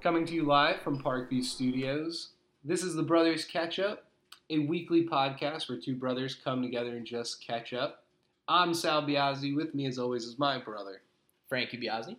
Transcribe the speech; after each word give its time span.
Coming 0.00 0.24
to 0.26 0.34
you 0.34 0.44
live 0.44 0.80
from 0.80 1.02
Parkview 1.02 1.42
Studios. 1.42 2.28
This 2.62 2.84
is 2.84 2.94
the 2.94 3.02
Brothers 3.02 3.44
Ketchup, 3.44 4.04
a 4.48 4.60
weekly 4.60 5.04
podcast 5.04 5.68
where 5.68 5.76
two 5.76 5.96
brothers 5.96 6.36
come 6.36 6.62
together 6.62 6.96
and 6.96 7.04
just 7.04 7.44
catch 7.44 7.72
up. 7.72 8.04
I'm 8.46 8.74
Sal 8.74 9.02
Biazzi. 9.02 9.56
With 9.56 9.74
me, 9.74 9.86
as 9.86 9.98
always, 9.98 10.22
is 10.22 10.38
my 10.38 10.56
brother. 10.56 11.02
Frankie 11.48 11.78
Biazzi. 11.78 12.14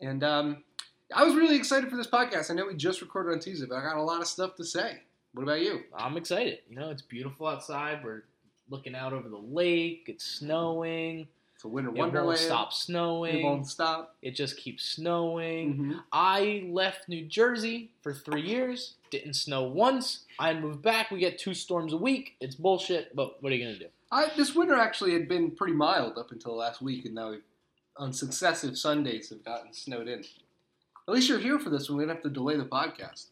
And 0.00 0.24
um, 0.24 0.64
I 1.14 1.22
was 1.22 1.36
really 1.36 1.54
excited 1.54 1.88
for 1.88 1.96
this 1.96 2.08
podcast. 2.08 2.50
I 2.50 2.54
know 2.54 2.66
we 2.66 2.74
just 2.74 3.00
recorded 3.00 3.34
on 3.34 3.38
Tuesday, 3.38 3.66
but 3.68 3.76
I 3.76 3.84
got 3.84 3.98
a 3.98 4.02
lot 4.02 4.20
of 4.20 4.26
stuff 4.26 4.56
to 4.56 4.64
say. 4.64 5.02
What 5.32 5.44
about 5.44 5.60
you? 5.60 5.82
I'm 5.96 6.16
excited. 6.16 6.58
You 6.68 6.74
know, 6.74 6.90
it's 6.90 7.02
beautiful 7.02 7.46
outside. 7.46 8.02
We're 8.02 8.24
looking 8.68 8.96
out 8.96 9.12
over 9.12 9.28
the 9.28 9.38
lake. 9.38 10.06
It's 10.08 10.24
snowing. 10.24 11.28
It's 11.62 11.66
a 11.66 11.68
winter 11.68 11.90
It 11.90 11.96
wonderland. 11.96 12.26
won't 12.26 12.38
stop 12.40 12.72
snowing. 12.72 13.36
It 13.38 13.44
won't 13.44 13.68
stop. 13.68 14.16
It 14.20 14.32
just 14.32 14.56
keeps 14.56 14.82
snowing. 14.82 15.76
Mhm. 15.76 16.02
I 16.10 16.66
left 16.68 17.08
New 17.08 17.24
Jersey 17.24 17.92
for 18.02 18.12
three 18.12 18.42
years. 18.42 18.96
Didn't 19.10 19.34
snow 19.34 19.62
once. 19.68 20.24
I 20.40 20.54
moved 20.54 20.82
back. 20.82 21.12
We 21.12 21.20
get 21.20 21.38
two 21.38 21.54
storms 21.54 21.92
a 21.92 21.96
week. 21.96 22.34
It's 22.40 22.56
bullshit, 22.56 23.14
but 23.14 23.40
what 23.40 23.52
are 23.52 23.54
you 23.54 23.64
gonna 23.64 23.78
do? 23.78 23.86
I, 24.10 24.32
this 24.36 24.56
winter 24.56 24.74
actually 24.74 25.12
had 25.12 25.28
been 25.28 25.52
pretty 25.52 25.74
mild 25.74 26.18
up 26.18 26.32
until 26.32 26.56
last 26.56 26.82
week, 26.82 27.04
and 27.04 27.14
now 27.14 27.30
we've, 27.30 27.44
on 27.96 28.12
successive 28.12 28.76
Sundays 28.76 29.30
have 29.30 29.44
gotten 29.44 29.72
snowed 29.72 30.08
in. 30.08 30.24
At 31.06 31.14
least 31.14 31.28
you're 31.28 31.38
here 31.38 31.60
for 31.60 31.70
this 31.70 31.88
one. 31.88 31.98
We 31.98 32.04
don't 32.06 32.16
have 32.16 32.24
to 32.24 32.28
delay 32.28 32.56
the 32.56 32.64
podcast. 32.64 33.26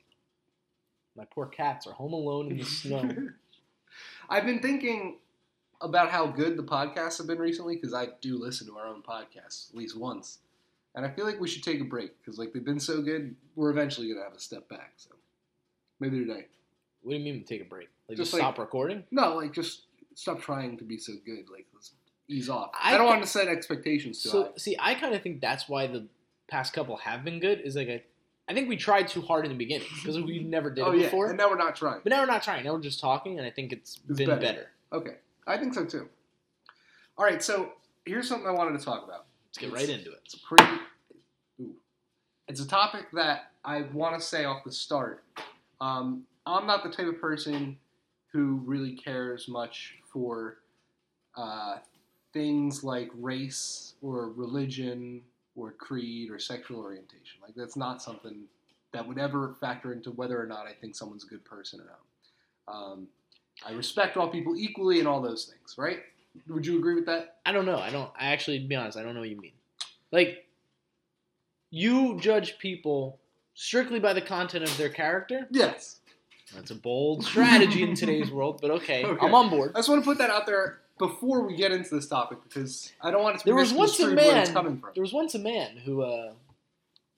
My 1.16 1.24
poor 1.24 1.47
cats 1.47 1.85
are 1.88 1.95
home 1.95 2.12
alone 2.12 2.52
in 2.52 2.59
the 2.59 2.65
snow. 2.65 3.10
I've 4.30 4.47
been 4.47 4.60
thinking 4.62 5.19
about 5.80 6.11
how 6.11 6.27
good 6.27 6.57
the 6.57 6.62
podcasts 6.62 7.18
have 7.18 7.27
been 7.27 7.38
recently 7.38 7.74
because 7.77 7.95
I 7.95 8.09
do 8.21 8.38
listen 8.38 8.66
to 8.66 8.77
our 8.77 8.87
own 8.87 9.02
podcasts 9.02 9.71
at 9.71 9.77
least 9.77 9.96
once, 9.96 10.38
and 10.95 11.05
I 11.07 11.10
feel 11.10 11.24
like 11.24 11.41
we 11.41 11.49
should 11.49 11.63
take 11.63 11.80
a 11.80 11.85
break 11.85 12.13
because 12.21 12.38
like 12.38 12.52
they've 12.52 12.65
been 12.65 12.80
so 12.80 13.01
good, 13.02 13.35
we're 13.57 13.71
eventually 13.71 14.09
gonna 14.09 14.24
have 14.24 14.35
a 14.35 14.40
step 14.40 14.68
back. 14.68 14.93
So 14.96 15.10
maybe 15.99 16.18
today. 16.18 16.46
What 17.02 17.13
do 17.13 17.18
you 17.18 17.24
mean 17.24 17.45
take 17.45 17.63
a 17.63 17.65
break? 17.65 17.88
Like 18.09 18.18
Just 18.18 18.30
just, 18.30 18.35
like- 18.35 18.40
stop 18.43 18.59
recording? 18.59 19.05
No, 19.10 19.37
like 19.37 19.55
just 19.55 19.85
stop 20.15 20.40
trying 20.40 20.77
to 20.79 20.85
be 20.85 20.99
so 20.99 21.15
good. 21.24 21.46
Like 21.51 21.66
let's 21.74 21.93
ease 22.29 22.51
off. 22.51 22.71
I, 22.80 22.95
I 22.95 22.99
don't 22.99 23.07
want 23.07 23.23
to 23.23 23.29
set 23.29 23.49
expectations 23.49 24.23
too 24.23 24.29
So 24.29 24.43
high. 24.45 24.51
see, 24.59 24.77
I 24.79 24.95
kind 24.95 25.15
of 25.15 25.23
think 25.23 25.40
that's 25.40 25.68
why 25.68 25.87
the 25.87 26.07
past 26.51 26.73
couple 26.74 26.96
have 26.99 27.24
been 27.24 27.40
good. 27.40 27.60
Is 27.62 27.74
like 27.77 27.88
I, 27.88 28.02
I 28.49 28.52
think 28.52 28.68
we 28.68 28.77
tried 28.77 29.09
too 29.09 29.23
hard 29.23 29.46
in 29.46 29.51
the 29.52 29.57
beginning 29.57 29.87
because 29.95 30.21
we 30.21 30.40
never 30.40 30.71
did 30.71 30.85
Oh 30.85 30.93
it 30.93 30.99
yeah, 30.99 31.05
before. 31.05 31.29
and 31.30 31.38
now 31.38 31.49
we're 31.49 31.57
not 31.57 31.74
trying. 31.74 32.01
But 32.02 32.10
now 32.10 32.21
we're 32.21 32.27
not 32.27 32.43
trying. 32.43 32.65
Now 32.65 32.74
we're 32.74 32.80
just 32.80 33.01
talking, 33.01 33.38
and 33.38 33.46
I 33.46 33.51
think 33.51 33.73
it's 33.73 33.99
It's 34.09 34.18
been 34.18 34.29
better. 34.29 34.40
better. 34.40 34.66
Okay, 34.93 35.16
I 35.46 35.57
think 35.57 35.74
so 35.74 35.85
too. 35.85 36.09
All 37.19 37.24
right, 37.24 37.43
so 37.43 37.73
here's 38.05 38.29
something 38.29 38.49
I 38.49 38.52
wanted 38.52 38.79
to 38.79 38.85
talk 38.85 39.05
about. 39.05 39.27
Let's 39.49 39.59
get 39.59 39.73
right 39.73 39.88
into 39.88 40.13
it. 40.13 40.21
It's 40.24 40.35
a 40.35 40.41
pretty. 40.41 40.80
Ooh. 41.60 41.74
It's 42.49 42.60
a 42.60 42.69
topic 42.69 43.07
that 43.13 43.52
I 43.65 43.83
want 43.93 44.18
to 44.18 44.24
say 44.24 44.45
off 44.45 44.65
the 44.65 44.73
start. 44.73 45.24
Um, 45.80 46.24
I'm 46.46 46.66
not 46.66 46.83
the 46.83 46.91
type 46.91 47.07
of 47.07 47.21
person 47.21 47.77
who 48.33 48.63
really 48.65 48.93
cares 48.95 49.49
much 49.49 49.96
for 50.13 50.59
uh, 51.37 51.79
things 52.33 52.85
like 52.85 53.11
race 53.15 53.95
or 54.02 54.30
religion 54.30 55.23
or 55.57 55.73
creed 55.73 56.30
or 56.30 56.38
sexual 56.38 56.80
orientation. 56.80 57.41
Like 57.43 57.55
that's 57.55 57.77
not 57.77 58.02
something 58.02 58.45
that 58.93 59.07
would 59.07 59.18
ever 59.18 59.55
factor 59.61 59.93
into 59.93 60.11
whether 60.11 60.41
or 60.41 60.46
not 60.46 60.66
I 60.66 60.73
think 60.73 60.95
someone's 60.95 61.24
a 61.24 61.29
good 61.29 61.45
person 61.45 61.80
or 61.80 61.87
not. 61.87 62.74
Um, 62.74 63.09
I 63.66 63.73
respect 63.73 64.16
all 64.16 64.28
people 64.28 64.56
equally 64.56 64.99
and 64.99 65.09
all 65.09 65.21
those 65.21 65.44
things, 65.44 65.77
right? 65.77 66.00
Would 66.49 66.65
you 66.66 66.78
agree 66.78 66.94
with 66.94 67.06
that? 67.06 67.37
I 67.44 67.53
don't 67.53 67.67
know. 67.67 67.78
I 67.78 67.91
don't. 67.91 68.11
I 68.19 68.27
actually, 68.27 68.61
to 68.61 68.67
be 68.67 68.75
honest, 68.77 68.97
I 68.97 69.03
don't 69.03 69.15
know 69.15 69.21
what 69.21 69.28
you 69.31 69.41
mean. 69.41 69.53
Like, 70.12 70.47
you 71.71 72.19
judge 72.21 72.59
people 72.59 73.19
strictly 73.55 74.01
by 74.01 74.12
the 74.12 74.21
content 74.21 74.65
of 74.65 74.77
their 74.77 74.89
character. 74.89 75.47
Yes. 75.51 76.01
That's 76.55 76.71
a 76.71 76.75
bold 76.75 77.25
strategy 77.25 77.83
in 77.83 77.95
today's 77.95 78.31
world, 78.31 78.59
but 78.61 78.71
okay, 78.73 79.05
Okay. 79.05 79.25
I'm 79.27 79.34
on 79.34 79.51
board. 79.51 79.73
I 79.75 79.79
just 79.79 79.89
want 79.89 80.03
to 80.03 80.09
put 80.09 80.19
that 80.19 80.31
out 80.31 80.47
there 80.47 80.81
before 80.99 81.43
we 81.47 81.55
get 81.57 81.71
into 81.73 81.95
this 81.95 82.07
topic 82.09 82.39
because 82.43 82.93
I 83.01 83.11
don't 83.11 83.23
want 83.23 83.37
it 83.37 83.39
to 83.41 83.45
be 83.45 83.51
There 83.51 83.57
was 83.57 83.73
once 83.73 83.99
a 84.01 84.07
misconstrued 84.07 84.17
where 84.33 84.41
it's 84.41 84.49
man. 84.51 84.55
coming 84.55 84.79
from. 84.81 84.91
There 84.95 85.03
was 85.03 85.13
once 85.13 85.34
a 85.34 85.39
man 85.39 85.77
who 85.84 86.03
uh, 86.03 86.33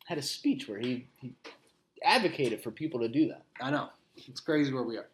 had 0.05 0.19
a 0.19 0.23
speech 0.23 0.69
where 0.69 0.79
he, 0.79 1.07
he 1.21 1.33
advocated 2.05 2.63
for 2.63 2.71
people 2.71 3.01
to 3.01 3.09
do 3.09 3.29
that. 3.29 3.43
I 3.61 3.71
know. 3.71 3.89
It's 4.17 4.41
crazy 4.41 4.73
where 4.73 4.83
we 4.83 4.99
are. 4.99 5.07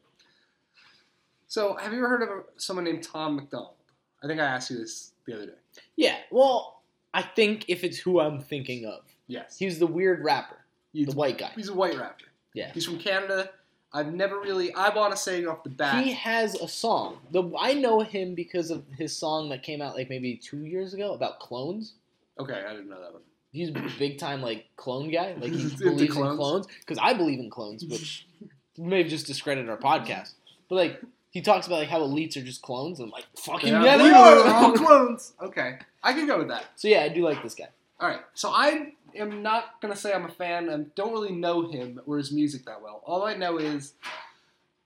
So, 1.48 1.74
have 1.76 1.92
you 1.92 1.98
ever 1.98 2.08
heard 2.08 2.22
of 2.22 2.44
someone 2.56 2.84
named 2.84 3.02
Tom 3.02 3.36
McDonald? 3.36 3.74
I 4.22 4.26
think 4.26 4.40
I 4.40 4.44
asked 4.44 4.70
you 4.70 4.76
this 4.78 5.12
the 5.26 5.34
other 5.34 5.46
day. 5.46 5.52
Yeah. 5.96 6.16
Well, 6.30 6.82
I 7.14 7.22
think 7.22 7.64
if 7.68 7.84
it's 7.84 7.98
who 7.98 8.20
I'm 8.20 8.40
thinking 8.40 8.84
of, 8.86 9.00
Yes. 9.26 9.58
he's 9.58 9.78
the 9.78 9.86
weird 9.86 10.22
rapper, 10.24 10.56
He's, 10.92 11.06
the 11.08 11.14
white 11.16 11.38
guy. 11.38 11.50
he's 11.56 11.68
a 11.68 11.74
white 11.74 11.96
rapper. 11.98 12.24
Yeah. 12.54 12.70
He's 12.72 12.84
from 12.84 12.98
Canada. 12.98 13.50
I've 13.92 14.12
never 14.12 14.38
really, 14.40 14.72
I 14.74 14.94
want 14.94 15.12
to 15.12 15.16
say 15.16 15.42
off 15.46 15.62
the 15.62 15.70
bat. 15.70 16.04
He 16.04 16.12
has 16.12 16.54
a 16.56 16.68
song. 16.68 17.18
The 17.30 17.42
I 17.58 17.72
know 17.72 18.00
him 18.00 18.34
because 18.34 18.70
of 18.70 18.84
his 18.98 19.16
song 19.16 19.48
that 19.48 19.62
came 19.62 19.80
out 19.80 19.94
like 19.96 20.10
maybe 20.10 20.36
two 20.36 20.64
years 20.64 20.92
ago 20.92 21.14
about 21.14 21.40
clones. 21.40 21.94
okay, 22.38 22.62
I 22.66 22.72
didn't 22.72 22.90
know 22.90 23.00
that 23.00 23.12
one. 23.14 23.22
He's 23.52 23.70
a 23.70 23.90
big 23.98 24.18
time 24.18 24.42
like 24.42 24.66
clone 24.76 25.10
guy. 25.10 25.34
Like 25.40 25.52
he 25.52 25.74
believes 25.78 26.12
clones? 26.12 26.30
in 26.32 26.36
clones 26.36 26.66
because 26.80 26.98
I 26.98 27.14
believe 27.14 27.38
in 27.38 27.48
clones, 27.48 27.82
which 27.86 28.26
may 28.76 28.98
have 29.02 29.10
just 29.10 29.26
discredited 29.26 29.70
our 29.70 29.78
podcast. 29.78 30.32
But 30.68 30.74
like 30.74 31.00
he 31.30 31.40
talks 31.40 31.66
about 31.66 31.80
like 31.80 31.88
how 31.88 32.00
elites 32.00 32.36
are 32.36 32.42
just 32.42 32.62
clones. 32.62 32.98
And 33.00 33.06
I'm 33.06 33.12
like 33.12 33.26
fucking 33.36 33.72
yeah, 33.72 33.96
they 33.96 34.04
we 34.04 34.10
are. 34.10 34.48
all 34.48 34.72
clones. 34.76 35.32
Okay. 35.42 35.78
I 36.02 36.12
can 36.12 36.26
go 36.26 36.38
with 36.38 36.48
that. 36.48 36.64
So 36.76 36.88
yeah, 36.88 37.02
I 37.02 37.08
do 37.08 37.22
like 37.22 37.42
this 37.42 37.54
guy. 37.54 37.68
All 38.00 38.08
right, 38.08 38.20
so 38.34 38.50
I 38.50 38.92
am 39.16 39.42
not 39.42 39.80
gonna 39.80 39.96
say 39.96 40.12
I'm 40.12 40.24
a 40.24 40.30
fan. 40.30 40.70
I 40.70 40.76
don't 40.94 41.12
really 41.12 41.32
know 41.32 41.68
him 41.68 42.00
or 42.06 42.16
his 42.18 42.30
music 42.30 42.64
that 42.66 42.80
well. 42.80 43.02
All 43.04 43.24
I 43.24 43.34
know 43.34 43.58
is 43.58 43.94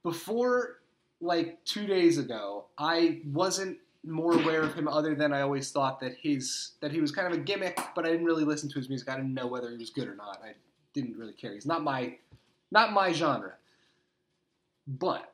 before 0.03 0.79
like 1.21 1.63
two 1.65 1.87
days 1.87 2.19
ago, 2.19 2.65
I 2.79 3.21
wasn't 3.27 3.79
more 4.05 4.33
aware 4.35 4.63
of 4.63 4.75
him 4.75 4.89
other 4.89 5.15
than 5.15 5.33
I 5.33 5.43
always 5.43 5.71
thought 5.71 6.01
that 6.01 6.15
his 6.21 6.73
that 6.81 6.91
he 6.91 7.01
was 7.01 7.13
kind 7.13 7.33
of 7.33 7.39
a 7.39 7.43
gimmick, 7.43 7.79
but 7.95 8.05
I 8.05 8.11
didn't 8.11 8.27
really 8.27 8.45
listen 8.45 8.69
to 8.71 8.79
his 8.79 8.89
music. 8.89 9.09
I 9.09 9.17
didn't 9.17 9.35
know 9.35 9.47
whether 9.47 9.71
he 9.71 9.77
was 9.77 9.91
good 9.91 10.09
or 10.09 10.17
not. 10.17 10.41
I 10.45 10.55
didn't 10.95 11.17
really 11.17 11.35
care. 11.35 11.53
He's 11.53 11.67
not 11.67 11.85
my 11.85 12.17
not 12.71 12.93
my 12.93 13.13
genre. 13.13 13.53
But 14.89 15.32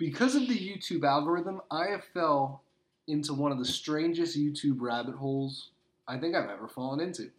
because 0.00 0.34
of 0.34 0.48
the 0.48 0.58
YouTube 0.58 1.04
algorithm, 1.04 1.60
I 1.70 1.88
have 1.88 2.02
fell 2.14 2.62
into 3.06 3.34
one 3.34 3.52
of 3.52 3.58
the 3.58 3.66
strangest 3.66 4.36
YouTube 4.36 4.76
rabbit 4.78 5.14
holes 5.14 5.68
I 6.08 6.16
think 6.18 6.34
I've 6.34 6.48
ever 6.48 6.66
fallen 6.68 7.00
into. 7.00 7.30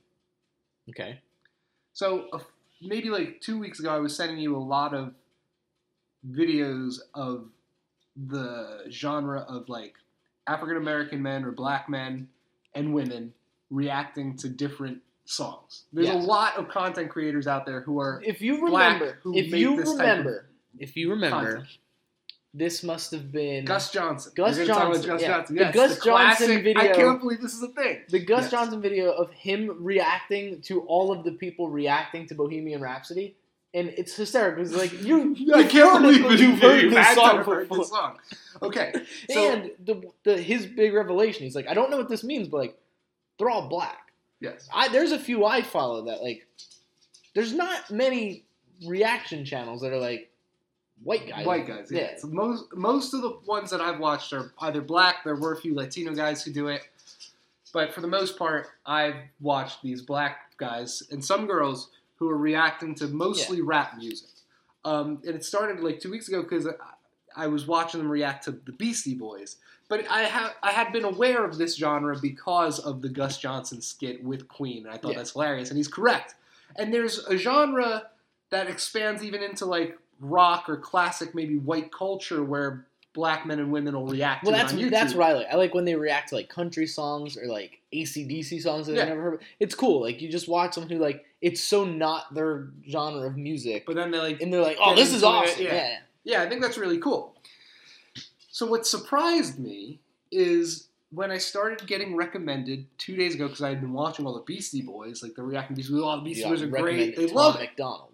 Okay. 0.92 1.20
So 1.94 2.28
uh, 2.32 2.40
maybe 2.80 3.10
like 3.10 3.42
two 3.42 3.58
weeks 3.58 3.80
ago, 3.80 3.90
I 3.90 3.98
was 3.98 4.16
sending 4.16 4.38
you 4.38 4.56
a 4.56 4.60
lot 4.60 4.94
of 4.94 5.16
videos 6.30 7.00
of 7.16 7.48
the 8.28 8.84
genre 8.92 9.40
of 9.40 9.68
like 9.68 9.96
African 10.46 10.78
American 10.78 11.20
men 11.20 11.44
or 11.44 11.52
black 11.52 11.90
men 11.90 12.28
and 12.76 12.94
women 12.94 13.34
reacting 13.72 14.38
to 14.38 14.50
different 14.50 15.00
songs. 15.26 15.86
There's 15.92 16.08
Yes. 16.08 16.24
a 16.24 16.28
lot 16.28 16.58
of 16.58 16.70
content 16.70 17.10
creators 17.10 17.48
out 17.48 17.66
there 17.66 17.82
who 17.82 18.00
are 18.00 18.22
If 18.24 18.40
you 18.40 18.64
remember, 18.64 19.18
who 19.24 19.36
if 19.36 19.48
you 19.48 19.78
type 19.78 19.86
of 19.86 19.98
remember, 19.98 20.50
if 20.78 20.96
you 20.96 21.10
remember. 21.10 21.66
This 22.54 22.84
must 22.84 23.12
have 23.12 23.32
been 23.32 23.64
Gus 23.66 23.92
Johnson. 23.92 24.34
Gus 24.36 24.56
gonna 24.58 24.68
talk 24.68 24.78
about 24.84 24.94
Johnson, 24.96 25.10
Gus 25.12 25.22
yeah. 25.22 25.28
Johnson. 25.28 25.56
The 25.56 25.64
Gus 25.72 25.96
the 26.00 26.06
Johnson 26.06 26.46
classic- 26.48 26.64
video- 26.64 26.82
I 26.84 26.88
can't 26.94 27.20
believe 27.22 27.42
this 27.42 27.54
is 27.54 27.64
a 27.64 27.70
thing. 27.70 28.02
the 28.10 28.20
Gus 28.20 28.44
Yes. 28.44 28.52
Johnson 28.52 28.82
video 28.82 29.12
of 29.12 29.32
him 29.32 29.72
reacting 29.80 30.62
to 30.64 30.82
all 30.82 31.12
of 31.14 31.24
the 31.24 31.32
people 31.32 31.70
reacting 31.70 32.28
to 32.28 32.36
Bohemian 32.36 32.82
Rhapsody. 32.82 33.36
And 33.74 33.88
it's 33.98 34.14
hysterical. 34.18 34.64
It's 34.64 34.76
like 34.76 34.92
you, 35.02 35.34
I 35.56 35.64
can't 35.64 36.02
believe 36.02 36.26
it, 36.26 36.32
it. 36.34 36.40
you've 36.42 36.60
heard 36.60 36.82
You've 36.84 36.94
this 36.94 37.16
song 37.16 37.38
heard 37.46 37.70
this 37.70 37.88
song. 37.90 38.18
Okay, 38.62 38.92
so 39.30 39.50
and 39.54 39.72
the, 39.86 40.04
the 40.24 40.38
his 40.42 40.66
big 40.66 40.94
revelation, 40.94 41.44
he's 41.46 41.56
like, 41.56 41.70
I 41.70 41.74
don't 41.74 41.90
know 41.90 41.96
what 41.98 42.10
this 42.10 42.22
means, 42.26 42.50
but 42.50 42.58
like, 42.58 42.78
they're 43.40 43.50
all 43.50 43.70
black. 43.70 44.12
yes, 44.42 44.68
I 44.74 44.90
there's 44.90 45.14
a 45.14 45.18
few 45.20 45.46
I 45.46 45.62
follow 45.62 46.04
that 46.08 46.22
like, 46.22 46.46
there's 47.34 47.54
not 47.54 47.90
many 47.90 48.44
reaction 48.86 49.46
channels 49.46 49.80
that 49.84 49.94
are 49.94 50.00
like 50.00 50.30
white 51.04 51.28
guys. 51.28 51.46
white 51.46 51.68
guys. 51.68 51.90
Yeah. 51.92 52.02
Yeah. 52.02 52.18
So 52.18 52.28
most 52.28 52.66
most 52.74 53.14
of 53.14 53.22
the 53.22 53.38
ones 53.46 53.70
that 53.72 53.82
I've 53.82 54.00
watched 54.00 54.34
are 54.34 54.52
either 54.60 54.82
black. 54.82 55.24
There 55.24 55.36
were 55.36 55.54
a 55.54 55.58
few 55.58 55.76
Latino 55.76 56.14
guys 56.14 56.44
who 56.44 56.52
do 56.52 56.68
it, 56.68 56.82
but 57.74 57.94
for 57.94 58.02
the 58.02 58.08
most 58.08 58.38
part, 58.38 58.68
I've 58.86 59.16
watched 59.40 59.82
these 59.82 60.02
black 60.02 60.58
guys 60.58 61.04
and 61.12 61.24
some 61.24 61.48
girls 61.48 61.90
who 62.18 62.30
are 62.30 62.38
reacting 62.38 62.94
to 62.96 63.08
mostly 63.08 63.62
rap 63.62 63.98
music. 63.98 64.30
Um, 64.86 65.22
and 65.26 65.36
it 65.36 65.44
started 65.46 65.80
like 65.82 66.00
two 66.00 66.12
weeks 66.12 66.28
ago 66.28 66.42
because 66.44 66.68
I, 66.68 66.72
I 67.36 67.48
was 67.48 67.66
watching 67.68 68.00
them 68.00 68.10
react 68.12 68.44
to 68.46 68.52
the 68.52 68.72
Beastie 68.72 69.16
Boys. 69.16 69.58
But 69.90 70.10
I 70.10 70.22
have 70.22 70.56
I 70.64 70.72
had 70.72 70.94
been 70.94 71.04
aware 71.04 71.44
of 71.44 71.58
this 71.58 71.76
genre 71.76 72.18
because 72.22 72.80
of 72.80 73.02
the 73.02 73.10
Gus 73.10 73.38
Johnson 73.38 73.82
skit 73.82 74.24
with 74.24 74.48
Queen, 74.48 74.86
and 74.86 74.94
I 74.94 74.98
thought 74.98 75.12
Yeah. 75.12 75.18
that's 75.18 75.32
hilarious. 75.34 75.70
And 75.70 75.78
he's 75.78 75.88
correct. 75.90 76.36
And 76.78 76.94
there's 76.94 77.20
a 77.26 77.36
genre 77.38 78.08
that 78.52 78.68
expands 78.70 79.24
even 79.24 79.44
into 79.44 79.66
like 79.66 79.98
rock 80.22 80.70
or 80.70 80.78
classic, 80.78 81.36
maybe 81.36 81.58
white 81.58 81.92
culture, 81.92 82.44
where 82.44 82.86
black 83.14 83.46
men 83.46 83.60
and 83.60 83.72
women 83.74 83.94
will 83.94 84.08
react 84.08 84.46
Well, 84.46 84.54
to 84.54 84.58
that's 84.58 84.72
on 84.72 84.80
YouTube. 84.80 84.92
that's 84.92 85.14
what 85.14 85.28
I 85.30 85.34
like. 85.34 85.48
I 85.52 85.56
like 85.58 85.74
when 85.74 85.84
they 85.84 85.96
react 85.96 86.30
to 86.30 86.36
like 86.36 86.48
country 86.48 86.88
songs 86.88 87.36
or 87.36 87.46
like 87.48 87.82
ACDC 87.94 88.62
songs 88.62 88.88
that 88.88 88.96
Yeah. 88.96 89.02
I've 89.02 89.08
never 89.10 89.22
heard. 89.22 89.42
It's 89.60 89.76
cool. 89.76 90.00
Like 90.02 90.22
you 90.22 90.32
just 90.32 90.48
watch 90.48 90.76
someone 90.76 90.90
who 90.90 90.98
like 91.00 91.26
it's 91.42 91.62
so 91.62 91.84
not 91.84 92.34
their 92.34 92.70
genre 92.90 93.28
of 93.28 93.36
music, 93.36 93.86
But 93.86 93.96
then 93.98 94.12
they 94.12 94.20
like 94.20 94.42
and 94.42 94.54
they're 94.54 94.62
like, 94.62 94.78
"Oh, 94.80 94.96
this 94.96 95.14
is 95.14 95.24
awesome." 95.24 95.62
yeah. 95.62 95.74
Yeah. 95.74 95.98
yeah. 96.24 96.42
I 96.44 96.48
think 96.48 96.62
that's 96.62 96.78
really 96.78 97.00
cool. 97.00 97.36
So 98.50 98.66
what 98.66 98.86
surprised 98.86 99.60
me 99.60 100.00
is 100.32 100.88
when 101.12 101.32
I 101.32 101.38
started 101.38 101.86
getting 101.88 102.16
recommended 102.16 102.86
two 102.98 103.16
days 103.18 103.36
ago 103.36 103.48
because 103.48 103.62
I 103.62 103.70
had 103.70 103.82
been 103.82 103.92
watching 103.94 104.26
all 104.26 104.34
the 104.36 104.42
Beastie 104.42 104.82
Boys, 104.82 105.22
like 105.22 105.36
the 105.36 105.44
reacting 105.44 105.76
Beastie 105.76 105.94
Boys. 105.94 106.02
Oh, 106.06 106.16
the 106.18 106.22
Beastie 106.24 106.42
Yeah, 106.44 106.50
Boys 106.50 106.62
are 106.62 106.68
great. 106.68 107.16
They 107.18 107.26
Tom 107.28 107.36
love. 107.36 107.60
McDonald. 107.60 108.11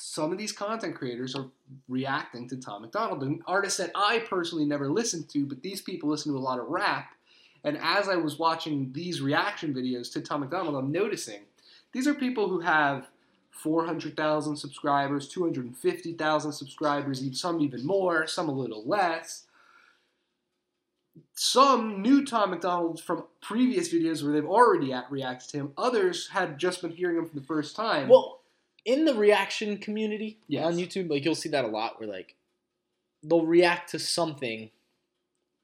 Some 0.00 0.32
of 0.32 0.38
these 0.38 0.52
content 0.52 0.94
creators 0.94 1.34
are 1.34 1.46
reacting 1.88 2.48
to 2.48 2.56
Tom 2.56 2.82
McDonald, 2.82 3.22
an 3.22 3.42
artist 3.46 3.78
that 3.78 3.90
I 3.94 4.20
personally 4.20 4.64
never 4.64 4.90
listened 4.90 5.28
to, 5.30 5.44
but 5.44 5.62
these 5.62 5.82
people 5.82 6.08
listen 6.08 6.32
to 6.32 6.38
a 6.38 6.40
lot 6.40 6.58
of 6.58 6.68
rap. 6.68 7.12
And 7.64 7.78
as 7.82 8.08
I 8.08 8.16
was 8.16 8.38
watching 8.38 8.92
these 8.92 9.20
reaction 9.20 9.74
videos 9.74 10.10
to 10.12 10.22
Tom 10.22 10.40
McDonald, 10.40 10.74
I'm 10.74 10.90
noticing 10.90 11.40
these 11.92 12.06
are 12.06 12.14
people 12.14 12.48
who 12.48 12.60
have 12.60 13.08
400,000 13.50 14.56
subscribers, 14.56 15.28
250,000 15.28 16.52
subscribers, 16.52 17.40
some 17.40 17.60
even 17.60 17.84
more, 17.84 18.26
some 18.26 18.48
a 18.48 18.52
little 18.52 18.82
less. 18.86 19.46
Some 21.34 22.00
knew 22.00 22.24
Tom 22.24 22.50
McDonald 22.50 23.02
from 23.02 23.24
previous 23.42 23.92
videos 23.92 24.22
where 24.22 24.32
they've 24.32 24.44
already 24.46 24.94
reacted 25.10 25.50
to 25.50 25.56
him. 25.58 25.72
Others 25.76 26.28
had 26.28 26.58
just 26.58 26.80
been 26.80 26.92
hearing 26.92 27.18
him 27.18 27.26
for 27.26 27.34
the 27.34 27.46
first 27.46 27.76
time. 27.76 28.08
Well, 28.08 28.39
in 28.84 29.04
the 29.04 29.14
reaction 29.14 29.78
community 29.78 30.38
Yes. 30.48 30.64
on 30.64 30.76
YouTube, 30.76 31.10
like 31.10 31.24
you'll 31.24 31.34
see 31.34 31.48
that 31.50 31.64
a 31.64 31.68
lot 31.68 32.00
where 32.00 32.08
like 32.08 32.34
they'll 33.22 33.46
react 33.46 33.90
to 33.90 33.98
something 33.98 34.70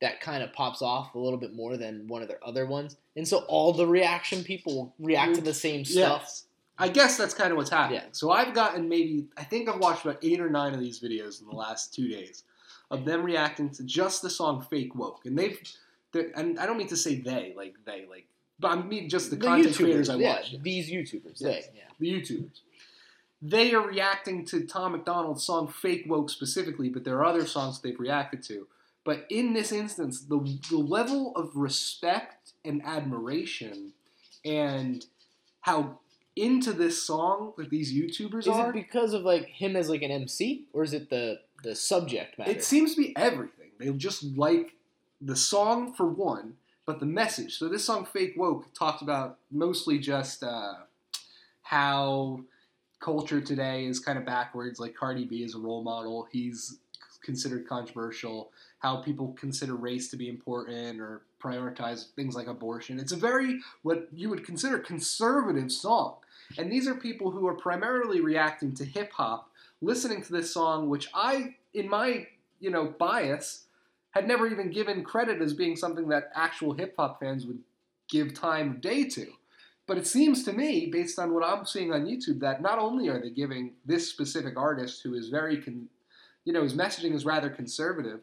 that 0.00 0.20
kind 0.20 0.42
of 0.42 0.52
pops 0.52 0.82
off 0.82 1.14
a 1.14 1.18
little 1.18 1.38
bit 1.38 1.54
more 1.54 1.76
than 1.76 2.06
one 2.06 2.22
of 2.22 2.28
their 2.28 2.44
other 2.46 2.66
ones. 2.66 2.96
And 3.16 3.26
so 3.26 3.38
all 3.48 3.72
the 3.72 3.86
reaction 3.86 4.44
people 4.44 4.74
will 4.74 4.94
react 4.98 5.36
to 5.36 5.40
the 5.40 5.54
same 5.54 5.84
stuff. 5.84 6.22
Yes. 6.24 6.44
I 6.78 6.88
guess 6.88 7.16
that's 7.16 7.32
kind 7.32 7.50
of 7.50 7.56
what's 7.56 7.70
happening. 7.70 8.02
Yeah. 8.02 8.08
So 8.12 8.30
I've 8.30 8.52
gotten 8.52 8.88
maybe, 8.88 9.26
I 9.38 9.44
think 9.44 9.68
I've 9.68 9.80
watched 9.80 10.04
about 10.04 10.18
eight 10.22 10.40
or 10.40 10.50
nine 10.50 10.74
of 10.74 10.80
these 10.80 11.00
videos 11.00 11.40
in 11.40 11.48
the 11.48 11.54
last 11.54 11.94
two 11.94 12.08
days 12.08 12.44
of 12.90 13.06
them 13.06 13.22
reacting 13.22 13.70
to 13.70 13.84
just 13.84 14.20
the 14.20 14.28
song 14.28 14.66
Fake 14.68 14.94
Woke. 14.94 15.24
And 15.24 15.38
they've, 15.38 15.58
and 16.34 16.58
I 16.58 16.66
don't 16.66 16.76
mean 16.76 16.88
to 16.88 16.96
say 16.96 17.20
they, 17.20 17.54
like 17.56 17.76
they, 17.86 18.04
like, 18.08 18.26
but 18.58 18.72
I 18.72 18.82
mean 18.82 19.08
just 19.08 19.30
the, 19.30 19.38
content 19.38 19.74
creators 19.74 20.10
I 20.10 20.16
yeah, 20.16 20.34
watch. 20.34 20.54
These 20.62 20.90
YouTubers. 20.90 21.40
Yes. 21.40 21.40
They, 21.40 21.64
yeah. 21.74 21.82
the 21.98 22.12
YouTubers. 22.12 22.60
They 23.42 23.74
are 23.74 23.86
reacting 23.86 24.44
to 24.46 24.66
Tom 24.66 24.92
McDonald's 24.92 25.44
song 25.44 25.68
Fake 25.68 26.04
Woke 26.08 26.30
specifically, 26.30 26.88
but 26.88 27.04
there 27.04 27.16
are 27.16 27.24
other 27.24 27.46
songs 27.46 27.80
they've 27.80 27.98
reacted 27.98 28.42
to. 28.44 28.66
But 29.04 29.26
in 29.30 29.52
this 29.52 29.70
instance, 29.70 30.22
the, 30.22 30.38
the 30.70 30.78
level 30.78 31.32
of 31.36 31.50
respect 31.54 32.52
and 32.64 32.84
admiration 32.84 33.92
and 34.44 35.04
how 35.60 35.98
into 36.34 36.72
this 36.72 37.02
song 37.02 37.52
that 37.56 37.70
these 37.70 37.92
YouTubers 37.92 38.40
Is 38.40 38.48
are, 38.48 38.62
Is 38.64 38.68
it 38.68 38.72
because 38.74 39.14
of 39.14 39.22
like 39.22 39.46
him 39.46 39.74
as 39.74 39.88
like 39.88 40.02
an 40.02 40.10
MC, 40.10 40.66
or 40.72 40.82
is 40.82 40.92
it 40.92 41.10
the 41.10 41.40
the 41.62 41.74
subject 41.74 42.38
matter? 42.38 42.50
it 42.50 42.62
seems 42.62 42.94
to 42.94 43.00
be 43.00 43.16
everything. 43.16 43.70
They 43.78 43.90
just 43.90 44.22
like 44.36 44.74
the 45.20 45.36
song 45.36 45.92
for 45.94 46.06
one, 46.06 46.54
but 46.84 47.00
the 47.00 47.06
message. 47.06 47.58
So 47.58 47.68
this 47.68 47.84
song 47.84 48.04
Fake 48.04 48.34
Woke 48.36 48.72
talks 48.74 49.02
about 49.02 49.38
mostly 49.50 49.98
just 49.98 50.42
uh, 50.42 50.74
how 51.62 52.40
culture 53.00 53.40
today 53.40 53.86
is 53.86 54.00
kind 54.00 54.18
of 54.18 54.24
backwards. 54.24 54.80
Like 54.80 54.94
Cardi 54.94 55.24
B 55.24 55.42
is 55.42 55.54
a 55.54 55.58
role 55.58 55.82
model. 55.82 56.28
He's 56.30 56.78
considered 57.22 57.68
controversial. 57.68 58.50
How 58.78 58.96
people 59.02 59.36
consider 59.38 59.74
race 59.74 60.08
to 60.10 60.16
be 60.16 60.28
important 60.28 61.00
or 61.00 61.22
prioritize 61.42 62.12
things 62.14 62.34
like 62.34 62.46
abortion. 62.46 62.98
It's 62.98 63.12
a 63.12 63.16
very 63.16 63.60
what 63.82 64.08
you 64.12 64.30
would 64.30 64.44
consider 64.44 64.78
conservative 64.78 65.72
song. 65.72 66.16
And 66.58 66.70
these 66.70 66.86
are 66.86 66.94
people 66.94 67.30
who 67.30 67.46
are 67.46 67.54
primarily 67.54 68.20
reacting 68.20 68.74
to 68.74 68.84
hip 68.84 69.12
hop, 69.12 69.50
listening 69.80 70.22
to 70.22 70.32
this 70.32 70.52
song, 70.52 70.88
which 70.88 71.08
I, 71.12 71.56
in 71.74 71.88
my 71.88 72.28
you 72.60 72.70
know 72.70 72.94
bias, 72.98 73.64
had 74.12 74.28
never 74.28 74.46
even 74.46 74.70
given 74.70 75.02
credit 75.02 75.42
as 75.42 75.52
being 75.52 75.76
something 75.76 76.08
that 76.08 76.30
actual 76.34 76.72
hip 76.72 76.94
hop 76.96 77.20
fans 77.20 77.44
would 77.46 77.58
give 78.08 78.34
time 78.34 78.70
of 78.70 78.80
day 78.80 79.04
to. 79.04 79.26
But 79.86 79.98
it 79.98 80.06
seems 80.06 80.42
to 80.44 80.52
me, 80.52 80.88
based 80.92 81.18
on 81.18 81.32
what 81.32 81.44
I'm 81.44 81.64
seeing 81.64 81.92
on 81.92 82.06
YouTube, 82.06 82.40
that 82.40 82.60
not 82.60 82.78
only 82.78 83.08
are 83.08 83.20
they 83.20 83.30
giving 83.30 83.74
this 83.84 84.08
specific 84.10 84.56
artist, 84.56 85.02
who 85.02 85.14
is 85.14 85.28
very, 85.28 85.62
con- 85.62 85.88
you 86.44 86.52
know, 86.52 86.62
his 86.62 86.74
messaging 86.74 87.14
is 87.14 87.24
rather 87.24 87.48
conservative, 87.48 88.20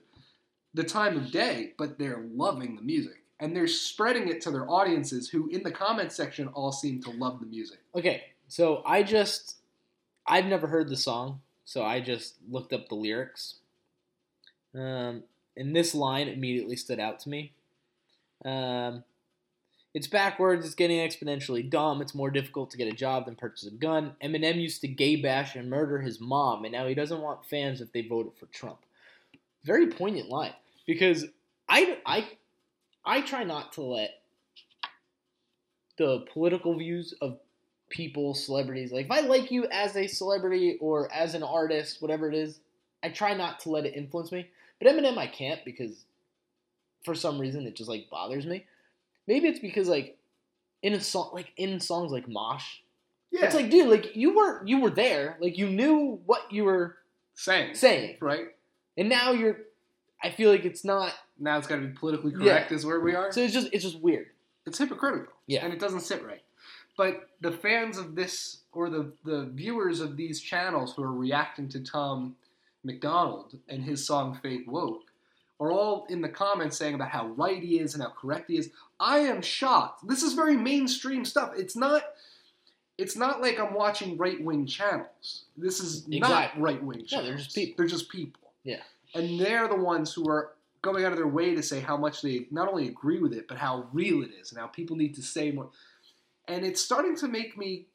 the 0.74 0.83
time 0.83 1.15
of 1.15 1.31
day, 1.31 1.74
but 1.77 1.98
they're 1.98 2.25
loving 2.33 2.75
the 2.75 2.81
music. 2.81 3.24
And 3.39 3.56
they're 3.56 3.68
spreading 3.68 4.27
it 4.27 4.42
to 4.42 4.51
their 4.51 4.69
audiences 4.69 5.30
who, 5.30 5.50
in 5.50 5.63
the 5.63 5.71
comment 5.71 6.12
section, 6.12 6.48
all 6.50 6.71
seem 6.71 7.01
to 7.04 7.12
love 7.12 7.39
the 7.39 7.45
music. 7.45 7.80
Okay, 7.95 8.24
so 8.48 8.81
I 8.86 9.04
just 9.04 9.57
I've 10.25 10.45
never 10.45 10.68
heard 10.68 10.89
the 10.89 10.98
song, 10.98 11.42
so 11.65 11.83
I 11.83 12.00
just 12.00 12.36
looked 12.50 12.74
up 12.74 12.88
the 12.88 12.95
lyrics. 12.95 13.56
Um, 14.75 15.24
and 15.56 15.75
this 15.75 15.94
line 15.94 16.27
immediately 16.27 16.75
stood 16.75 17.00
out 17.00 17.19
to 17.21 17.30
me. 17.30 17.54
Um, 18.45 19.04
it's 19.93 20.07
backwards. 20.07 20.65
It's 20.65 20.75
getting 20.75 20.97
exponentially 20.97 21.69
dumb. 21.69 22.01
It's 22.01 22.15
more 22.15 22.31
difficult 22.31 22.71
to 22.71 22.77
get 22.77 22.91
a 22.91 22.95
job 22.95 23.25
than 23.25 23.35
purchase 23.35 23.67
a 23.67 23.71
gun. 23.71 24.15
Eminem 24.23 24.59
used 24.59 24.81
to 24.81 24.87
gay 24.87 25.15
bash 25.15 25.55
and 25.55 25.69
murder 25.69 26.01
his 26.01 26.19
mom, 26.19 26.65
and 26.65 26.73
now 26.73 26.87
he 26.87 26.95
doesn't 26.95 27.21
want 27.21 27.45
fans 27.45 27.79
if 27.79 27.91
they 27.91 28.01
voted 28.01 28.33
for 28.35 28.47
Trump. 28.47 28.79
Very 29.63 29.87
poignant 29.87 30.29
line 30.29 30.53
because 30.87 31.25
I 31.69 31.97
I 32.05 32.27
I 33.05 33.21
try 33.21 33.43
not 33.43 33.73
to 33.73 33.81
let 33.81 34.21
the 35.97 36.25
political 36.33 36.75
views 36.77 37.13
of 37.21 37.37
people, 37.89 38.33
celebrities. 38.33 38.91
Like 38.91 39.05
if 39.05 39.11
I 39.11 39.21
like 39.21 39.51
you 39.51 39.67
as 39.71 39.95
a 39.95 40.07
celebrity 40.07 40.77
or 40.81 41.13
as 41.13 41.35
an 41.35 41.43
artist, 41.43 42.01
whatever 42.01 42.27
it 42.27 42.35
is, 42.35 42.59
I 43.03 43.09
try 43.09 43.35
not 43.35 43.59
to 43.61 43.69
let 43.69 43.85
it 43.85 43.95
influence 43.95 44.31
me. 44.31 44.49
But 44.79 44.87
Eminem 44.87 45.17
I 45.17 45.27
can't 45.27 45.63
because 45.63 46.05
for 47.05 47.13
some 47.13 47.39
reason 47.39 47.67
it 47.67 47.75
just 47.75 47.89
like 47.89 48.09
bothers 48.09 48.47
me. 48.47 48.65
Maybe 49.27 49.47
it's 49.47 49.59
because 49.59 49.87
like 49.87 50.17
in 50.81 50.93
a 50.93 51.01
song 51.01 51.31
like 51.33 51.51
in 51.57 51.79
songs 51.79 52.11
like 52.11 52.27
Mosh. 52.27 52.79
Yeah, 53.31 53.45
It's 53.45 53.55
like, 53.55 53.71
dude, 53.71 53.89
like 53.89 54.15
you 54.15 54.35
were 54.35 54.63
you 54.65 54.79
were 54.81 54.91
there, 54.91 55.37
like 55.41 55.57
you 55.57 55.67
knew 55.67 56.19
what 56.25 56.51
you 56.51 56.65
were 56.65 56.97
saying, 57.33 57.73
saying. 57.75 58.17
right? 58.21 58.47
And 58.95 59.09
now 59.09 59.31
you're 59.31 59.57
I 60.23 60.29
feel 60.29 60.51
like 60.51 60.65
it's 60.65 60.85
not 60.85 61.13
Now 61.39 61.57
it's 61.57 61.65
got 61.67 61.77
to 61.77 61.81
be 61.81 61.93
politically 61.93 62.31
correct, 62.31 62.71
is 62.71 62.86
where 62.86 63.00
we 63.00 63.15
are. 63.15 63.31
so 63.31 63.41
it's 63.41 63.53
just 63.53 63.69
it's 63.74 63.83
just 63.83 64.00
weird. 64.01 64.27
it's 64.67 64.77
hypocritical. 64.77 65.33
Yeah. 65.48 65.65
And 65.65 65.74
it 65.74 65.79
doesn't 65.79 66.01
sit 66.01 66.24
right. 66.25 66.43
But 66.95 67.29
the 67.41 67.51
fans 67.51 67.98
of 67.98 68.13
this, 68.13 68.59
or 68.71 68.88
the, 68.91 69.12
the 69.25 69.50
viewers 69.51 70.00
of 70.00 70.15
these 70.15 70.39
channels 70.39 70.93
who 70.93 71.01
are 71.01 71.12
reacting 71.12 71.67
to 71.69 71.79
Tom 71.79 72.36
McDonald 72.83 73.57
and 73.67 73.83
his 73.83 74.05
song 74.05 74.38
Fake 74.43 74.65
Woke, 74.71 75.01
are 75.60 75.72
all 75.72 76.05
in 76.10 76.22
the 76.22 76.29
comments 76.29 76.77
saying 76.77 76.95
about 76.95 77.10
how 77.10 77.27
right 77.27 77.62
he 77.62 77.79
is 77.79 77.93
and 77.93 78.03
how 78.03 78.10
correct 78.10 78.50
he 78.50 78.57
is. 78.57 78.69
I 79.00 79.19
am 79.19 79.41
shocked. 79.41 80.07
This 80.07 80.24
is 80.24 80.33
very 80.33 80.55
mainstream 80.57 81.25
stuff. 81.25 81.53
It's 81.55 81.75
not. 81.75 82.03
It's 82.98 83.15
not 83.17 83.41
like 83.41 83.60
I'm 83.60 83.74
watching 83.74 84.17
right 84.17 84.41
wing 84.43 84.67
channels. 84.67 85.45
This 85.57 85.79
is 85.79 86.07
not 86.07 86.60
right 86.60 86.81
wing 86.83 87.00
No, 87.00 87.05
channels. 87.05 87.27
they're 87.27 87.38
just 87.38 87.55
people. 87.55 87.74
They're 87.77 87.88
just 87.88 88.10
people. 88.10 88.51
Yeah. 88.63 88.81
And 89.15 89.39
they're 89.39 89.67
the 89.67 89.75
ones 89.75 90.13
who 90.13 90.29
are 90.29 90.51
going 90.83 91.03
out 91.03 91.12
of 91.12 91.17
their 91.17 91.27
way 91.27 91.55
to 91.55 91.63
say 91.63 91.79
how 91.79 91.98
much 91.98 92.22
they 92.22 92.45
not 92.51 92.67
only 92.67 92.88
agree 92.88 93.19
with 93.19 93.33
it, 93.33 93.48
but 93.48 93.57
how 93.57 93.88
real 93.93 94.22
it 94.22 94.29
is 94.39 94.51
and 94.51 94.60
how 94.60 94.67
people 94.67 94.95
need 94.95 95.15
to 95.15 95.24
say 95.24 95.51
more. 95.51 95.69
And 96.48 96.63
it's 96.65 96.81
starting 96.81 97.15
to 97.17 97.27
make 97.27 97.57
me 97.57 97.86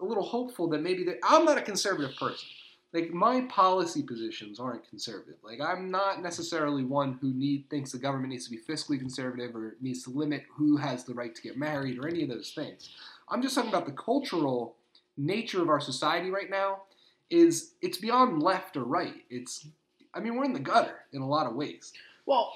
a 0.00 0.04
little 0.04 0.22
hopeful 0.22 0.68
that 0.68 0.80
maybe 0.82 1.04
that 1.04 1.18
I'm 1.22 1.44
not 1.44 1.58
a 1.58 1.62
conservative 1.62 2.16
person. 2.16 2.48
Like 2.92 3.10
my 3.10 3.42
policy 3.42 4.02
positions 4.02 4.58
aren't 4.58 4.88
conservative. 4.88 5.36
Like 5.42 5.60
I'm 5.60 5.90
not 5.90 6.22
necessarily 6.22 6.84
one 6.84 7.18
who 7.20 7.32
need 7.34 7.68
thinks 7.68 7.92
the 7.92 7.98
government 7.98 8.30
needs 8.32 8.44
to 8.46 8.50
be 8.50 8.58
fiscally 8.58 8.98
conservative 8.98 9.54
or 9.54 9.76
needs 9.80 10.02
to 10.04 10.10
limit 10.10 10.44
who 10.54 10.76
has 10.76 11.04
the 11.04 11.12
right 11.14 11.34
to 11.34 11.42
get 11.42 11.58
married 11.58 11.98
or 11.98 12.08
any 12.08 12.22
of 12.22 12.28
those 12.28 12.52
things. 12.52 12.90
I'm 13.28 13.42
just 13.42 13.54
talking 13.54 13.70
about 13.70 13.86
the 13.86 13.92
cultural 13.92 14.76
nature 15.16 15.60
of 15.60 15.68
our 15.68 15.80
society 15.80 16.30
right 16.30 16.48
now 16.48 16.82
is 17.28 17.72
it's 17.82 17.98
beyond 17.98 18.42
left 18.42 18.76
or 18.76 18.84
right. 18.84 19.24
It's 19.30 19.66
I 20.14 20.20
mean 20.20 20.36
we're 20.36 20.44
in 20.44 20.52
the 20.52 20.60
gutter 20.60 21.00
in 21.12 21.20
a 21.22 21.28
lot 21.28 21.46
of 21.46 21.54
ways. 21.54 21.92
Well, 22.24 22.52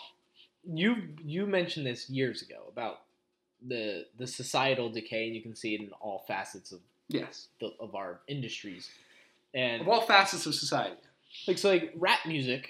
you 0.65 1.09
you 1.23 1.47
mentioned 1.47 1.87
this 1.87 2.09
years 2.09 2.41
ago 2.43 2.65
about 2.69 3.01
the 3.67 4.07
the 4.19 4.27
societal 4.27 4.89
decay, 4.89 5.27
and 5.27 5.35
you 5.37 5.43
can 5.43 5.55
see 5.57 5.75
it 5.75 5.81
in 5.81 5.91
all 6.01 6.25
facets 6.27 6.73
of 6.73 6.81
Yes. 7.09 7.49
the, 7.61 7.73
of 7.81 7.97
our 7.97 8.21
industries. 8.29 8.89
And 9.55 9.83
Of 9.83 9.89
all 9.89 10.03
facets 10.03 10.47
of 10.47 10.55
society. 10.55 10.97
like 11.49 11.59
so, 11.59 11.71
like 11.71 11.93
rap 11.97 12.21
music, 12.27 12.69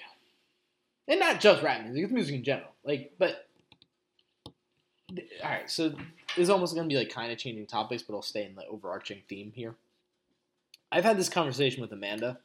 and 1.07 1.19
not 1.19 1.39
just 1.39 1.61
rap 1.61 1.83
music; 1.83 2.03
it's 2.03 2.13
music 2.13 2.35
in 2.35 2.43
general. 2.43 2.71
Like, 2.83 3.13
but 3.19 3.47
all 5.43 5.49
right, 5.49 5.69
so 5.69 5.93
it's 6.37 6.49
almost 6.49 6.75
gonna 6.75 6.87
be 6.87 6.97
like 6.97 7.09
kind 7.09 7.31
of 7.31 7.37
changing 7.37 7.65
topics, 7.67 8.01
but 8.01 8.15
I'll 8.15 8.21
stay 8.21 8.45
in 8.45 8.55
the 8.55 8.65
overarching 8.67 9.21
theme 9.27 9.51
here. 9.53 9.75
I've 10.91 11.03
had 11.03 11.17
this 11.17 11.29
conversation 11.29 11.81
with 11.81 11.91
Amanda, 11.91 12.39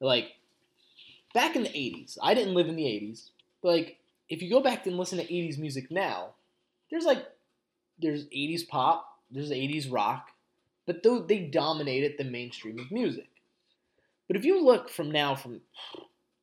like 0.00 0.32
back 1.34 1.56
in 1.56 1.64
the 1.64 1.68
'80s. 1.70 2.18
I 2.22 2.34
didn't 2.34 2.54
live 2.54 2.68
in 2.68 2.76
the 2.76 2.84
'80s, 2.84 3.30
but 3.62 3.68
like 3.68 3.98
if 4.28 4.40
you 4.42 4.48
go 4.48 4.60
back 4.60 4.86
and 4.86 4.96
listen 4.96 5.18
to 5.18 5.26
'80s 5.26 5.58
music 5.58 5.90
now, 5.90 6.30
there's 6.90 7.04
like 7.04 7.24
there's 7.98 8.24
80s 8.26 8.66
pop, 8.66 9.18
there's 9.30 9.50
80s 9.50 9.92
rock, 9.92 10.30
but 10.86 11.02
though 11.02 11.20
they 11.20 11.38
dominated 11.40 12.14
the 12.18 12.24
mainstream 12.24 12.78
of 12.78 12.90
music. 12.90 13.28
But 14.28 14.36
if 14.36 14.44
you 14.44 14.64
look 14.64 14.88
from 14.88 15.10
now, 15.10 15.34
from 15.34 15.60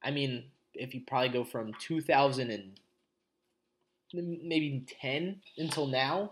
I 0.03 0.12
mean, 0.12 0.45
if 0.74 0.93
you 0.93 1.01
probably 1.07 1.29
go 1.29 1.43
from 1.43 1.74
2000 1.79 2.51
and 2.51 2.79
maybe 4.13 4.86
10 5.01 5.41
until 5.57 5.88
now, 5.88 6.31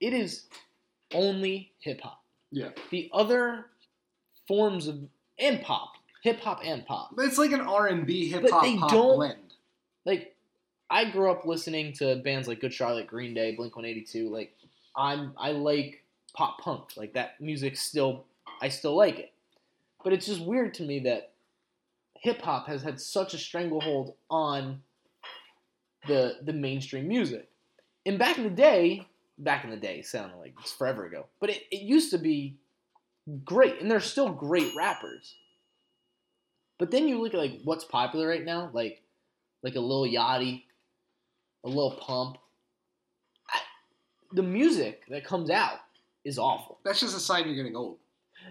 it 0.00 0.12
is 0.12 0.46
only 1.12 1.72
hip 1.78 2.00
hop. 2.00 2.22
Yeah. 2.50 2.70
The 2.90 3.10
other 3.12 3.66
forms 4.46 4.86
of 4.86 4.98
and 5.38 5.60
pop, 5.62 5.94
hip 6.22 6.40
hop 6.40 6.60
and 6.64 6.84
pop. 6.86 7.10
But 7.16 7.26
it's 7.26 7.38
like 7.38 7.52
an 7.52 7.60
R 7.60 7.86
and 7.88 8.06
B 8.06 8.28
hip 8.28 8.48
hop 8.48 8.64
pop 8.64 8.90
don't- 8.90 9.16
blend. 9.16 9.38
Like 10.04 10.34
I 10.90 11.10
grew 11.10 11.30
up 11.30 11.46
listening 11.46 11.92
to 11.94 12.16
bands 12.16 12.46
like 12.46 12.60
Good 12.60 12.72
Charlotte, 12.74 13.06
Green 13.06 13.34
Day, 13.34 13.54
Blink 13.54 13.74
182. 13.74 14.28
Like 14.28 14.54
I'm 14.96 15.32
I 15.38 15.52
like 15.52 16.04
pop 16.34 16.60
punk. 16.60 16.96
Like 16.96 17.14
that 17.14 17.40
music 17.40 17.76
still 17.76 18.26
I 18.60 18.68
still 18.68 18.94
like 18.94 19.18
it. 19.18 19.32
But 20.04 20.12
it's 20.12 20.26
just 20.26 20.42
weird 20.42 20.74
to 20.74 20.82
me 20.82 21.00
that 21.00 21.32
hip 22.20 22.42
hop 22.42 22.68
has 22.68 22.82
had 22.82 23.00
such 23.00 23.34
a 23.34 23.38
stranglehold 23.38 24.14
on 24.30 24.82
the 26.06 26.36
the 26.42 26.52
mainstream 26.52 27.08
music. 27.08 27.48
And 28.06 28.18
back 28.18 28.36
in 28.36 28.44
the 28.44 28.50
day, 28.50 29.06
back 29.38 29.64
in 29.64 29.70
the 29.70 29.76
day, 29.76 30.02
sounded 30.02 30.36
like 30.36 30.54
it's 30.60 30.72
forever 30.72 31.06
ago. 31.06 31.26
But 31.40 31.50
it, 31.50 31.62
it 31.70 31.80
used 31.80 32.10
to 32.10 32.18
be 32.18 32.58
great, 33.44 33.80
and 33.80 33.90
they're 33.90 34.00
still 34.00 34.28
great 34.28 34.74
rappers. 34.76 35.34
But 36.78 36.90
then 36.90 37.08
you 37.08 37.22
look 37.22 37.34
at 37.34 37.40
like 37.40 37.60
what's 37.64 37.84
popular 37.84 38.28
right 38.28 38.44
now, 38.44 38.70
like 38.72 39.00
like 39.62 39.76
a 39.76 39.80
Lil 39.80 40.06
Yachty, 40.10 40.64
a 41.64 41.68
Lil 41.68 41.92
Pump. 41.92 42.36
I, 43.48 43.58
the 44.32 44.42
music 44.42 45.02
that 45.08 45.24
comes 45.24 45.48
out 45.48 45.80
is 46.24 46.38
awful. 46.38 46.78
That's 46.84 47.00
just 47.00 47.16
a 47.16 47.20
sign 47.20 47.46
you're 47.46 47.56
getting 47.56 47.76
old. 47.76 47.96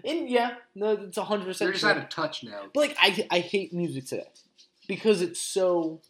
And 0.02 0.28
yeah, 0.28 0.54
no, 0.74 0.92
it's 0.92 1.18
hundred 1.18 1.46
percent. 1.46 1.68
You're 1.68 1.72
percent 1.72 1.72
just 1.72 1.82
true. 1.82 1.90
out 1.90 1.96
of 1.98 2.08
touch 2.08 2.44
now. 2.44 2.62
But 2.72 2.80
like 2.80 2.96
I 2.98 3.26
I 3.30 3.38
hate 3.40 3.72
music 3.72 4.06
today 4.06 4.28
because 4.88 5.22
it's 5.22 5.40
so. 5.40 6.00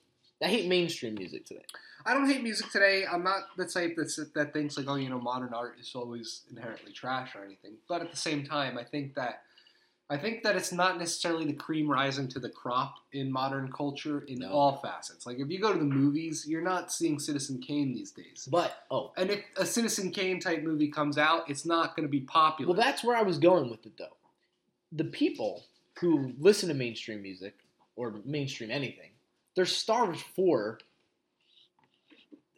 I 0.42 0.48
hate 0.48 0.66
mainstream 0.68 1.14
music 1.14 1.46
today. 1.46 1.64
I 2.06 2.12
don't 2.12 2.28
hate 2.28 2.42
music 2.42 2.70
today. 2.70 3.04
I'm 3.10 3.22
not 3.22 3.44
the 3.56 3.64
type 3.64 3.94
that's, 3.96 4.16
that 4.16 4.52
thinks 4.52 4.76
like, 4.76 4.86
oh, 4.88 4.96
you 4.96 5.08
know, 5.08 5.18
modern 5.18 5.54
art 5.54 5.76
is 5.80 5.94
always 5.94 6.42
inherently 6.50 6.92
trash 6.92 7.34
or 7.34 7.44
anything. 7.44 7.72
But 7.88 8.02
at 8.02 8.10
the 8.10 8.16
same 8.16 8.44
time, 8.44 8.76
I 8.76 8.84
think 8.84 9.14
that 9.14 9.42
I 10.10 10.18
think 10.18 10.42
that 10.42 10.54
it's 10.54 10.70
not 10.70 10.98
necessarily 10.98 11.46
the 11.46 11.54
cream 11.54 11.90
rising 11.90 12.28
to 12.28 12.38
the 12.38 12.50
crop 12.50 12.96
in 13.12 13.32
modern 13.32 13.72
culture 13.72 14.20
in 14.28 14.40
No. 14.40 14.50
all 14.50 14.76
facets. 14.76 15.24
Like 15.24 15.38
if 15.38 15.48
you 15.50 15.58
go 15.58 15.72
to 15.72 15.78
the 15.78 15.84
movies, 15.84 16.44
you're 16.46 16.60
not 16.62 16.92
seeing 16.92 17.18
Citizen 17.18 17.58
Kane 17.58 17.94
these 17.94 18.10
days. 18.10 18.46
But 18.50 18.84
oh, 18.90 19.12
And 19.16 19.30
if 19.30 19.40
a 19.56 19.64
Citizen 19.64 20.10
Kane 20.10 20.40
type 20.40 20.62
movie 20.62 20.88
comes 20.90 21.16
out, 21.16 21.48
it's 21.48 21.64
not 21.64 21.96
going 21.96 22.06
to 22.06 22.10
be 22.10 22.20
popular. 22.20 22.72
well, 22.74 22.80
that's 22.82 23.02
where 23.02 23.16
I 23.16 23.22
was 23.22 23.38
going 23.38 23.70
with 23.70 23.86
it 23.86 23.96
though. 23.98 24.16
The 24.92 25.04
people 25.04 25.64
who 26.00 26.34
listen 26.38 26.68
to 26.68 26.74
mainstream 26.74 27.22
music 27.22 27.54
or 27.96 28.14
mainstream 28.26 28.70
anything, 28.70 29.10
they're 29.56 29.64
starved 29.64 30.20
for. 30.36 30.78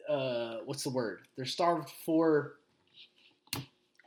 Uh, 0.09 0.57
what's 0.65 0.83
the 0.83 0.89
word? 0.89 1.21
They're 1.35 1.45
starved 1.45 1.89
for 2.05 2.56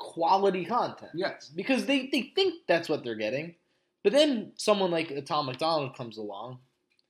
quality 0.00 0.64
content. 0.64 1.12
yes. 1.14 1.50
because 1.54 1.84
they, 1.86 2.08
they 2.10 2.32
think 2.34 2.54
that's 2.66 2.88
what 2.88 3.04
they're 3.04 3.14
getting. 3.14 3.54
But 4.02 4.12
then 4.14 4.52
someone 4.56 4.90
like 4.90 5.24
Tom 5.26 5.46
McDonald 5.46 5.94
comes 5.94 6.16
along 6.16 6.58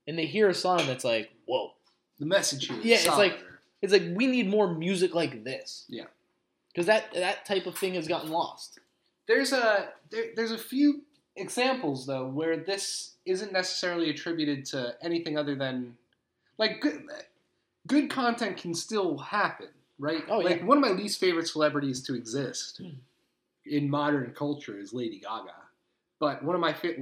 and 0.08 0.18
they 0.18 0.26
hear 0.26 0.48
a 0.48 0.54
song 0.54 0.82
that's 0.86 1.04
like, 1.04 1.30
whoa. 1.46 1.70
The 2.18 2.26
message 2.26 2.66
here. 2.66 2.76
Yeah, 2.82 2.96
it's 2.96 3.06
like- 3.06 3.38
It's 3.80 3.92
like 3.94 4.02
we 4.12 4.26
need 4.26 4.48
more 4.50 4.74
music 4.74 5.14
like 5.14 5.44
this. 5.44 5.86
Yeah. 5.88 6.04
Because 6.72 6.86
that 6.86 7.04
that 7.14 7.46
type 7.46 7.66
of 7.66 7.78
thing 7.78 7.94
has 7.94 8.06
gotten 8.06 8.30
lost. 8.30 8.78
There's 9.26 9.52
a 9.52 9.88
there, 10.10 10.26
there's 10.36 10.52
a 10.52 10.58
few 10.58 11.02
examples 11.36 12.06
though 12.06 12.26
where 12.28 12.56
this 12.58 13.14
isn't 13.24 13.52
necessarily 13.52 14.10
attributed 14.10 14.64
to 14.66 14.94
anything 15.00 15.38
other 15.38 15.54
than 15.54 15.96
like 16.58 16.80
good, 16.82 17.02
good 17.86 18.10
content 18.10 18.56
can 18.58 18.74
still 18.74 19.16
happen, 19.18 19.68
right? 20.00 20.24
Oh, 20.28 20.38
like 20.38 20.58
yeah. 20.60 20.64
one 20.64 20.78
of 20.78 20.82
my 20.82 20.90
least 20.90 21.20
favorite 21.20 21.46
celebrities 21.46 22.02
to 22.04 22.14
exist 22.14 22.78
Hmm. 22.82 22.88
in 23.66 23.88
modern 23.88 24.32
culture 24.34 24.78
is 24.78 24.92
Lady 24.92 25.20
Gaga, 25.20 25.54
but 26.18 26.42
one 26.42 26.54
of 26.56 26.60
my 26.60 26.72
fa- 26.72 26.94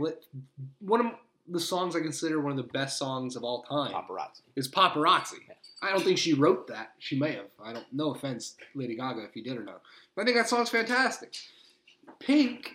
one 0.80 1.06
of 1.06 1.12
the 1.50 1.60
songs 1.60 1.96
I 1.96 2.00
consider 2.00 2.40
one 2.40 2.50
of 2.50 2.58
the 2.58 2.70
best 2.72 2.98
songs 2.98 3.34
of 3.36 3.42
all 3.44 3.62
time 3.62 3.92
Paparazzi. 3.92 4.42
is 4.56 4.68
Paparazzi. 4.68 5.38
Yeah. 5.48 5.54
I 5.80 5.92
don't 5.92 6.02
think 6.02 6.18
she 6.18 6.34
wrote 6.34 6.66
that. 6.66 6.92
She 6.98 7.16
may 7.18 7.32
have. 7.34 7.46
I 7.62 7.72
don't. 7.72 7.86
No 7.92 8.10
offense, 8.12 8.56
Lady 8.74 8.96
Gaga, 8.96 9.22
if 9.22 9.36
you 9.36 9.42
did 9.44 9.56
or 9.56 9.62
not. 9.62 9.80
But 10.14 10.22
I 10.22 10.24
think 10.24 10.36
that 10.36 10.48
song's 10.48 10.68
fantastic. 10.70 11.34
Pink, 12.18 12.74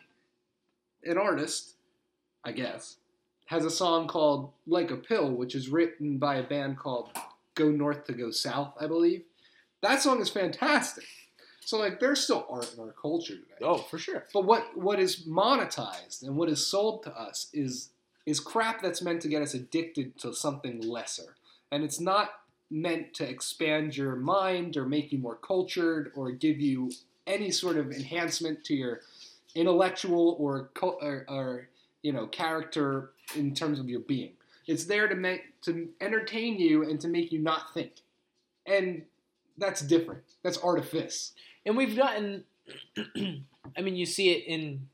an 1.04 1.18
artist, 1.18 1.74
I 2.46 2.54
guess, 2.54 2.96
has 3.48 3.66
a 3.66 3.70
song 3.70 4.08
called 4.08 4.52
"Like 4.66 4.90
a 4.90 4.96
Pill," 4.96 5.32
which 5.32 5.54
is 5.54 5.68
written 5.70 6.18
by 6.18 6.36
a 6.38 6.44
band 6.44 6.78
called 6.80 7.10
Go 7.56 7.70
North 7.70 8.06
to 8.06 8.14
Go 8.14 8.32
South, 8.32 8.74
I 8.80 8.88
believe. 8.88 9.24
That 9.84 10.02
song 10.02 10.22
is 10.22 10.30
fantastic. 10.30 11.04
So 11.60 11.78
like, 11.78 12.00
there's 12.00 12.24
still 12.24 12.48
art 12.50 12.74
in 12.74 12.80
our 12.80 12.94
culture 12.94 13.36
today. 13.36 13.56
Oh, 13.62 13.78
for 13.78 13.98
sure. 13.98 14.26
But 14.34 14.46
what 14.46 14.78
what 14.78 15.00
is 15.00 15.26
monetized 15.28 16.24
and 16.24 16.38
what 16.38 16.50
is 16.50 16.66
sold 16.66 17.04
to 17.04 17.12
us 17.12 17.50
is 17.54 17.90
is 18.26 18.40
crap 18.40 18.82
that's 18.82 19.02
meant 19.02 19.22
to 19.22 19.28
get 19.28 19.42
us 19.42 19.54
addicted 19.54 20.18
to 20.20 20.34
something 20.34 20.82
lesser. 20.82 21.36
And 21.70 21.84
it's 21.84 22.00
not 22.00 22.30
meant 22.72 23.14
to 23.16 23.30
expand 23.30 23.98
your 23.98 24.16
mind 24.16 24.78
or 24.78 24.86
make 24.86 25.12
you 25.12 25.20
more 25.20 25.36
cultured 25.36 26.14
or 26.16 26.32
give 26.32 26.62
you 26.62 26.90
any 27.28 27.52
sort 27.52 27.76
of 27.76 27.92
enhancement 27.92 28.64
to 28.66 28.74
your 28.74 29.02
intellectual 29.54 30.38
or 30.40 30.70
or, 30.82 31.26
or 31.28 31.68
you 32.02 32.14
know 32.14 32.28
character 32.28 33.12
in 33.36 33.54
terms 33.54 33.80
of 33.80 33.90
your 33.90 34.00
being. 34.00 34.32
It's 34.66 34.86
there 34.86 35.10
to 35.10 35.16
make 35.16 35.62
to 35.64 35.90
entertain 36.00 36.58
you 36.58 36.90
and 36.90 37.02
to 37.02 37.10
make 37.10 37.34
you 37.34 37.40
not 37.40 37.74
think. 37.74 37.92
And 38.66 39.04
that's 39.58 39.82
different. 39.82 40.24
That's 40.44 40.58
artifice. 40.58 41.34
And 41.66 41.78
we've 41.78 41.96
gotten 41.96 42.44
I 43.78 43.82
mean 43.82 43.96
you 43.96 44.06
see 44.06 44.32
it 44.32 44.46
in 44.48 44.88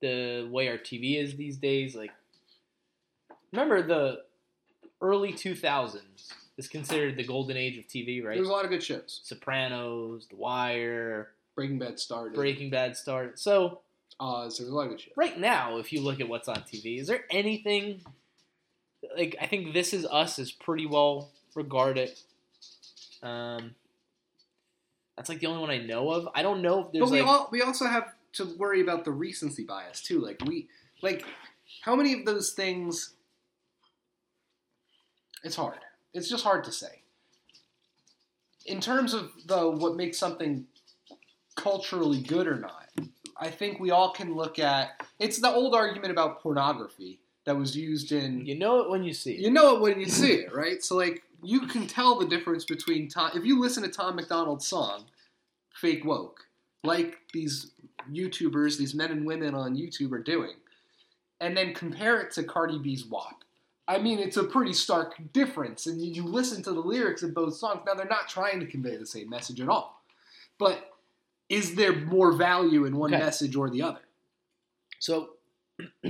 the 0.00 0.48
way 0.50 0.68
our 0.68 0.78
TV 0.78 1.22
is 1.22 1.36
these 1.36 1.56
days, 1.56 1.94
like 1.96 2.12
remember 3.52 3.82
the 3.82 4.22
early 5.00 5.32
two 5.32 5.54
thousands 5.54 6.32
is 6.58 6.68
considered 6.68 7.16
the 7.16 7.24
golden 7.24 7.56
age 7.56 7.78
of 7.78 7.86
TV, 7.86 8.24
right? 8.24 8.36
There's 8.36 8.48
a 8.48 8.52
lot 8.52 8.64
of 8.64 8.70
good 8.70 8.82
shows. 8.82 9.20
Sopranos, 9.24 10.26
The 10.30 10.36
Wire, 10.36 11.28
Breaking 11.54 11.78
Bad 11.78 11.98
started. 11.98 12.34
Breaking 12.34 12.70
Bad 12.70 12.96
started. 12.96 13.38
So 13.38 13.80
uh, 14.20 14.44
Oz. 14.44 14.58
There's 14.58 14.70
a 14.70 14.74
lot 14.74 14.84
of 14.84 14.90
good 14.90 15.00
shit. 15.00 15.12
right 15.16 15.38
now, 15.38 15.78
if 15.78 15.92
you 15.92 16.00
look 16.00 16.20
at 16.20 16.28
what's 16.28 16.48
on 16.48 16.56
TV, 16.56 17.00
is 17.00 17.06
there 17.06 17.24
anything 17.30 18.00
like 19.16 19.36
I 19.40 19.46
think 19.46 19.74
This 19.74 19.92
Is 19.92 20.06
Us 20.06 20.38
is 20.38 20.52
pretty 20.52 20.86
well 20.86 21.30
regarded. 21.54 22.12
Um, 23.26 23.74
that's 25.16 25.28
like 25.28 25.40
the 25.40 25.46
only 25.46 25.60
one 25.60 25.70
I 25.70 25.78
know 25.78 26.10
of. 26.10 26.28
I 26.34 26.42
don't 26.42 26.62
know 26.62 26.80
if 26.84 26.92
there's 26.92 27.04
But 27.04 27.10
we 27.10 27.20
like 27.20 27.28
all 27.28 27.48
we 27.50 27.62
also 27.62 27.86
have 27.86 28.12
to 28.34 28.44
worry 28.56 28.80
about 28.80 29.04
the 29.04 29.12
recency 29.12 29.64
bias 29.64 30.02
too. 30.02 30.20
Like 30.20 30.40
we 30.46 30.68
like 31.02 31.24
how 31.80 31.96
many 31.96 32.12
of 32.12 32.24
those 32.24 32.52
things? 32.52 33.14
It's 35.42 35.56
hard. 35.56 35.78
It's 36.12 36.28
just 36.28 36.44
hard 36.44 36.64
to 36.64 36.72
say. 36.72 37.02
In 38.66 38.80
terms 38.80 39.14
of 39.14 39.32
though 39.46 39.70
what 39.70 39.96
makes 39.96 40.18
something 40.18 40.66
culturally 41.54 42.20
good 42.20 42.46
or 42.46 42.56
not, 42.56 42.90
I 43.40 43.48
think 43.50 43.80
we 43.80 43.90
all 43.90 44.10
can 44.10 44.34
look 44.34 44.58
at. 44.58 45.00
It's 45.18 45.40
the 45.40 45.50
old 45.50 45.74
argument 45.74 46.10
about 46.12 46.42
pornography 46.42 47.20
that 47.44 47.56
was 47.56 47.74
used 47.74 48.12
in 48.12 48.44
you 48.44 48.58
know 48.58 48.80
it 48.80 48.90
when 48.90 49.02
you 49.02 49.14
see 49.14 49.32
it. 49.32 49.40
You 49.40 49.50
know 49.50 49.76
it 49.76 49.80
when 49.80 49.98
you 49.98 50.06
see 50.06 50.32
it, 50.34 50.54
right? 50.54 50.84
So 50.84 50.96
like 50.96 51.22
you 51.46 51.66
can 51.66 51.86
tell 51.86 52.18
the 52.18 52.26
difference 52.26 52.64
between 52.64 53.08
Tom. 53.08 53.30
If 53.34 53.44
you 53.44 53.60
listen 53.60 53.82
to 53.82 53.88
Tom 53.88 54.16
McDonald's 54.16 54.66
song, 54.66 55.04
"Fake 55.74 56.04
Woke," 56.04 56.46
like 56.84 57.18
these 57.32 57.72
YouTubers, 58.10 58.76
these 58.78 58.94
men 58.94 59.10
and 59.10 59.26
women 59.26 59.54
on 59.54 59.76
YouTube 59.76 60.12
are 60.12 60.22
doing, 60.22 60.54
and 61.40 61.56
then 61.56 61.74
compare 61.74 62.20
it 62.20 62.32
to 62.32 62.42
Cardi 62.44 62.78
B's 62.78 63.04
"WAP." 63.06 63.44
I 63.88 63.98
mean, 63.98 64.18
it's 64.18 64.36
a 64.36 64.44
pretty 64.44 64.72
stark 64.72 65.14
difference, 65.32 65.86
and 65.86 66.02
you, 66.02 66.12
you 66.12 66.24
listen 66.24 66.62
to 66.64 66.72
the 66.72 66.80
lyrics 66.80 67.22
of 67.22 67.34
both 67.34 67.54
songs. 67.54 67.82
Now 67.86 67.94
they're 67.94 68.06
not 68.06 68.28
trying 68.28 68.58
to 68.60 68.66
convey 68.66 68.96
the 68.96 69.06
same 69.06 69.30
message 69.30 69.60
at 69.60 69.68
all, 69.68 70.02
but 70.58 70.92
is 71.48 71.76
there 71.76 71.94
more 71.94 72.32
value 72.32 72.84
in 72.86 72.96
one 72.96 73.14
Okay. 73.14 73.22
message 73.22 73.54
or 73.54 73.70
the 73.70 73.82
other? 73.82 74.00
So 74.98 75.30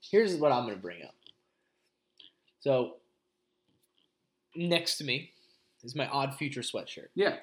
here's 0.00 0.36
what 0.36 0.52
I'm 0.52 0.62
going 0.64 0.76
to 0.76 0.80
bring 0.80 1.02
up. 1.04 1.14
So 2.60 2.94
next 4.58 4.98
to 4.98 5.04
me 5.04 5.30
is 5.84 5.94
my 5.94 6.08
Odd 6.08 6.34
Future 6.34 6.60
sweatshirt. 6.62 7.08
Yeah, 7.14 7.36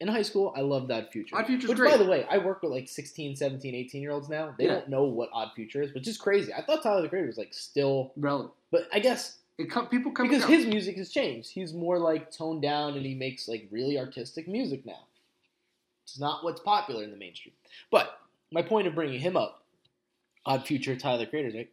In 0.00 0.06
high 0.08 0.22
school, 0.22 0.52
I 0.56 0.60
loved 0.60 0.90
Odd 0.92 1.08
Future. 1.10 1.36
Odd 1.36 1.46
Future's 1.46 1.68
which, 1.70 1.78
great. 1.78 1.90
by 1.90 1.96
the 1.96 2.04
way, 2.08 2.24
I 2.30 2.38
work 2.38 2.62
with 2.62 2.70
like 2.70 2.88
16, 2.88 3.34
17, 3.36 3.74
18 3.74 4.02
year 4.02 4.12
olds 4.12 4.28
now. 4.28 4.54
They 4.58 4.66
Yeah. 4.66 4.74
don't 4.74 4.88
know 4.90 5.04
what 5.04 5.30
Odd 5.32 5.52
Future 5.56 5.82
is, 5.82 5.92
which 5.94 6.06
is 6.06 6.16
crazy. 6.18 6.52
I 6.52 6.62
thought 6.62 6.82
Tyler 6.82 7.02
the 7.02 7.08
Creator 7.08 7.26
was 7.28 7.38
like 7.38 7.52
still, 7.54 8.12
relevant. 8.16 8.52
but 8.70 8.88
I 8.92 9.00
guess 9.00 9.38
It 9.56 9.70
come, 9.70 9.88
people 9.88 10.12
come 10.12 10.28
because 10.28 10.44
his 10.44 10.66
music 10.66 10.96
has 10.98 11.10
changed. 11.10 11.50
He's 11.50 11.72
more 11.72 11.98
like 11.98 12.30
toned 12.30 12.62
down 12.62 12.94
and 12.96 13.04
he 13.04 13.14
makes 13.14 13.48
like 13.48 13.66
really 13.72 13.98
artistic 13.98 14.46
music 14.46 14.86
now. 14.86 15.06
It's 16.04 16.20
not 16.20 16.44
what's 16.44 16.60
popular 16.60 17.02
in 17.02 17.10
the 17.10 17.16
mainstream. 17.16 17.54
But 17.90 18.20
my 18.52 18.62
point 18.62 18.86
of 18.86 18.94
bringing 18.94 19.18
him 19.20 19.36
up 19.36 19.64
Odd 20.46 20.64
future 20.66 20.94
Tyler 20.96 21.26
Creator's 21.26 21.54
like 21.54 21.72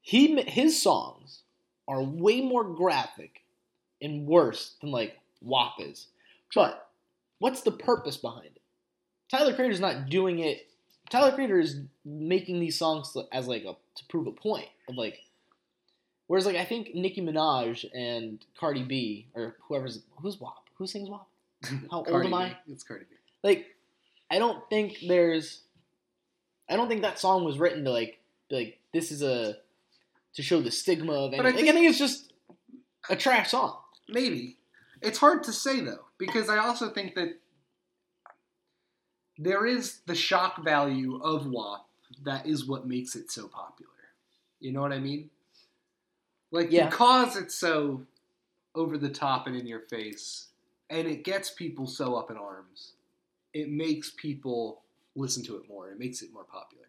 he 0.00 0.40
his 0.42 0.80
songs 0.82 1.42
are 1.86 2.02
way 2.02 2.40
more 2.40 2.64
graphic 2.64 3.42
and 4.04 4.26
worse 4.26 4.74
than 4.80 4.90
like 4.90 5.18
WAP 5.42 5.72
is. 5.80 6.06
But 6.54 6.88
what's 7.38 7.62
the 7.62 7.72
purpose 7.72 8.16
behind 8.16 8.46
it? 8.46 8.60
Tyler 9.30 9.54
Creator 9.54 9.72
is 9.72 9.80
not 9.80 10.08
doing 10.08 10.38
it. 10.38 10.68
Tyler 11.10 11.32
Creator 11.32 11.58
is 11.58 11.80
making 12.04 12.60
these 12.60 12.78
songs 12.78 13.16
as 13.32 13.48
like 13.48 13.62
a 13.64 13.74
to 13.96 14.04
prove 14.08 14.26
a 14.26 14.32
point 14.32 14.68
of 14.88 14.96
like. 14.96 15.18
Whereas 16.26 16.46
like 16.46 16.56
I 16.56 16.64
think 16.64 16.94
Nicki 16.94 17.20
Minaj 17.20 17.84
and 17.94 18.38
Cardi 18.58 18.82
B 18.82 19.26
or 19.34 19.56
whoever's 19.68 20.00
who's 20.16 20.40
WAP 20.40 20.54
who 20.78 20.86
sings 20.86 21.08
WAP. 21.10 21.26
How 21.90 22.04
old 22.04 22.24
am 22.24 22.34
I? 22.34 22.56
It's 22.70 22.82
Cardi 22.84 23.04
B. 23.10 23.16
Like 23.42 23.66
I 24.30 24.38
don't 24.38 24.68
think 24.70 24.98
there's. 25.06 25.60
I 26.68 26.76
don't 26.76 26.88
think 26.88 27.02
that 27.02 27.18
song 27.18 27.44
was 27.44 27.58
written 27.58 27.84
to 27.84 27.90
like 27.90 28.18
be 28.48 28.56
like 28.56 28.78
this 28.94 29.10
is 29.12 29.22
a 29.22 29.56
to 30.34 30.42
show 30.42 30.60
the 30.62 30.70
stigma 30.70 31.12
of 31.12 31.32
anything. 31.34 31.38
But 31.38 31.46
I 31.46 31.50
Like, 31.50 31.54
I 31.54 31.62
think- 31.62 31.74
think 31.74 31.88
it's 31.90 31.98
just 31.98 32.32
a 33.10 33.16
trash 33.16 33.50
song. 33.50 33.76
Maybe. 34.08 34.58
It's 35.00 35.18
hard 35.18 35.42
to 35.44 35.52
say 35.52 35.80
though, 35.80 36.06
because 36.18 36.48
I 36.48 36.58
also 36.58 36.90
think 36.90 37.14
that 37.14 37.38
there 39.38 39.66
is 39.66 40.00
the 40.06 40.14
shock 40.14 40.62
value 40.62 41.20
of 41.22 41.46
WAP 41.46 41.86
that 42.24 42.46
is 42.46 42.66
what 42.66 42.86
makes 42.86 43.16
it 43.16 43.30
so 43.30 43.48
popular. 43.48 43.90
You 44.60 44.72
know 44.72 44.80
what 44.80 44.92
I 44.92 44.98
mean? 45.00 45.30
Like 46.50 46.70
Yeah. 46.70 46.88
because 46.88 47.36
it's 47.36 47.54
so 47.54 48.06
over 48.74 48.96
the 48.96 49.10
top 49.10 49.46
and 49.46 49.56
in 49.56 49.66
your 49.66 49.80
face, 49.80 50.48
and 50.90 51.06
it 51.08 51.24
gets 51.24 51.50
people 51.50 51.86
so 51.86 52.16
up 52.16 52.30
in 52.30 52.36
arms, 52.36 52.92
it 53.52 53.70
makes 53.70 54.10
people 54.10 54.82
listen 55.16 55.44
to 55.44 55.56
it 55.56 55.68
more. 55.68 55.90
It 55.90 55.98
makes 55.98 56.22
it 56.22 56.32
more 56.32 56.44
popular. 56.44 56.86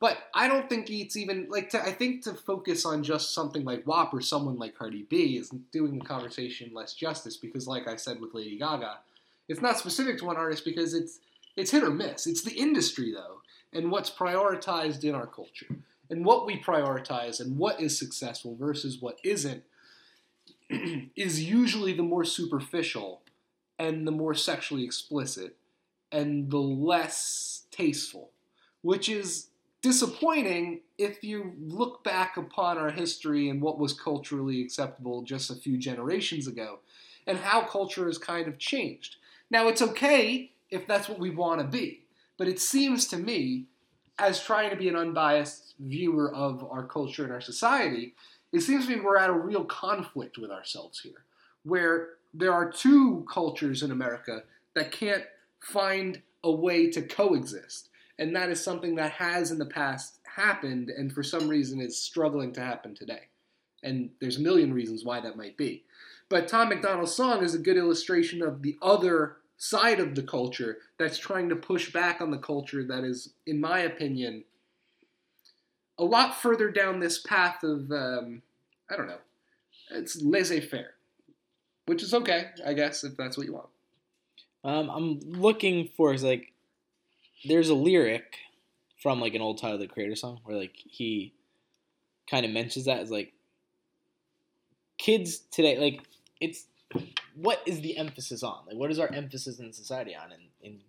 But 0.00 0.18
I 0.32 0.46
don't 0.46 0.68
think 0.68 0.90
it's 0.90 1.16
even 1.16 1.48
like 1.50 1.70
to, 1.70 1.82
I 1.82 1.92
think 1.92 2.22
to 2.24 2.34
focus 2.34 2.84
on 2.86 3.02
just 3.02 3.34
something 3.34 3.64
like 3.64 3.86
WAP 3.86 4.14
or 4.14 4.20
someone 4.20 4.56
like 4.56 4.76
Cardi 4.76 5.06
B 5.10 5.36
is 5.36 5.50
doing 5.72 5.98
the 5.98 6.04
conversation 6.04 6.70
less 6.72 6.94
justice 6.94 7.36
because, 7.36 7.66
like 7.66 7.88
I 7.88 7.96
said 7.96 8.20
with 8.20 8.32
Lady 8.32 8.56
Gaga, 8.58 8.98
it's 9.48 9.60
not 9.60 9.78
specific 9.78 10.18
to 10.18 10.26
one 10.26 10.36
artist 10.36 10.64
because 10.64 10.94
it's 10.94 11.18
it's 11.56 11.72
hit 11.72 11.82
or 11.82 11.90
miss. 11.90 12.28
It's 12.28 12.42
the 12.42 12.54
industry 12.54 13.12
though, 13.12 13.40
and 13.72 13.90
what's 13.90 14.10
prioritized 14.10 15.02
in 15.02 15.16
our 15.16 15.26
culture, 15.26 15.66
and 16.08 16.24
what 16.24 16.46
we 16.46 16.60
prioritize, 16.60 17.40
and 17.40 17.58
what 17.58 17.80
is 17.80 17.98
successful 17.98 18.54
versus 18.54 18.98
what 19.00 19.18
isn't, 19.24 19.64
is 21.16 21.42
usually 21.42 21.92
the 21.92 22.04
more 22.04 22.24
superficial, 22.24 23.22
and 23.80 24.06
the 24.06 24.12
more 24.12 24.34
sexually 24.34 24.84
explicit, 24.84 25.56
and 26.12 26.52
the 26.52 26.58
less 26.58 27.64
tasteful, 27.72 28.30
which 28.82 29.08
is 29.08 29.48
disappointing 29.82 30.80
if 30.96 31.22
you 31.22 31.52
look 31.60 32.02
back 32.02 32.36
upon 32.36 32.78
our 32.78 32.90
history 32.90 33.48
and 33.48 33.62
what 33.62 33.78
was 33.78 33.92
culturally 33.92 34.60
acceptable 34.62 35.22
just 35.22 35.50
a 35.50 35.54
few 35.54 35.78
generations 35.78 36.48
ago 36.48 36.80
and 37.26 37.38
how 37.38 37.62
culture 37.62 38.06
has 38.06 38.18
kind 38.18 38.48
of 38.48 38.58
changed. 38.58 39.16
Now, 39.50 39.68
it's 39.68 39.82
okay 39.82 40.52
if 40.70 40.86
that's 40.86 41.08
what 41.08 41.18
we 41.18 41.30
want 41.30 41.60
to 41.60 41.66
be, 41.66 42.04
but 42.36 42.48
it 42.48 42.60
seems 42.60 43.06
to 43.08 43.16
me, 43.16 43.66
as 44.18 44.42
trying 44.42 44.70
to 44.70 44.76
be 44.76 44.88
an 44.88 44.96
unbiased 44.96 45.74
viewer 45.78 46.34
of 46.34 46.64
our 46.64 46.86
culture 46.86 47.22
and 47.22 47.32
our 47.32 47.40
society, 47.40 48.14
it 48.52 48.60
seems 48.60 48.86
to 48.86 48.96
me 48.96 49.00
we're 49.00 49.18
at 49.18 49.30
a 49.30 49.34
real 49.34 49.64
conflict 49.64 50.38
with 50.38 50.50
ourselves 50.50 51.00
here, 51.00 51.24
where 51.62 52.08
there 52.34 52.52
are 52.52 52.70
two 52.70 53.24
cultures 53.32 53.82
in 53.82 53.90
America 53.90 54.42
that 54.74 54.90
can't 54.90 55.24
find 55.60 56.22
a 56.42 56.50
way 56.50 56.90
to 56.90 57.02
coexist 57.02 57.87
and 58.18 58.34
that 58.34 58.50
is 58.50 58.62
something 58.62 58.96
that 58.96 59.12
has 59.12 59.50
in 59.50 59.58
the 59.58 59.66
past 59.66 60.20
happened 60.24 60.90
and 60.90 61.12
for 61.12 61.22
some 61.22 61.48
reason 61.48 61.80
is 61.80 61.98
struggling 62.00 62.52
to 62.52 62.60
happen 62.60 62.94
today. 62.94 63.22
And 63.82 64.10
there's 64.20 64.38
a 64.38 64.42
million 64.42 64.72
reasons 64.72 65.04
why 65.04 65.20
that 65.20 65.36
might 65.36 65.56
be. 65.56 65.84
But 66.28 66.48
tom 66.48 66.68
mcdonald's 66.68 67.14
song 67.14 67.42
is 67.42 67.54
a 67.54 67.58
good 67.58 67.76
illustration 67.76 68.42
of 68.42 68.62
the 68.62 68.76
other 68.82 69.36
side 69.56 69.98
of 69.98 70.14
the 70.14 70.22
culture 70.22 70.78
that's 70.98 71.18
trying 71.18 71.48
to 71.48 71.56
push 71.56 71.92
back 71.92 72.20
on 72.20 72.30
the 72.30 72.38
culture 72.38 72.84
that 72.84 73.02
is 73.02 73.32
in 73.46 73.60
my 73.60 73.80
opinion 73.80 74.44
a 75.98 76.04
lot 76.04 76.40
further 76.40 76.70
down 76.70 77.00
this 77.00 77.18
path 77.18 77.64
of 77.64 77.90
um, 77.90 78.40
i 78.88 78.96
don't 78.96 79.08
know 79.08 79.18
it's 79.90 80.22
laissez-faire 80.22 80.94
which 81.86 82.04
is 82.04 82.14
okay 82.14 82.50
i 82.64 82.72
guess 82.72 83.02
if 83.02 83.16
that's 83.16 83.36
what 83.36 83.46
you 83.46 83.54
want. 83.54 83.68
Um, 84.64 84.90
I'm 84.90 85.20
looking 85.20 85.88
for 85.96 86.12
is 86.12 86.24
like 86.24 86.52
there's 87.44 87.68
a 87.68 87.74
lyric 87.74 88.36
from 89.02 89.20
like 89.20 89.34
an 89.34 89.40
old 89.42 89.58
Tyler 89.58 89.78
the 89.78 89.86
Creator 89.86 90.16
song 90.16 90.40
where 90.44 90.56
like 90.56 90.74
he 90.74 91.32
kind 92.30 92.44
of 92.44 92.52
mentions 92.52 92.84
that 92.86 92.98
as 93.00 93.10
like 93.10 93.32
kids 94.98 95.38
today 95.50 95.78
like 95.78 96.02
it's 96.40 96.66
what 97.34 97.60
is 97.66 97.80
the 97.82 97.96
emphasis 97.96 98.42
on? 98.42 98.58
Like 98.66 98.76
what 98.76 98.90
is 98.90 98.98
our 98.98 99.12
emphasis 99.12 99.58
in 99.60 99.72
society 99.72 100.14
on? 100.16 100.32
And, 100.32 100.42
and 100.64 100.80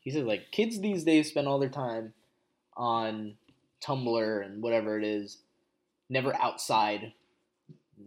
he 0.00 0.10
says 0.10 0.24
like 0.24 0.50
kids 0.52 0.80
these 0.80 1.04
days 1.04 1.28
spend 1.28 1.48
all 1.48 1.58
their 1.58 1.68
time 1.68 2.12
on 2.76 3.34
Tumblr 3.84 4.44
and 4.44 4.62
whatever 4.62 4.98
it 4.98 5.04
is 5.04 5.38
never 6.08 6.34
outside 6.40 7.12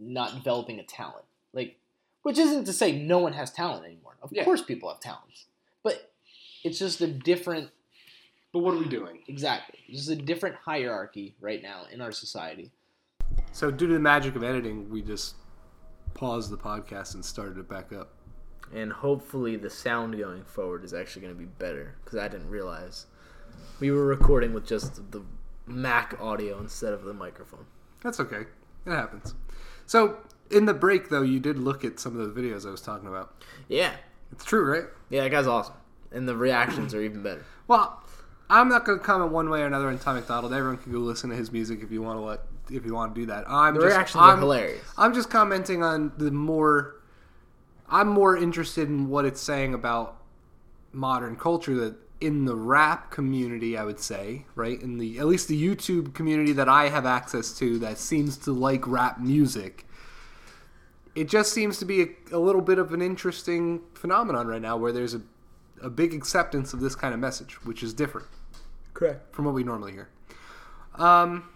not 0.00 0.34
developing 0.34 0.78
a 0.78 0.84
talent. 0.84 1.24
Like 1.52 1.76
which 2.22 2.38
isn't 2.38 2.64
to 2.64 2.72
say 2.72 2.92
no 2.92 3.18
one 3.18 3.32
has 3.34 3.50
talent 3.50 3.84
anymore. 3.84 4.16
Of 4.22 4.32
Yeah. 4.32 4.44
course 4.44 4.62
people 4.62 4.88
have 4.88 5.00
talents. 5.00 5.46
But 5.82 6.12
it's 6.64 6.78
just 6.78 7.00
a 7.00 7.08
different 7.08 7.70
but 8.52 8.60
what 8.60 8.74
are 8.74 8.78
we 8.78 8.88
doing 8.88 9.18
exactly 9.28 9.78
This 9.90 10.00
is 10.00 10.08
a 10.08 10.16
different 10.16 10.56
hierarchy 10.56 11.34
right 11.40 11.62
now 11.62 11.84
in 11.92 12.00
our 12.00 12.12
society 12.12 12.70
So, 13.52 13.70
due 13.70 13.86
to 13.86 13.94
the 13.94 14.00
magic 14.00 14.36
of 14.36 14.42
editing, 14.42 14.88
we 14.90 15.02
just 15.02 15.36
paused 16.14 16.50
the 16.50 16.56
podcast 16.58 17.14
and 17.14 17.24
started 17.24 17.58
it 17.58 17.68
back 17.68 17.92
up. 17.92 18.14
and 18.74 18.92
hopefully 18.92 19.56
the 19.56 19.70
sound 19.70 20.16
going 20.18 20.44
forward 20.44 20.84
is 20.84 20.92
actually 20.94 21.22
going 21.22 21.34
to 21.34 21.38
be 21.38 21.46
better 21.46 21.94
because 22.04 22.18
I 22.18 22.28
didn't 22.28 22.48
realize 22.48 23.06
we 23.80 23.90
were 23.90 24.06
recording 24.06 24.52
with 24.54 24.66
just 24.66 25.10
the 25.12 25.22
Mac 25.66 26.18
audio 26.20 26.58
instead 26.58 26.92
of 26.92 27.04
the 27.04 27.14
microphone. 27.14 27.66
That's 28.02 28.18
okay. 28.18 28.46
It 28.86 28.90
happens. 28.90 29.34
So, 29.86 30.18
in 30.50 30.64
the 30.66 30.74
break, 30.74 31.08
though, 31.08 31.22
you 31.22 31.38
did 31.38 31.56
look 31.58 31.84
at 31.84 32.00
some 32.00 32.18
of 32.18 32.34
the 32.34 32.40
videos 32.40 32.66
I 32.66 32.70
was 32.70 32.80
talking 32.80 33.08
about. 33.08 33.42
Yeah, 33.68 33.92
It's 34.32 34.44
true, 34.44 34.64
right? 34.70 34.84
yeah, 35.08 35.22
that 35.22 35.30
guy's 35.30 35.46
awesome, 35.46 35.76
and 36.10 36.26
the 36.28 36.36
reactions 36.36 36.94
are 36.94 37.00
even 37.02 37.22
better. 37.22 37.44
Well, 37.68 38.02
I'm 38.52 38.68
not 38.68 38.84
going 38.84 38.98
to 38.98 39.04
comment 39.04 39.32
one 39.32 39.48
way 39.48 39.62
or 39.62 39.66
another 39.66 39.88
on 39.88 39.98
Tom 39.98 40.16
McDonald. 40.16 40.52
Everyone 40.52 40.76
can 40.76 40.92
go 40.92 40.98
listen 40.98 41.30
to 41.30 41.36
his 41.36 41.50
music 41.50 41.80
if 41.82 41.90
you 41.90 42.02
want 42.02 42.18
to 42.18 42.22
let, 42.22 42.40
if 42.70 42.84
you 42.84 42.92
want 42.92 43.14
to 43.14 43.20
do 43.22 43.26
that. 43.28 43.48
I'm 43.48 43.72
The 43.72 43.80
just, 43.80 43.96
reactions 43.96 44.22
I'm, 44.22 44.36
are 44.36 44.40
hilarious. 44.40 44.84
I'm 44.98 45.14
just 45.14 45.30
commenting 45.30 45.82
on 45.82 46.12
the 46.18 46.30
more. 46.30 46.96
I'm 47.88 48.08
more 48.08 48.36
interested 48.36 48.88
in 48.90 49.08
what 49.08 49.24
it's 49.24 49.40
saying 49.40 49.72
about 49.72 50.18
modern 50.92 51.36
culture 51.36 51.74
that 51.76 51.94
in 52.20 52.44
the 52.44 52.54
rap 52.54 53.10
community, 53.10 53.74
I 53.78 53.84
would 53.84 53.98
say, 53.98 54.44
right? 54.54 54.78
In 54.78 54.98
the 54.98 55.18
at 55.18 55.26
least 55.26 55.48
the 55.48 55.60
YouTube 55.60 56.12
community 56.12 56.52
that 56.52 56.68
I 56.68 56.90
have 56.90 57.06
access 57.06 57.54
to 57.54 57.78
that 57.78 57.96
seems 57.96 58.36
to 58.38 58.52
like 58.52 58.86
rap 58.86 59.18
music. 59.18 59.86
It 61.14 61.26
just 61.26 61.54
seems 61.54 61.78
to 61.78 61.86
be 61.86 62.02
a, 62.02 62.06
a 62.32 62.38
little 62.38 62.60
bit 62.62 62.78
of 62.78 62.92
an 62.92 63.00
interesting 63.00 63.80
phenomenon 63.94 64.46
right 64.46 64.60
now 64.60 64.76
where 64.76 64.92
there's 64.92 65.14
a, 65.14 65.22
a 65.82 65.88
big 65.88 66.12
acceptance 66.12 66.74
of 66.74 66.80
this 66.80 66.94
kind 66.94 67.14
of 67.14 67.20
message, 67.20 67.54
which 67.64 67.82
is 67.82 67.94
different 67.94 68.26
Correct. 69.02 69.34
from 69.34 69.44
what 69.44 69.54
we 69.54 69.64
normally 69.64 69.92
hear. 69.92 70.08
Um, 70.94 71.48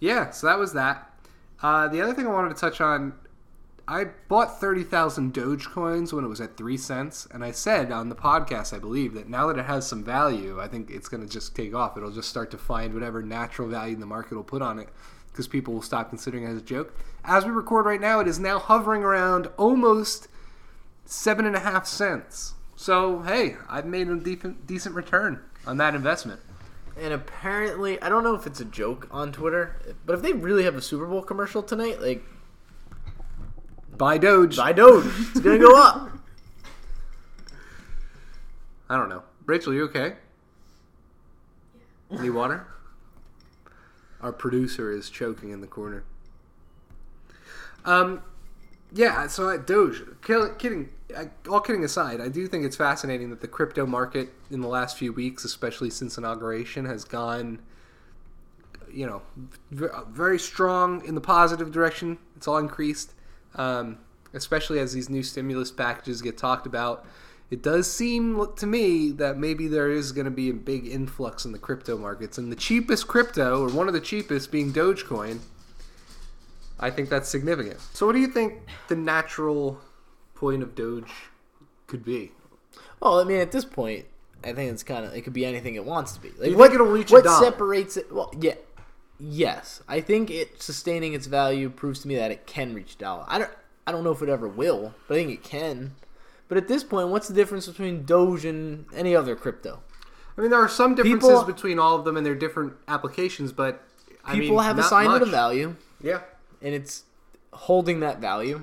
yeah, 0.00 0.30
so 0.30 0.46
that 0.46 0.58
was 0.58 0.72
that. 0.74 1.10
Uh, 1.62 1.88
the 1.88 2.00
other 2.02 2.12
thing 2.12 2.26
I 2.26 2.30
wanted 2.30 2.54
to 2.54 2.60
touch 2.60 2.80
on, 2.80 3.14
I 3.88 4.06
bought 4.28 4.60
thirty 4.60 4.82
thousand 4.82 5.32
Dogecoins 5.32 6.12
when 6.12 6.24
it 6.24 6.28
was 6.28 6.40
at 6.40 6.56
three 6.56 6.76
cents, 6.76 7.26
and 7.32 7.44
I 7.44 7.52
said 7.52 7.92
on 7.92 8.08
the 8.08 8.16
podcast, 8.16 8.74
I 8.74 8.78
believe 8.78 9.14
that 9.14 9.28
now 9.28 9.46
that 9.46 9.58
it 9.58 9.64
has 9.64 9.86
some 9.86 10.04
value, 10.04 10.60
I 10.60 10.68
think 10.68 10.90
it's 10.90 11.08
going 11.08 11.22
to 11.22 11.32
just 11.32 11.54
take 11.54 11.74
off. 11.74 11.96
It'll 11.96 12.10
just 12.10 12.28
start 12.28 12.50
to 12.50 12.58
find 12.58 12.92
whatever 12.92 13.22
natural 13.22 13.68
value 13.68 13.96
the 13.96 14.04
market 14.04 14.34
will 14.34 14.44
put 14.44 14.60
on 14.60 14.78
it, 14.78 14.88
because 15.32 15.46
people 15.48 15.72
will 15.72 15.82
stop 15.82 16.10
considering 16.10 16.44
it 16.44 16.48
as 16.48 16.58
a 16.58 16.62
joke. 16.62 16.98
As 17.24 17.44
we 17.44 17.52
record 17.52 17.86
right 17.86 18.00
now, 18.00 18.20
it 18.20 18.28
is 18.28 18.38
now 18.38 18.58
hovering 18.58 19.02
around 19.02 19.48
almost 19.56 20.28
seven 21.04 21.46
and 21.46 21.56
a 21.56 21.60
half 21.60 21.86
cents. 21.86 22.54
So 22.74 23.22
hey, 23.22 23.56
I've 23.68 23.86
made 23.86 24.08
a 24.08 24.16
decent 24.16 24.66
decent 24.66 24.94
return 24.94 25.40
on 25.66 25.76
that 25.78 25.94
investment. 25.94 26.40
And 26.98 27.12
apparently, 27.12 28.00
I 28.00 28.08
don't 28.08 28.24
know 28.24 28.34
if 28.34 28.46
it's 28.46 28.60
a 28.60 28.64
joke 28.64 29.06
on 29.10 29.30
Twitter, 29.32 29.76
but 30.06 30.14
if 30.14 30.22
they 30.22 30.32
really 30.32 30.64
have 30.64 30.76
a 30.76 30.82
Super 30.82 31.06
Bowl 31.06 31.22
commercial 31.22 31.62
tonight, 31.62 32.00
like 32.00 32.24
Buy 33.96 34.18
Doge. 34.18 34.56
buy 34.56 34.72
Doge, 34.72 35.06
it's 35.06 35.40
gonna 35.40 35.58
go 35.58 35.80
up. 35.80 36.10
I 38.88 38.96
don't 38.96 39.08
know. 39.08 39.24
Rachel, 39.44 39.74
you 39.74 39.84
okay? 39.84 40.14
Need 42.10 42.30
water? 42.30 42.66
Our 44.20 44.32
producer 44.32 44.92
is 44.92 45.10
choking 45.10 45.50
in 45.50 45.60
the 45.60 45.66
corner. 45.66 46.04
Um, 47.84 48.22
yeah. 48.92 49.26
So 49.26 49.48
I, 49.48 49.56
Doge, 49.56 50.02
kill, 50.22 50.54
kidding. 50.54 50.90
I, 51.14 51.30
all 51.48 51.60
kidding 51.60 51.84
aside, 51.84 52.20
I 52.20 52.28
do 52.28 52.46
think 52.46 52.64
it's 52.64 52.76
fascinating 52.76 53.30
that 53.30 53.40
the 53.40 53.48
crypto 53.48 53.86
market 53.86 54.30
in 54.50 54.60
the 54.60 54.68
last 54.68 54.96
few 54.96 55.12
weeks, 55.12 55.44
especially 55.44 55.90
since 55.90 56.18
inauguration, 56.18 56.84
has 56.84 57.04
gone, 57.04 57.60
you 58.92 59.06
know, 59.06 59.22
very 59.70 60.38
strong 60.38 61.04
in 61.04 61.14
the 61.14 61.20
positive 61.20 61.70
direction. 61.70 62.18
It's 62.36 62.48
all 62.48 62.58
increased, 62.58 63.12
um, 63.54 63.98
especially 64.32 64.80
as 64.80 64.92
these 64.92 65.08
new 65.08 65.22
stimulus 65.22 65.70
packages 65.70 66.22
get 66.22 66.36
talked 66.36 66.66
about. 66.66 67.06
It 67.48 67.62
does 67.62 67.88
seem 67.88 68.44
to 68.56 68.66
me 68.66 69.12
that 69.12 69.38
maybe 69.38 69.68
there 69.68 69.88
is 69.88 70.10
going 70.10 70.24
to 70.24 70.32
be 70.32 70.50
a 70.50 70.54
big 70.54 70.88
influx 70.88 71.44
in 71.44 71.52
the 71.52 71.58
crypto 71.60 71.96
markets, 71.96 72.38
and 72.38 72.50
the 72.50 72.56
cheapest 72.56 73.06
crypto, 73.06 73.62
or 73.62 73.68
one 73.68 73.86
of 73.86 73.94
the 73.94 74.00
cheapest, 74.00 74.50
being 74.50 74.72
Dogecoin. 74.72 75.38
I 76.80 76.90
think 76.90 77.08
that's 77.08 77.28
significant. 77.28 77.80
So, 77.92 78.04
what 78.04 78.14
do 78.14 78.18
you 78.18 78.26
think 78.26 78.54
the 78.88 78.96
natural 78.96 79.80
point 80.36 80.62
of 80.62 80.74
Doge 80.74 81.10
could 81.86 82.04
be? 82.04 82.32
Well, 83.00 83.20
I 83.20 83.24
mean, 83.24 83.40
at 83.40 83.52
this 83.52 83.64
point, 83.64 84.06
I 84.44 84.52
think 84.52 84.70
it's 84.72 84.82
kind 84.82 85.04
of 85.04 85.14
it 85.14 85.22
could 85.22 85.32
be 85.32 85.44
anything 85.44 85.74
it 85.74 85.84
wants 85.84 86.12
to 86.12 86.20
be. 86.20 86.30
Like, 86.38 86.50
you 86.50 86.56
what 86.56 86.70
think 86.70 86.74
it'll 86.80 86.92
reach 86.92 87.10
what 87.10 87.24
separates 87.26 87.96
it? 87.96 88.12
Well, 88.12 88.32
yeah, 88.40 88.54
yes. 89.18 89.82
I 89.88 90.00
think 90.00 90.30
it 90.30 90.62
sustaining 90.62 91.12
its 91.14 91.26
value 91.26 91.68
proves 91.70 92.00
to 92.00 92.08
me 92.08 92.16
that 92.16 92.30
it 92.30 92.46
can 92.46 92.74
reach 92.74 92.98
dollar. 92.98 93.24
I 93.28 93.38
don't. 93.38 93.50
I 93.88 93.92
don't 93.92 94.02
know 94.02 94.10
if 94.10 94.20
it 94.20 94.28
ever 94.28 94.48
will, 94.48 94.94
but 95.06 95.14
I 95.14 95.18
think 95.18 95.30
it 95.30 95.44
can. 95.44 95.94
But 96.48 96.58
at 96.58 96.66
this 96.68 96.82
point, 96.84 97.08
what's 97.08 97.28
the 97.28 97.34
difference 97.34 97.66
between 97.68 98.04
Doge 98.04 98.44
and 98.44 98.84
any 98.94 99.14
other 99.14 99.36
crypto? 99.36 99.80
I 100.36 100.40
mean, 100.40 100.50
there 100.50 100.60
are 100.60 100.68
some 100.68 100.94
differences 100.96 101.28
People- 101.30 101.44
between 101.44 101.78
all 101.78 101.96
of 101.96 102.04
them 102.04 102.16
and 102.16 102.26
their 102.26 102.34
different 102.34 102.74
applications, 102.88 103.52
but 103.52 103.82
I 104.24 104.32
People 104.34 104.56
mean, 104.56 104.64
have 104.64 104.78
assigned 104.78 105.12
it 105.14 105.22
a 105.22 105.26
value, 105.26 105.76
Yeah. 106.00 106.20
and 106.60 106.74
it's 106.74 107.04
holding 107.52 108.00
that 108.00 108.18
value. 108.20 108.60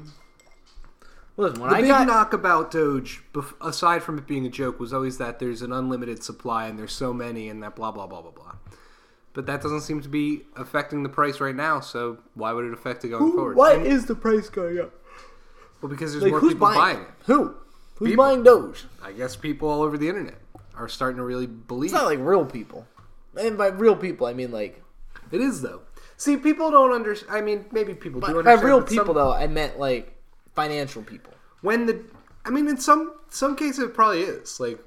Listen, 1.36 1.62
when 1.62 1.70
The 1.72 1.76
I 1.78 1.82
big 1.82 1.90
got 1.90 2.08
knock 2.08 2.34
about 2.34 2.70
Doge, 2.70 3.24
aside 3.62 4.04
from 4.04 4.20
it 4.20 4.28
being 4.28 4.46
a 4.46 4.50
joke, 4.50 4.80
was 4.80 4.94
always 4.94 5.18
that 5.18 5.40
there's 5.40 5.62
an 5.64 5.72
unlimited 5.72 6.24
supply 6.24 6.68
and 6.68 6.78
there's 6.78 6.94
so 6.94 7.12
many 7.14 7.50
and 7.50 7.64
that 7.64 7.76
blah 7.76 7.92
blah 7.92 8.06
blah 8.06 8.22
blah 8.22 8.32
blah. 8.32 8.54
But 9.34 9.48
that 9.48 9.62
doesn't 9.64 9.82
seem 9.82 10.00
to 10.02 10.10
be 10.10 10.44
affecting 10.56 11.02
the 11.02 11.10
price 11.10 11.40
right 11.40 11.56
now. 11.56 11.80
So 11.80 12.20
why 12.36 12.54
would 12.54 12.66
it 12.66 12.74
affect 12.74 13.04
it 13.04 13.10
going 13.10 13.32
forward? 13.34 13.58
why 13.58 13.74
And- 13.74 13.88
is 13.88 14.06
the 14.06 14.14
price 14.16 14.48
going 14.50 14.80
up? 14.80 14.92
well, 15.82 15.90
because 15.90 16.12
there's 16.12 16.24
Like, 16.24 16.32
more 16.34 16.40
who's 16.40 16.54
people 16.54 16.68
buying, 16.68 16.80
buying 16.80 16.98
it? 17.00 17.08
it. 17.08 17.26
Who? 17.26 17.56
Who's 17.96 18.10
People. 18.12 18.26
buying 18.26 18.44
Doge? 18.44 18.86
I 19.04 19.12
guess 19.12 19.36
people 19.36 19.70
all 19.70 19.82
over 19.82 19.98
the 19.98 20.10
internet 20.10 20.40
are 20.76 20.88
starting 20.88 21.18
to 21.18 21.24
really 21.24 21.48
believe. 21.48 21.92
It's 21.92 21.94
not 22.00 22.06
like 22.06 22.20
real 22.22 22.46
people. 22.46 22.88
And 23.40 23.58
by 23.58 23.68
real 23.68 23.96
people, 23.96 24.28
I 24.28 24.34
mean 24.34 24.52
like 24.52 24.84
It 25.32 25.42
is 25.42 25.64
though. 25.64 25.82
See, 26.16 26.38
people 26.38 26.70
don't 26.70 26.92
understand. 26.92 27.36
I 27.36 27.42
mean, 27.42 27.66
maybe 27.72 27.96
people 27.96 28.22
do 28.22 28.28
by, 28.28 28.34
by 28.34 28.38
understand. 28.40 28.64
real 28.64 28.80
but 28.82 28.90
some- 28.90 28.98
people 29.00 29.14
though, 29.16 29.34
I 29.34 29.48
meant 29.48 29.80
like 29.80 30.13
financial 30.56 31.02
people. 31.04 31.34
when 31.62 31.86
the 31.86 32.04
I 32.46 32.50
mean 32.50 32.68
in 32.68 32.78
some 32.78 33.14
some 33.30 33.56
cases 33.56 33.80
it 33.80 33.94
probably 33.94 34.22
is 34.22 34.60
like 34.60 34.80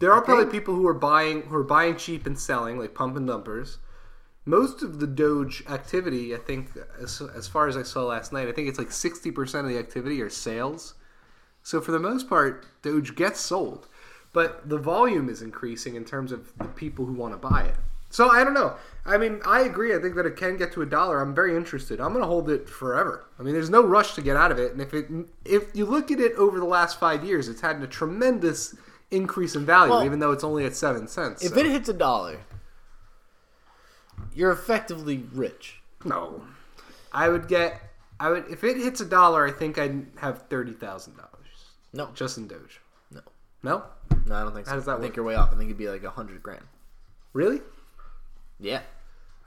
there 0.00 0.12
are 0.12 0.22
probably 0.22 0.46
people 0.46 0.74
who 0.74 0.86
are 0.86 0.94
buying 0.94 1.42
who 1.42 1.56
are 1.56 1.64
buying 1.64 1.96
cheap 1.96 2.26
and 2.26 2.38
selling 2.38 2.78
like 2.78 2.94
pump 2.94 3.16
and 3.16 3.26
dumpers. 3.26 3.78
Most 4.44 4.82
of 4.82 4.98
the 4.98 5.06
Doge 5.06 5.62
activity, 5.68 6.34
I 6.34 6.38
think, 6.38 6.70
as, 7.02 7.20
as 7.36 7.46
far 7.46 7.68
as 7.68 7.76
I 7.76 7.82
saw 7.82 8.04
last 8.04 8.32
night, 8.32 8.48
I 8.48 8.52
think 8.52 8.66
it's 8.66 8.78
like 8.78 8.90
sixty 8.92 9.30
percent 9.30 9.66
of 9.66 9.72
the 9.72 9.78
activity 9.78 10.22
are 10.22 10.30
sales. 10.30 10.94
So 11.62 11.82
for 11.82 11.92
the 11.92 11.98
most 11.98 12.30
part, 12.30 12.64
Doge 12.80 13.14
gets 13.14 13.40
sold, 13.40 13.88
but 14.32 14.66
the 14.66 14.78
volume 14.78 15.28
is 15.28 15.42
increasing 15.42 15.96
in 15.96 16.04
terms 16.06 16.32
of 16.32 16.56
the 16.56 16.64
people 16.64 17.04
who 17.04 17.12
want 17.12 17.34
to 17.34 17.48
buy 17.48 17.62
it. 17.64 17.76
So 18.08 18.30
I 18.30 18.42
don't 18.42 18.54
know. 18.54 18.76
I 19.08 19.16
mean, 19.18 19.40
I 19.46 19.62
agree. 19.62 19.94
I 19.94 19.98
think 19.98 20.14
that 20.16 20.26
it 20.26 20.36
can 20.36 20.56
get 20.56 20.72
to 20.72 20.82
a 20.82 20.86
dollar. 20.86 21.20
I'm 21.20 21.34
very 21.34 21.56
interested. 21.56 22.00
I'm 22.00 22.12
going 22.12 22.22
to 22.22 22.28
hold 22.28 22.50
it 22.50 22.68
forever. 22.68 23.24
I 23.38 23.42
mean, 23.42 23.54
there's 23.54 23.70
no 23.70 23.82
rush 23.82 24.14
to 24.14 24.22
get 24.22 24.36
out 24.36 24.52
of 24.52 24.58
it. 24.58 24.72
And 24.72 24.80
if 24.80 24.92
it, 24.94 25.06
if 25.44 25.74
you 25.74 25.86
look 25.86 26.10
at 26.10 26.20
it 26.20 26.32
over 26.34 26.58
the 26.58 26.66
last 26.66 27.00
five 27.00 27.24
years, 27.24 27.48
it's 27.48 27.60
had 27.62 27.82
a 27.82 27.86
tremendous 27.86 28.76
increase 29.10 29.56
in 29.56 29.64
value, 29.64 29.92
Well, 29.92 30.04
even 30.04 30.18
though 30.18 30.32
it's 30.32 30.44
only 30.44 30.64
at 30.66 30.76
seven 30.76 31.08
cents. 31.08 31.42
If 31.42 31.52
so- 31.54 31.58
it 31.60 31.66
hits 31.66 31.88
a 31.88 31.94
dollar, 31.94 32.38
you're 34.34 34.52
effectively 34.52 35.24
rich. 35.32 35.80
no, 36.04 36.42
I 37.12 37.28
would 37.28 37.48
get. 37.48 37.80
I 38.20 38.30
would 38.30 38.46
if 38.50 38.64
it 38.64 38.76
hits 38.76 39.00
a 39.00 39.04
dollar. 39.04 39.46
I 39.46 39.52
think 39.52 39.78
I'd 39.78 40.06
have 40.16 40.42
thirty 40.48 40.72
thousand 40.72 41.16
dollars 41.16 41.30
No, 41.92 42.10
just 42.14 42.36
in 42.36 42.46
Doge. 42.48 42.80
no, 43.10 43.20
No, 43.62 43.84
no. 44.26 44.34
I 44.34 44.42
don't 44.42 44.52
think 44.54 44.66
so. 44.66 44.70
How 44.70 44.76
does 44.76 44.84
that 44.86 44.90
I 44.92 44.94
work? 44.96 45.02
think 45.04 45.16
you're 45.16 45.24
way 45.24 45.36
off. 45.36 45.48
I 45.52 45.56
think 45.56 45.64
it'd 45.70 45.78
be 45.78 45.88
like 45.88 46.04
a 46.04 46.10
hundred 46.10 46.42
grand. 46.42 46.64
really? 47.32 47.60
Yeah. 48.60 48.80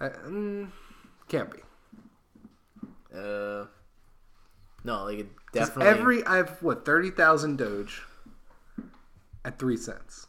I, 0.01 0.09
mm, 0.09 0.67
can't 1.27 1.49
be. 1.51 1.59
Uh. 3.15 3.65
No, 4.83 5.03
like 5.03 5.19
it 5.19 5.27
definitely. 5.53 5.85
Every 5.85 6.25
I 6.25 6.37
have 6.37 6.57
what 6.61 6.85
thirty 6.85 7.11
thousand 7.11 7.57
Doge 7.57 8.01
at 9.45 9.59
three 9.59 9.77
cents, 9.77 10.27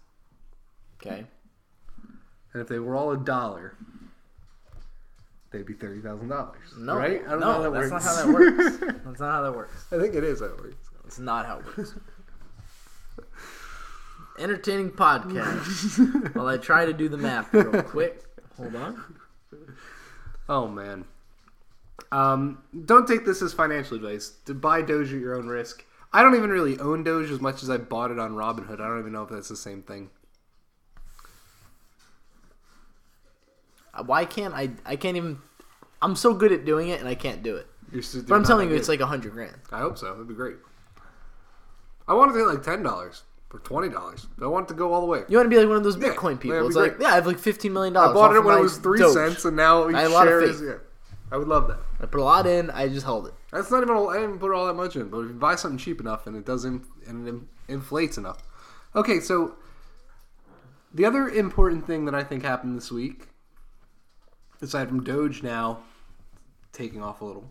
okay. 1.00 1.24
and 2.52 2.60
if 2.62 2.68
they 2.68 2.78
were 2.78 2.94
all 2.94 3.12
a 3.12 3.16
dollar, 3.16 3.76
they'd 5.50 5.64
be 5.64 5.72
thirty 5.72 6.02
thousand 6.02 6.28
dollars. 6.28 6.74
No, 6.76 6.96
right? 6.96 7.22
I 7.26 7.30
don't 7.30 7.40
no, 7.40 7.46
know 7.46 7.52
how 7.52 7.70
that 7.70 7.72
that's 7.72 7.90
works. 7.92 8.04
not 8.04 8.14
how 8.14 8.26
that 8.26 8.34
works. 8.34 8.76
That's 9.06 9.20
not 9.20 9.32
how 9.32 9.42
that 9.42 9.56
works. 9.56 9.86
I 9.90 9.98
think 9.98 10.14
it 10.14 10.24
is 10.24 10.40
how 10.40 10.46
it 10.46 10.58
works. 10.58 10.90
It's 11.06 11.18
not 11.18 11.46
how 11.46 11.58
it 11.60 11.64
works. 11.66 11.94
Entertaining 14.38 14.90
podcast. 14.90 16.34
While 16.34 16.46
I 16.46 16.58
try 16.58 16.84
to 16.84 16.92
do 16.92 17.08
the 17.08 17.18
math 17.18 17.52
real 17.54 17.82
quick. 17.82 18.22
Hold 18.56 18.76
on. 18.76 19.02
Oh 20.48 20.68
man. 20.68 21.04
Um, 22.10 22.62
don't 22.84 23.06
take 23.06 23.24
this 23.24 23.42
as 23.42 23.52
financial 23.52 23.96
advice. 23.96 24.34
To 24.46 24.54
buy 24.54 24.82
Doge 24.82 25.12
at 25.12 25.20
your 25.20 25.34
own 25.34 25.46
risk. 25.46 25.84
I 26.12 26.22
don't 26.22 26.34
even 26.34 26.50
really 26.50 26.78
own 26.78 27.04
Doge 27.04 27.30
as 27.30 27.40
much 27.40 27.62
as 27.62 27.70
I 27.70 27.78
bought 27.78 28.10
it 28.10 28.18
on 28.18 28.32
Robinhood. 28.32 28.80
I 28.80 28.88
don't 28.88 28.98
even 28.98 29.12
know 29.12 29.22
if 29.22 29.30
that's 29.30 29.48
the 29.48 29.56
same 29.56 29.82
thing. 29.82 30.10
Why 34.04 34.24
can't 34.24 34.54
I? 34.54 34.70
I 34.84 34.96
can't 34.96 35.16
even. 35.16 35.38
I'm 36.00 36.16
so 36.16 36.34
good 36.34 36.52
at 36.52 36.64
doing 36.64 36.88
it, 36.88 37.00
and 37.00 37.08
I 37.08 37.14
can't 37.14 37.42
do 37.42 37.56
it. 37.56 37.66
You're 37.92 38.02
But 38.26 38.34
I'm 38.34 38.44
telling 38.44 38.70
you, 38.70 38.76
it's 38.76 38.88
like 38.88 39.00
a 39.00 39.06
hundred 39.06 39.32
grand. 39.32 39.56
I 39.70 39.80
hope 39.80 39.98
so. 39.98 40.12
It'd 40.14 40.28
be 40.28 40.34
great. 40.34 40.56
I 42.08 42.14
wanted 42.14 42.32
to 42.32 42.38
get 42.38 42.46
like 42.46 42.62
ten 42.62 42.82
dollars 42.82 43.22
or 43.52 43.58
twenty 43.60 43.88
dollars. 43.88 44.26
I 44.40 44.46
want 44.46 44.66
it 44.66 44.68
to 44.68 44.74
go 44.74 44.92
all 44.92 45.00
the 45.00 45.06
way. 45.06 45.22
You 45.28 45.36
want 45.36 45.46
to 45.46 45.50
be 45.50 45.58
like 45.58 45.68
one 45.68 45.76
of 45.76 45.84
those 45.84 45.96
Yeah, 45.96 46.08
Bitcoin 46.14 46.40
people. 46.40 46.56
that'd 46.56 46.66
It's 46.68 46.76
like, 46.76 46.96
great. 46.96 47.02
yeah, 47.06 47.12
I 47.12 47.14
have 47.16 47.26
like 47.26 47.38
fifteen 47.38 47.72
million 47.72 47.92
dollars. 47.94 48.10
I 48.10 48.14
bought 48.14 48.34
it 48.36 48.42
when 48.44 48.56
it 48.58 48.62
was 48.62 48.78
three 48.78 48.98
cents, 49.12 49.44
and 49.44 49.56
now 49.56 49.84
I 49.84 49.90
each 49.90 49.96
had 49.96 50.06
a 50.06 50.08
lot 50.10 50.26
of 50.26 50.30
share 50.30 50.42
is. 50.42 50.60
Yeah, 50.62 50.74
I 51.30 51.36
would 51.36 51.48
love 51.48 51.68
that. 51.68 51.78
I 52.00 52.06
put 52.06 52.20
a 52.20 52.24
lot 52.24 52.46
in. 52.46 52.70
I 52.70 52.88
just 52.88 53.04
held 53.04 53.26
it. 53.26 53.34
That's 53.52 53.70
not 53.70 53.82
even. 53.82 53.94
I 53.96 54.14
didn't 54.20 54.38
put 54.38 54.52
all 54.52 54.66
that 54.66 54.74
much 54.74 54.96
in, 54.96 55.08
but 55.08 55.18
if 55.20 55.28
you 55.28 55.34
buy 55.34 55.54
something 55.56 55.78
cheap 55.78 56.00
enough 56.00 56.26
and 56.26 56.36
it 56.36 56.44
doesn't 56.46 56.84
and 57.06 57.28
it 57.28 57.34
inflates 57.72 58.16
enough. 58.18 58.38
Okay, 58.96 59.20
so 59.20 59.54
the 60.94 61.04
other 61.04 61.28
important 61.28 61.86
thing 61.86 62.04
that 62.06 62.14
I 62.14 62.22
think 62.24 62.42
happened 62.44 62.76
this 62.76 62.90
week, 62.90 63.28
aside 64.60 64.88
from 64.88 65.02
Doge 65.04 65.42
now 65.42 65.80
taking 66.72 67.02
off 67.02 67.20
a 67.20 67.24
little, 67.24 67.50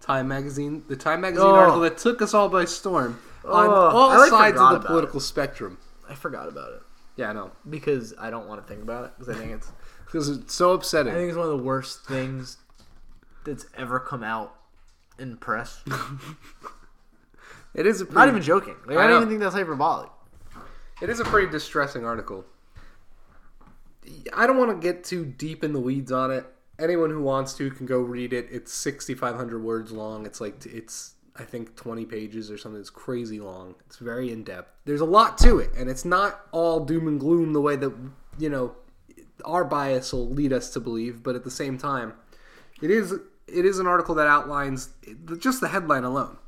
Time 0.00 0.28
magazine, 0.28 0.84
the 0.88 0.96
Time 0.96 1.20
magazine 1.20 1.46
Oh. 1.46 1.54
article 1.54 1.80
that 1.80 1.98
took 1.98 2.20
us 2.22 2.34
all 2.34 2.48
by 2.48 2.64
storm 2.64 3.18
on 3.46 3.66
Oh, 3.66 3.72
all 3.72 4.08
like, 4.18 4.30
sides 4.30 4.60
of 4.60 4.82
the 4.82 4.86
political 4.86 5.20
spectrum. 5.20 5.78
I 6.08 6.14
forgot 6.14 6.48
about 6.48 6.72
it 6.72 6.82
Yeah, 7.16 7.30
I 7.30 7.32
know 7.32 7.52
because 7.68 8.14
I 8.18 8.30
don't 8.30 8.46
want 8.46 8.60
to 8.62 8.66
think 8.66 8.82
about 8.82 9.04
it 9.06 9.12
because 9.18 9.34
I 9.34 9.38
think 9.38 9.52
it's. 9.52 9.72
because 10.04 10.28
it's 10.28 10.54
so 10.54 10.72
upsetting. 10.72 11.12
I 11.12 11.16
think 11.16 11.28
it's 11.28 11.36
one 11.36 11.46
of 11.46 11.56
the 11.56 11.64
worst 11.64 12.04
things 12.04 12.58
that's 13.44 13.66
ever 13.76 13.98
come 13.98 14.22
out 14.22 14.54
in 15.18 15.36
press. 15.36 15.82
it 17.74 17.86
is 17.86 18.00
a 18.00 18.04
pretty, 18.04 18.16
Not 18.16 18.28
even 18.28 18.42
joking. 18.42 18.76
Like, 18.86 18.98
I, 18.98 19.04
I 19.04 19.06
don't 19.06 19.16
even 19.16 19.28
think 19.28 19.40
that's 19.40 19.54
hyperbolic. 19.54 20.10
It 21.02 21.10
is 21.10 21.20
a 21.20 21.24
pretty 21.24 21.50
distressing 21.50 22.04
article. 22.04 22.44
I 24.32 24.46
don't 24.46 24.56
want 24.56 24.70
to 24.70 24.76
get 24.76 25.04
too 25.04 25.24
deep 25.24 25.64
in 25.64 25.72
the 25.72 25.80
weeds 25.80 26.12
on 26.12 26.30
it. 26.30 26.46
Anyone 26.78 27.10
who 27.10 27.22
wants 27.22 27.54
to 27.54 27.70
can 27.70 27.86
go 27.86 27.98
read 27.98 28.32
it. 28.32 28.48
It's 28.50 28.72
6,500 28.72 29.62
words 29.62 29.92
long. 29.92 30.26
It's 30.26 30.40
like, 30.40 30.64
it's, 30.66 31.14
I 31.36 31.42
think, 31.42 31.74
20 31.76 32.04
pages 32.04 32.50
or 32.50 32.56
something. 32.58 32.80
It's 32.80 32.90
crazy 32.90 33.40
long. 33.40 33.74
It's 33.86 33.98
very 33.98 34.30
in 34.30 34.44
depth. 34.44 34.70
There's 34.84 35.00
a 35.00 35.04
lot 35.04 35.36
to 35.38 35.58
it, 35.58 35.70
and 35.76 35.90
it's 35.90 36.04
not 36.04 36.40
all 36.52 36.80
doom 36.80 37.08
and 37.08 37.18
gloom 37.18 37.52
the 37.52 37.60
way 37.60 37.74
that, 37.76 37.92
you 38.38 38.48
know, 38.48 38.76
our 39.44 39.64
bias 39.64 40.12
will 40.12 40.28
lead 40.28 40.52
us 40.52 40.70
to 40.70 40.80
believe, 40.80 41.22
but 41.22 41.34
at 41.34 41.42
the 41.44 41.50
same 41.50 41.76
time, 41.76 42.14
it 42.80 42.90
is 42.90 43.12
it 43.46 43.64
is 43.66 43.78
an 43.78 43.86
article 43.86 44.14
that 44.14 44.26
outlines 44.26 44.90
just 45.38 45.60
the 45.60 45.68
headline 45.68 46.04
alone. 46.04 46.38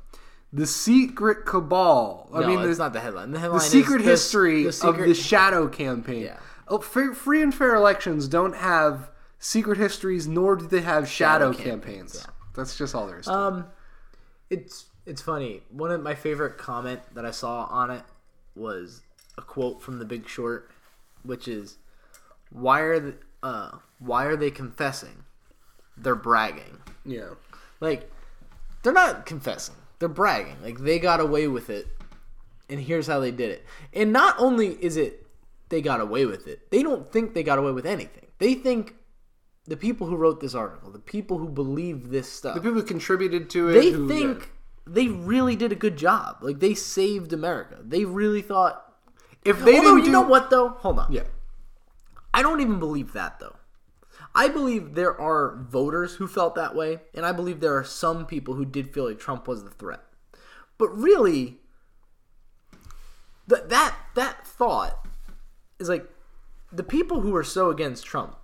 The 0.53 0.65
secret 0.65 1.45
cabal. 1.45 2.29
I 2.33 2.39
no, 2.41 2.47
mean, 2.47 2.59
it's 2.61 2.77
the, 2.77 2.83
not 2.85 2.93
the 2.93 3.01
headline. 3.01 3.31
The 3.31 3.39
headline 3.39 3.59
the 3.59 3.65
secret 3.65 4.01
history 4.01 4.63
the 4.63 4.69
of 4.69 4.75
secret- 4.75 5.07
the 5.07 5.13
shadow 5.13 5.67
campaign. 5.67 6.23
Yeah. 6.23 6.37
Oh, 6.69 6.79
free, 6.79 7.13
free 7.13 7.41
and 7.41 7.53
fair 7.53 7.75
elections 7.75 8.27
don't 8.27 8.55
have 8.55 9.11
secret 9.39 9.77
histories, 9.77 10.27
nor 10.27 10.55
do 10.55 10.65
they 10.67 10.81
have 10.81 11.07
shadow, 11.07 11.51
Shadow 11.51 11.63
campaigns. 11.63 12.13
campaigns, 12.13 12.25
yeah. 12.25 12.33
That's 12.55 12.77
just 12.77 12.95
all 12.95 13.05
there 13.07 13.19
is. 13.19 13.25
To 13.25 13.31
it. 13.31 13.35
Um, 13.35 13.65
it's 14.49 14.87
it's 15.05 15.21
funny. 15.21 15.61
One 15.69 15.91
of 15.91 16.01
my 16.01 16.15
favorite 16.15 16.57
comment 16.57 17.01
that 17.13 17.25
I 17.25 17.31
saw 17.31 17.65
on 17.65 17.91
it 17.91 18.03
was 18.55 19.01
a 19.37 19.41
quote 19.41 19.81
from 19.81 19.99
The 19.99 20.05
Big 20.05 20.27
Short, 20.27 20.71
which 21.23 21.47
is, 21.47 21.77
"Why 22.49 22.81
are 22.81 22.99
the, 22.99 23.15
uh 23.43 23.77
why 23.99 24.25
are 24.25 24.35
they 24.35 24.51
confessing? 24.51 25.23
They're 25.95 26.15
bragging. 26.15 26.79
Yeah, 27.05 27.29
Like 27.79 28.11
they're 28.83 28.93
not 28.93 29.25
confessing. 29.25 29.75
They're 29.99 30.09
bragging. 30.09 30.57
Like 30.63 30.79
they 30.79 30.99
got 30.99 31.19
away 31.19 31.47
with 31.47 31.69
it 31.69 31.87
and 32.69 32.79
here's 32.79 33.07
how 33.07 33.19
they 33.19 33.31
did 33.31 33.51
it. 33.51 33.65
And 33.93 34.11
not 34.11 34.35
only 34.37 34.69
is 34.83 34.97
it 34.97 35.25
they 35.69 35.81
got 35.81 36.01
away 36.01 36.25
with 36.25 36.47
it, 36.47 36.69
they 36.71 36.83
don't 36.83 37.11
think 37.11 37.33
they 37.33 37.43
got 37.43 37.59
away 37.59 37.71
with 37.71 37.85
anything. 37.85 38.27
They 38.39 38.53
think 38.53 38.95
the 39.67 39.77
people 39.77 40.07
who 40.07 40.15
wrote 40.15 40.39
this 40.39 40.55
article, 40.55 40.89
the 40.91 40.99
people 40.99 41.37
who 41.37 41.49
believe 41.49 42.09
this 42.09 42.31
stuff, 42.31 42.55
The 42.55 42.61
people 42.61 42.75
who 42.79 42.83
contributed 42.83 43.49
to 43.51 43.69
it. 43.69 43.73
they 43.73 43.91
who- 43.91 44.07
think 44.07 44.51
they 44.85 45.07
really 45.09 45.55
did 45.57 45.71
a 45.71 45.75
good 45.75 45.97
job. 45.97 46.37
Like 46.41 46.59
they 46.59 46.73
saved 46.73 47.33
America. 47.33 47.79
They 47.83 48.05
really 48.05 48.41
thought. 48.41 48.83
if 49.43 49.59
they 49.63 49.77
Although 49.77 49.95
didn't 49.95 49.97
you 49.99 50.05
do, 50.05 50.11
know 50.11 50.21
what 50.21 50.49
though, 50.49 50.69
hold 50.69 50.99
on. 50.99 51.11
yeah, 51.11 51.23
I 52.33 52.41
don't 52.41 52.59
even 52.61 52.79
believe 52.79 53.13
that 53.13 53.39
though. 53.39 53.55
I 54.35 54.47
believe 54.49 54.93
there 54.95 55.19
are 55.19 55.55
voters 55.69 56.15
who 56.15 56.27
felt 56.27 56.53
that 56.55 56.75
way, 56.75 56.99
and 57.13 57.25
I 57.25 57.31
believe 57.31 57.59
there 57.59 57.75
are 57.77 57.83
some 57.83 58.25
people 58.25 58.53
who 58.53 58.65
did 58.65 58.93
feel 58.93 59.07
like 59.07 59.19
Trump 59.19 59.47
was 59.47 59.63
the 59.63 59.69
threat. 59.71 60.03
But 60.77 60.89
really, 60.95 61.59
that 63.47 63.69
that 63.69 63.95
that 64.15 64.45
thought 64.45 65.05
is 65.79 65.89
like 65.89 66.07
the 66.71 66.83
people 66.83 67.21
who 67.21 67.35
are 67.35 67.43
so 67.43 67.69
against 67.69 68.05
Trump. 68.05 68.35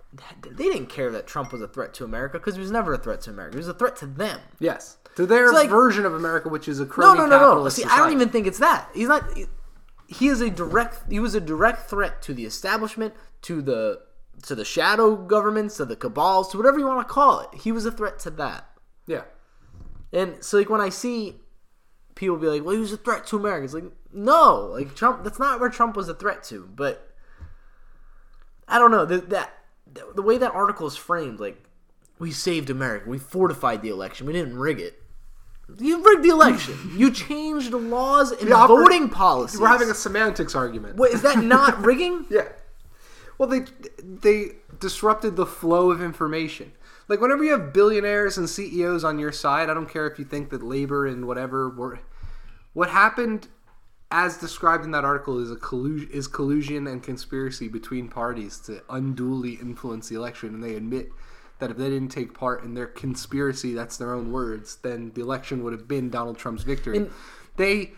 They 0.50 0.64
didn't 0.64 0.86
care 0.86 1.10
that 1.10 1.26
Trump 1.26 1.52
was 1.52 1.60
a 1.62 1.68
threat 1.68 1.92
to 1.94 2.04
America 2.04 2.38
because 2.38 2.54
he 2.54 2.60
was 2.60 2.70
never 2.70 2.92
a 2.94 2.98
threat 2.98 3.20
to 3.22 3.30
America. 3.30 3.54
He 3.56 3.58
was 3.58 3.68
a 3.68 3.74
threat 3.74 3.96
to 3.96 4.06
them. 4.06 4.40
yes, 4.60 4.96
to 5.16 5.26
their 5.26 5.52
like- 5.52 5.68
version 5.70 6.04
of 6.06 6.14
America, 6.14 6.48
which 6.48 6.68
is 6.68 6.78
a 6.80 6.84
No, 6.84 6.90
crony 6.90 7.18
no, 7.18 7.26
no, 7.26 7.30
no. 7.38 7.38
capitalist 7.38 7.76
See, 7.76 7.84
I 7.84 7.96
don't 7.98 8.12
even 8.12 8.28
think 8.30 8.46
it's 8.46 8.58
that. 8.58 8.88
He's 8.94 9.08
not. 9.08 9.24
He 10.06 10.28
is 10.28 10.40
a 10.40 10.50
direct. 10.50 11.10
He 11.10 11.18
was 11.20 11.34
a 11.34 11.40
direct 11.40 11.88
threat 11.90 12.22
to 12.22 12.34
the 12.34 12.44
establishment, 12.44 13.14
to 13.42 13.60
the 13.62 14.00
to 14.42 14.54
the 14.54 14.64
shadow 14.64 15.16
governments, 15.16 15.76
to 15.78 15.84
the 15.84 15.96
cabals, 15.96 16.50
to 16.50 16.58
whatever 16.58 16.78
you 16.78 16.86
want 16.86 17.06
to 17.06 17.12
call 17.12 17.40
it. 17.40 17.48
He 17.60 17.72
was 17.72 17.86
a 17.86 17.90
threat 17.92 18.18
to 18.20 18.30
that. 18.30 18.66
Yeah, 19.06 19.22
And 20.12 20.42
so, 20.44 20.58
like 20.58 20.68
when 20.70 20.80
I 20.80 20.90
see 20.90 21.40
people 22.14 22.36
be 22.36 22.46
like, 22.46 22.62
"Well, 22.64 22.74
he 22.74 22.80
was 22.80 22.92
a 22.92 22.96
threat 22.96 23.26
to 23.28 23.36
America," 23.36 23.64
it's 23.64 23.74
like, 23.74 23.84
no, 24.12 24.66
like 24.72 24.94
Trump. 24.94 25.24
That's 25.24 25.38
not 25.38 25.58
where 25.60 25.70
Trump 25.70 25.96
was 25.96 26.08
a 26.08 26.14
threat 26.14 26.44
to. 26.44 26.68
But 26.74 27.10
I 28.68 28.78
don't 28.78 28.90
know 28.90 29.04
that 29.06 29.30
that 29.30 29.52
the 30.14 30.22
way 30.22 30.38
that 30.38 30.52
article 30.54 30.86
is 30.86 30.96
framed, 30.96 31.40
like 31.40 31.62
we 32.18 32.30
saved 32.30 32.70
America, 32.70 33.08
we 33.08 33.18
fortified 33.18 33.82
the 33.82 33.88
election, 33.88 34.26
we 34.26 34.32
didn't 34.32 34.56
rig 34.58 34.80
it. 34.80 35.00
You 35.78 36.04
rigged 36.04 36.22
the 36.24 36.28
election. 36.28 36.76
you 36.96 37.10
changed 37.10 37.70
the 37.70 37.78
laws 37.78 38.30
and 38.32 38.50
The 38.50 38.54
oper- 38.54 38.68
voting 38.68 39.08
policies. 39.08 39.58
we're 39.60 39.68
having 39.68 39.90
a 39.90 39.94
semantics 39.94 40.54
argument. 40.54 40.96
Wait, 40.96 41.12
is 41.12 41.22
that 41.22 41.38
not 41.42 41.80
rigging? 41.84 42.26
Yeah. 42.28 42.48
Well, 43.38 43.48
they 43.48 43.64
they 44.02 44.56
disrupted 44.78 45.36
the 45.36 45.46
flow 45.46 45.90
of 45.90 46.02
information. 46.02 46.72
Like 47.08 47.20
whenever 47.20 47.42
you 47.44 47.50
have 47.52 47.72
billionaires 47.72 48.36
and 48.38 48.48
CEOs 48.48 49.04
on 49.04 49.18
your 49.18 49.32
side, 49.32 49.68
I 49.70 49.74
don't 49.74 49.88
care 49.88 50.06
if 50.06 50.18
you 50.18 50.24
think 50.24 50.50
that 50.50 50.62
labor 50.62 51.06
and 51.06 51.26
whatever 51.26 51.68
were. 51.68 52.00
What 52.74 52.90
happened, 52.90 53.48
as 54.10 54.36
described 54.36 54.84
in 54.84 54.90
that 54.92 55.04
article, 55.04 55.38
is 55.38 55.50
a 55.50 55.56
collusion 55.56 56.08
is 56.10 56.26
collusion 56.26 56.86
and 56.86 57.02
conspiracy 57.02 57.68
between 57.68 58.08
parties 58.08 58.58
to 58.60 58.82
unduly 58.88 59.54
influence 59.54 60.08
the 60.08 60.16
election, 60.16 60.50
and 60.54 60.62
they 60.62 60.74
admit 60.74 61.08
that 61.58 61.70
if 61.70 61.76
they 61.76 61.88
didn't 61.88 62.08
take 62.08 62.34
part 62.34 62.62
in 62.64 62.74
their 62.74 62.86
conspiracy, 62.86 63.74
that's 63.74 63.96
their 63.96 64.12
own 64.12 64.32
words, 64.32 64.76
then 64.82 65.12
the 65.14 65.20
election 65.20 65.62
would 65.62 65.72
have 65.72 65.88
been 65.88 66.10
Donald 66.10 66.38
Trump's 66.38 66.62
victory. 66.62 66.96
And- 66.96 67.10
they 67.56 67.92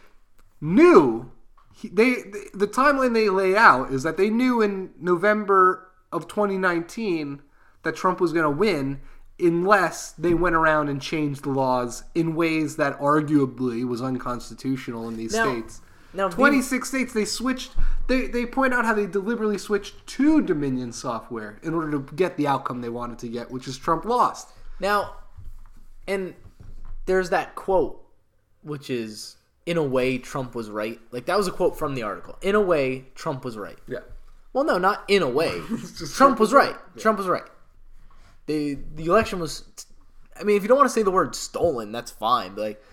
knew 0.61 1.31
he, 1.75 1.88
they 1.88 2.14
the 2.55 2.66
timeline 2.66 3.14
they 3.14 3.29
lay 3.29 3.57
out 3.57 3.90
is 3.90 4.03
that 4.03 4.16
they 4.16 4.31
knew 4.31 4.61
in 4.62 4.90
November 4.99 5.88
of 6.12 6.29
2019 6.29 7.42
that 7.83 7.97
Trump 7.97 8.21
was 8.21 8.33
going 8.33 8.45
to 8.45 8.51
win 8.51 9.01
unless 9.38 10.12
they 10.12 10.33
went 10.35 10.57
around 10.57 10.88
and 10.88 11.01
changed 11.01 11.42
the 11.45 11.51
laws 11.51 12.05
in 12.14 12.35
ways 12.35 12.77
that 12.77 12.99
arguably 12.99 13.87
was 13.87 14.01
unconstitutional 14.01 15.09
in 15.09 15.16
these 15.16 15.35
Now- 15.35 15.45
states. 15.53 15.81
Now, 16.16 16.29
26 16.29 16.88
states 16.88 17.12
they 17.12 17.24
switched 17.24 17.72
they 18.09 18.26
they 18.26 18.46
point 18.46 18.72
out 18.72 18.85
how 18.85 18.94
they 18.94 19.07
deliberately 19.07 19.59
switched 19.59 20.07
to 20.07 20.40
Dominion 20.40 20.92
software 20.92 21.59
in 21.62 21.74
order 21.74 21.90
to 21.90 22.14
get 22.14 22.37
the 22.37 22.46
outcome 22.46 22.81
they 22.81 22.88
wanted 22.88 23.18
to 23.20 23.29
get, 23.29 23.50
which 23.50 23.68
is 23.68 23.76
Trump 23.76 24.05
lost. 24.05 24.48
Now, 24.81 25.16
and 26.07 26.35
there's 27.07 27.31
that 27.31 27.55
quote, 27.55 28.05
which 28.62 28.90
is, 28.90 29.37
in 29.64 29.76
a 29.76 29.83
way, 29.83 30.18
Trump 30.18 30.55
was 30.55 30.70
right. 30.70 31.00
Like, 31.11 31.26
that 31.26 31.37
was 31.37 31.48
a 31.48 31.52
quote 31.52 31.79
from 31.79 31.94
the 31.94 32.02
article. 32.02 32.37
In 32.42 32.55
a 32.55 32.61
way, 32.61 33.07
Trump 33.14 33.44
was 33.44 33.57
right. 33.57 33.79
Yeah. 33.88 34.00
Well, 34.52 34.64
no, 34.64 34.79
not 34.79 35.05
in 35.09 35.22
a 35.22 35.29
way. 35.29 35.61
Trump 36.14 36.38
was 36.38 36.52
right. 36.52 36.76
Trump 36.98 37.18
was 37.18 37.26
right. 37.26 37.44
The, 38.46 38.79
the 38.94 39.07
election 39.07 39.40
was, 39.40 39.64
I 40.38 40.44
mean, 40.44 40.57
if 40.57 40.62
you 40.62 40.68
don't 40.68 40.79
want 40.79 40.88
to 40.88 40.92
say 40.92 41.02
the 41.02 41.11
word 41.11 41.35
stolen, 41.35 41.92
that's 41.92 42.11
fine. 42.11 42.55
But, 42.55 42.61
like, 42.62 42.85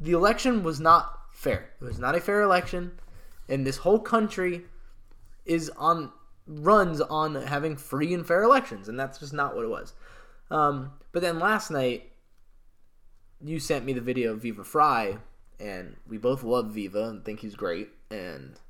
the 0.00 0.12
election 0.12 0.62
was 0.62 0.80
not 0.80 1.18
fair. 1.42 1.70
It 1.80 1.84
was 1.84 1.98
not 1.98 2.14
a 2.14 2.20
fair 2.20 2.42
election. 2.42 2.92
And 3.48 3.66
this 3.66 3.78
whole 3.78 3.98
country 3.98 4.62
is 5.44 5.70
on, 5.76 6.12
runs 6.46 7.00
on 7.00 7.34
having 7.34 7.76
free 7.76 8.14
and 8.14 8.26
fair 8.26 8.42
elections. 8.42 8.88
And 8.88 8.98
that's 8.98 9.18
just 9.18 9.32
not 9.32 9.56
what 9.56 9.64
it 9.64 9.68
was. 9.68 9.94
Um, 10.50 10.92
but 11.12 11.22
then 11.22 11.38
last 11.38 11.70
night, 11.70 12.12
you 13.44 13.58
sent 13.58 13.84
me 13.84 13.92
the 13.92 14.00
video 14.00 14.32
of 14.32 14.42
Viva 14.42 14.62
Frei, 14.62 15.18
and 15.58 15.96
we 16.06 16.16
both 16.16 16.44
love 16.44 16.70
Viva 16.70 17.08
and 17.08 17.24
think 17.24 17.40
he's 17.40 17.56
great. 17.56 17.88
And 18.10 18.60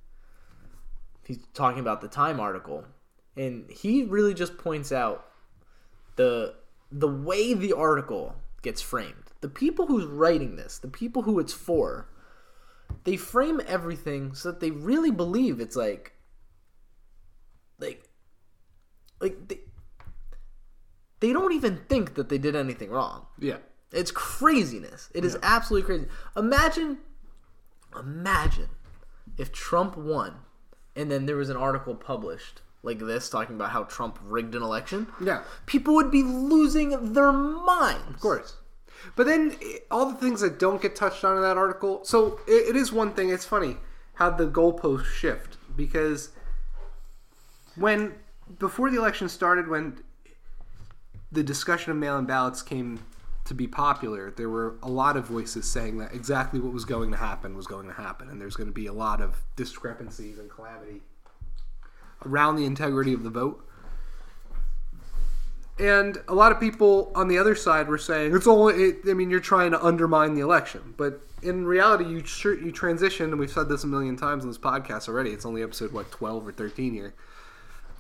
he's 1.27 1.39
talking 1.55 1.81
about 1.81 2.01
the 2.01 2.09
Time 2.09 2.41
article, 2.41 2.85
and 3.37 3.71
he 3.71 4.05
really 4.05 4.35
just 4.35 4.57
points 4.57 4.93
out 4.93 5.27
the 6.17 6.55
the 6.91 7.09
way 7.09 7.55
the 7.55 7.73
article 7.73 8.37
gets 8.63 8.81
framed. 8.81 9.33
The 9.41 9.49
people 9.49 9.87
who's 9.87 10.05
writing 10.05 10.57
this, 10.57 10.79
the 10.79 10.89
people 10.89 11.23
who 11.23 11.39
it's 11.39 11.53
for, 11.53 12.07
they 13.05 13.17
frame 13.17 13.61
everything 13.67 14.35
so 14.35 14.51
that 14.51 14.61
they 14.61 14.71
really 14.71 15.11
believe 15.11 15.61
it's 15.61 15.77
like 15.77 16.13
like 17.79 18.09
like 19.21 19.49
they, 19.49 19.61
they 21.21 21.33
don't 21.33 21.53
even 21.53 21.79
think 21.89 22.15
that 22.15 22.29
they 22.29 22.39
did 22.39 22.57
anything 22.57 22.91
wrong. 22.91 23.27
Yeah. 23.39 23.59
It's 23.93 24.11
craziness. 24.11 25.09
It 25.15 25.25
is 25.25 25.37
absolutely 25.43 25.87
crazy. 25.87 26.07
Imagine, 26.37 26.99
imagine 27.99 28.71
if 29.37 29.53
Trump 29.53 29.97
won, 29.97 30.35
and 30.97 31.11
then 31.11 31.27
there 31.27 31.37
was 31.37 31.51
an 31.51 31.57
article 31.57 31.95
published 31.95 32.63
like 32.83 32.99
this 32.99 33.31
talking 33.31 33.55
about 33.55 33.71
how 33.71 33.85
Trump 33.85 34.19
rigged 34.23 34.55
an 34.55 34.63
election. 34.63 35.07
Yeah. 35.23 35.43
People 35.67 35.95
would 35.95 36.11
be 36.11 36.23
losing 36.23 37.13
their 37.13 37.31
minds. 37.31 38.09
Of 38.09 38.21
course. 38.21 38.57
But 39.17 39.27
then 39.27 39.57
eh, 39.63 39.79
all 39.91 40.07
the 40.07 40.17
things 40.17 40.41
that 40.41 40.59
don't 40.59 40.81
get 40.81 40.97
touched 40.97 41.25
on 41.25 41.37
in 41.37 41.43
that 41.43 41.57
article. 41.57 42.05
So 42.05 42.41
it, 42.47 42.71
it 42.71 42.77
is 42.77 42.93
one 42.93 43.13
thing. 43.13 43.31
It's 43.31 43.45
funny 43.45 43.77
how 44.15 44.31
the 44.31 44.47
goalposts 44.47 45.05
shift 45.05 45.57
because 45.77 46.31
when 47.77 48.15
before 48.59 48.91
the 48.91 48.99
election 48.99 49.29
started, 49.29 49.69
when 49.69 50.03
the 51.31 51.43
discussion 51.43 51.93
of 51.93 51.99
mail-in 51.99 52.27
ballots 52.27 52.63
came 52.63 53.01
to 53.45 53.55
be 53.55 53.67
popular, 53.67 54.31
there 54.31 54.49
were 54.49 54.77
a 54.83 54.89
lot 54.89 55.17
of 55.17 55.25
voices 55.25 55.69
saying 55.69 55.99
that 55.99 56.15
exactly 56.15 56.61
what 56.61 56.73
was 56.73 56.85
going 56.85 57.11
to 57.11 57.17
happen 57.17 57.57
was 57.57 57.67
going 57.67 57.87
to 57.87 57.95
happen, 57.95 58.29
and 58.29 58.41
there's 58.41 58.55
going 58.55 58.69
to 58.69 58.75
be 58.75 58.87
a 58.87 58.93
lot 58.93 59.21
of 59.21 59.43
discrepancies 59.57 60.39
and 60.39 60.51
calamity 60.51 61.01
around 62.25 62.57
the 62.57 62.65
integrity 62.65 63.13
of 63.13 63.23
the 63.23 63.31
vote. 63.31 63.67
And 65.79 66.19
a 66.29 66.35
lot 66.35 66.53
of 66.53 66.61
people 66.61 67.11
on 67.15 67.29
the 67.29 67.39
other 67.39 67.55
side 67.55 67.89
were 67.89 67.99
saying 67.99 68.35
it's 68.35 68.47
only. 68.47 68.75
It, 68.75 68.97
I 69.09 69.15
mean, 69.15 69.31
you're 69.31 69.41
trying 69.41 69.71
to 69.71 69.83
undermine 69.83 70.35
the 70.35 70.43
election, 70.43 70.95
but 70.97 71.23
in 71.43 71.65
reality, 71.65 72.05
you 72.05 72.23
you 72.63 72.73
transition, 72.73 73.31
and 73.31 73.39
we've 73.41 73.51
said 73.51 73.69
this 73.69 73.83
a 73.83 73.87
million 73.87 74.17
times 74.17 74.45
in 74.45 74.51
this 74.51 74.59
podcast 74.59 75.09
already. 75.09 75.31
It's 75.31 75.47
only 75.47 75.63
episode 75.63 75.93
what 75.93 76.11
twelve 76.11 76.47
or 76.47 76.53
thirteen 76.53 76.93
here. 76.93 77.15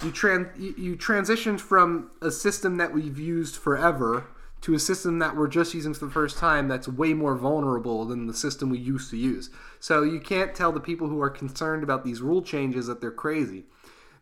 You 0.05 0.11
tran 0.11 0.51
you, 0.59 0.75
you 0.77 0.97
transitioned 0.97 1.61
from 1.61 2.11
a 2.21 2.31
system 2.31 2.77
that 2.77 2.93
we've 2.93 3.19
used 3.19 3.57
forever 3.57 4.27
to 4.61 4.75
a 4.75 4.79
system 4.79 5.19
that 5.19 5.35
we're 5.35 5.49
just 5.49 5.75
using 5.75 5.95
for 5.95 6.05
the 6.05 6.11
first 6.11 6.39
time. 6.39 6.69
That's 6.69 6.87
way 6.87 7.15
more 7.15 7.37
vulnerable 7.37 8.05
than 8.05 8.27
the 8.27 8.35
system 8.35 8.71
we 8.71 8.79
used 8.79 9.11
to 9.11 9.17
use. 9.17 9.51
So 9.81 10.03
you 10.03 10.21
can't 10.21 10.55
tell 10.55 10.73
the 10.73 10.81
people 10.81 11.09
who 11.09 11.21
are 11.21 11.31
concerned 11.31 11.83
about 11.83 12.05
these 12.05 12.21
rule 12.21 12.43
changes 12.43 12.87
that 12.87 13.01
they're 13.01 13.11
crazy 13.11 13.65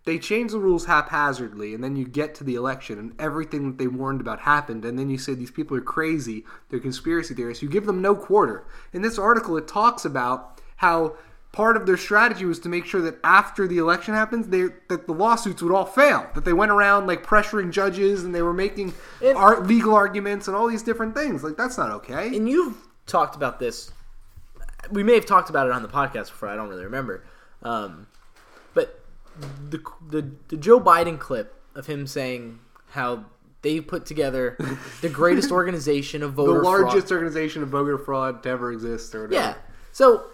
they 0.04 0.18
change 0.18 0.52
the 0.52 0.58
rules 0.58 0.86
haphazardly 0.86 1.74
and 1.74 1.84
then 1.84 1.94
you 1.96 2.06
get 2.06 2.34
to 2.34 2.44
the 2.44 2.54
election 2.54 2.98
and 2.98 3.12
everything 3.18 3.66
that 3.68 3.78
they 3.78 3.86
warned 3.86 4.20
about 4.20 4.40
happened 4.40 4.84
and 4.84 4.98
then 4.98 5.10
you 5.10 5.18
say 5.18 5.34
these 5.34 5.50
people 5.50 5.76
are 5.76 5.80
crazy 5.82 6.44
they're 6.68 6.80
conspiracy 6.80 7.34
theorists 7.34 7.62
you 7.62 7.68
give 7.68 7.86
them 7.86 8.00
no 8.00 8.14
quarter 8.14 8.64
in 8.92 9.02
this 9.02 9.18
article 9.18 9.56
it 9.56 9.68
talks 9.68 10.04
about 10.04 10.60
how 10.76 11.14
part 11.52 11.76
of 11.76 11.84
their 11.84 11.96
strategy 11.96 12.44
was 12.44 12.58
to 12.60 12.68
make 12.68 12.86
sure 12.86 13.02
that 13.02 13.18
after 13.24 13.66
the 13.66 13.78
election 13.78 14.14
happens 14.14 14.48
they 14.48 14.68
that 14.88 15.06
the 15.06 15.12
lawsuits 15.12 15.60
would 15.62 15.72
all 15.72 15.84
fail 15.84 16.26
that 16.34 16.44
they 16.44 16.52
went 16.52 16.70
around 16.70 17.06
like 17.06 17.24
pressuring 17.26 17.70
judges 17.70 18.24
and 18.24 18.34
they 18.34 18.42
were 18.42 18.54
making 18.54 18.94
And- 19.22 19.36
art 19.36 19.66
legal 19.66 19.94
arguments 19.94 20.46
and 20.48 20.56
all 20.56 20.66
these 20.68 20.82
different 20.82 21.14
things 21.14 21.42
like 21.44 21.56
that's 21.56 21.76
not 21.76 21.90
okay 21.90 22.28
And 22.34 22.48
you've 22.48 22.76
talked 23.06 23.34
about 23.34 23.58
this. 23.58 23.90
We 24.90 25.02
may 25.02 25.14
have 25.14 25.26
talked 25.26 25.50
about 25.50 25.66
it 25.66 25.72
on 25.72 25.82
the 25.82 25.88
podcast 25.88 26.28
before. 26.28 26.48
I 26.48 26.54
don't 26.54 26.68
really 26.68 26.84
remember. 26.84 27.24
Um, 27.62 28.06
the, 29.70 29.82
the 30.08 30.30
the 30.48 30.56
Joe 30.56 30.80
Biden 30.80 31.18
clip 31.18 31.54
of 31.74 31.86
him 31.86 32.06
saying 32.06 32.58
how 32.90 33.24
they 33.62 33.80
put 33.80 34.06
together 34.06 34.56
the 35.00 35.08
greatest 35.08 35.50
organization 35.60 36.22
of 36.22 36.36
the 36.36 36.44
voter 36.44 36.60
fraud. 36.62 36.82
largest 36.82 37.12
organization 37.12 37.62
of 37.62 37.68
voter 37.68 37.98
fraud 37.98 38.42
to 38.42 38.48
ever 38.48 38.72
exist 38.72 39.14
or 39.14 39.22
whatever 39.22 39.34
Yeah. 39.42 39.54
So 39.92 40.24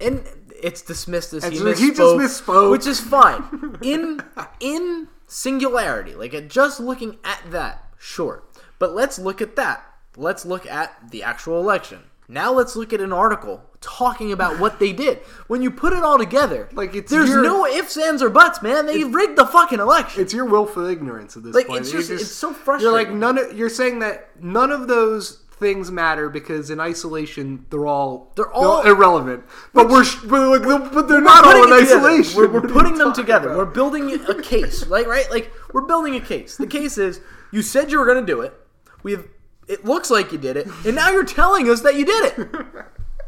and 0.00 0.24
it's 0.62 0.82
dismissed 0.82 1.32
as 1.32 1.44
he, 1.44 1.56
so 1.56 1.64
misspoke, 1.64 1.78
he 1.78 1.88
just 1.92 2.44
misspoke. 2.44 2.70
which 2.70 2.86
is 2.86 3.00
fine. 3.00 3.78
In 3.82 4.20
in 4.60 5.08
singularity, 5.26 6.14
like 6.14 6.34
uh, 6.34 6.40
just 6.42 6.80
looking 6.80 7.16
at 7.24 7.40
that, 7.50 7.84
sure. 7.98 8.42
But 8.78 8.94
let's 8.94 9.18
look 9.18 9.40
at 9.42 9.56
that. 9.56 9.84
Let's 10.16 10.44
look 10.46 10.66
at 10.66 11.10
the 11.10 11.22
actual 11.22 11.60
election. 11.60 12.04
Now 12.30 12.52
let's 12.52 12.76
look 12.76 12.92
at 12.92 13.00
an 13.00 13.12
article 13.12 13.62
talking 13.80 14.32
about 14.32 14.58
what 14.60 14.78
they 14.78 14.92
did. 14.92 15.18
When 15.46 15.62
you 15.62 15.70
put 15.70 15.92
it 15.94 16.00
all 16.02 16.18
together, 16.18 16.68
Like, 16.74 16.94
it's 16.94 17.10
there's 17.10 17.30
your- 17.30 17.42
no 17.42 17.64
ifs, 17.64 17.96
ands, 17.96 18.22
or 18.22 18.28
buts, 18.28 18.60
man. 18.60 18.84
They 18.86 19.02
rigged 19.04 19.38
the 19.38 19.46
fucking 19.46 19.80
election. 19.80 20.20
It's 20.22 20.34
your 20.34 20.44
willful 20.44 20.84
ignorance 20.86 21.36
at 21.36 21.42
this 21.42 21.54
Like, 21.54 21.68
point. 21.68 21.80
it's 21.80 21.92
You're 21.92 22.02
just- 22.02 22.22
it's 22.22 22.30
so 22.30 22.52
frustrating. 22.52 22.82
You're 22.82 22.92
like 22.92 23.10
none. 23.12 23.38
Of, 23.38 23.56
you're 23.56 23.70
saying 23.70 24.00
that 24.00 24.28
none 24.42 24.70
of 24.72 24.88
those 24.88 25.38
things 25.58 25.90
matter 25.90 26.28
because 26.28 26.70
in 26.70 26.78
isolation 26.78 27.64
they're 27.70 27.86
all 27.86 28.30
They're 28.36 28.52
all- 28.52 28.82
irrelevant. 28.82 29.44
But 29.72 29.88
we're 29.88 30.04
but, 30.26 30.64
like, 30.66 30.92
but 30.92 31.08
they're 31.08 31.20
not 31.20 31.44
all 31.46 31.64
in 31.64 31.72
isolation. 31.72 32.36
We're, 32.36 32.46
we're 32.48 32.60
What 32.60 32.64
are 32.64 32.68
you 32.68 32.74
putting 32.74 32.94
them 32.98 33.12
together. 33.12 33.48
about? 33.48 33.58
We're 33.58 33.64
building 33.72 34.12
a 34.28 34.40
case, 34.42 34.86
like 34.88 35.06
right, 35.06 35.28
like 35.30 35.50
we're 35.72 35.80
building 35.82 36.14
a 36.14 36.20
case. 36.20 36.56
The 36.56 36.66
case 36.66 36.98
is 36.98 37.20
you 37.52 37.62
said 37.62 37.90
you 37.90 37.98
were 37.98 38.04
going 38.04 38.24
to 38.24 38.32
do 38.32 38.40
it. 38.42 38.54
We've 39.02 39.26
it 39.68 39.84
looks 39.84 40.10
like 40.10 40.32
you 40.32 40.38
did 40.38 40.56
it, 40.56 40.66
and 40.84 40.94
now 40.94 41.10
you're 41.10 41.24
telling 41.24 41.68
us 41.70 41.82
that 41.82 41.94
you 41.96 42.04
did 42.04 42.38
it. 42.38 42.48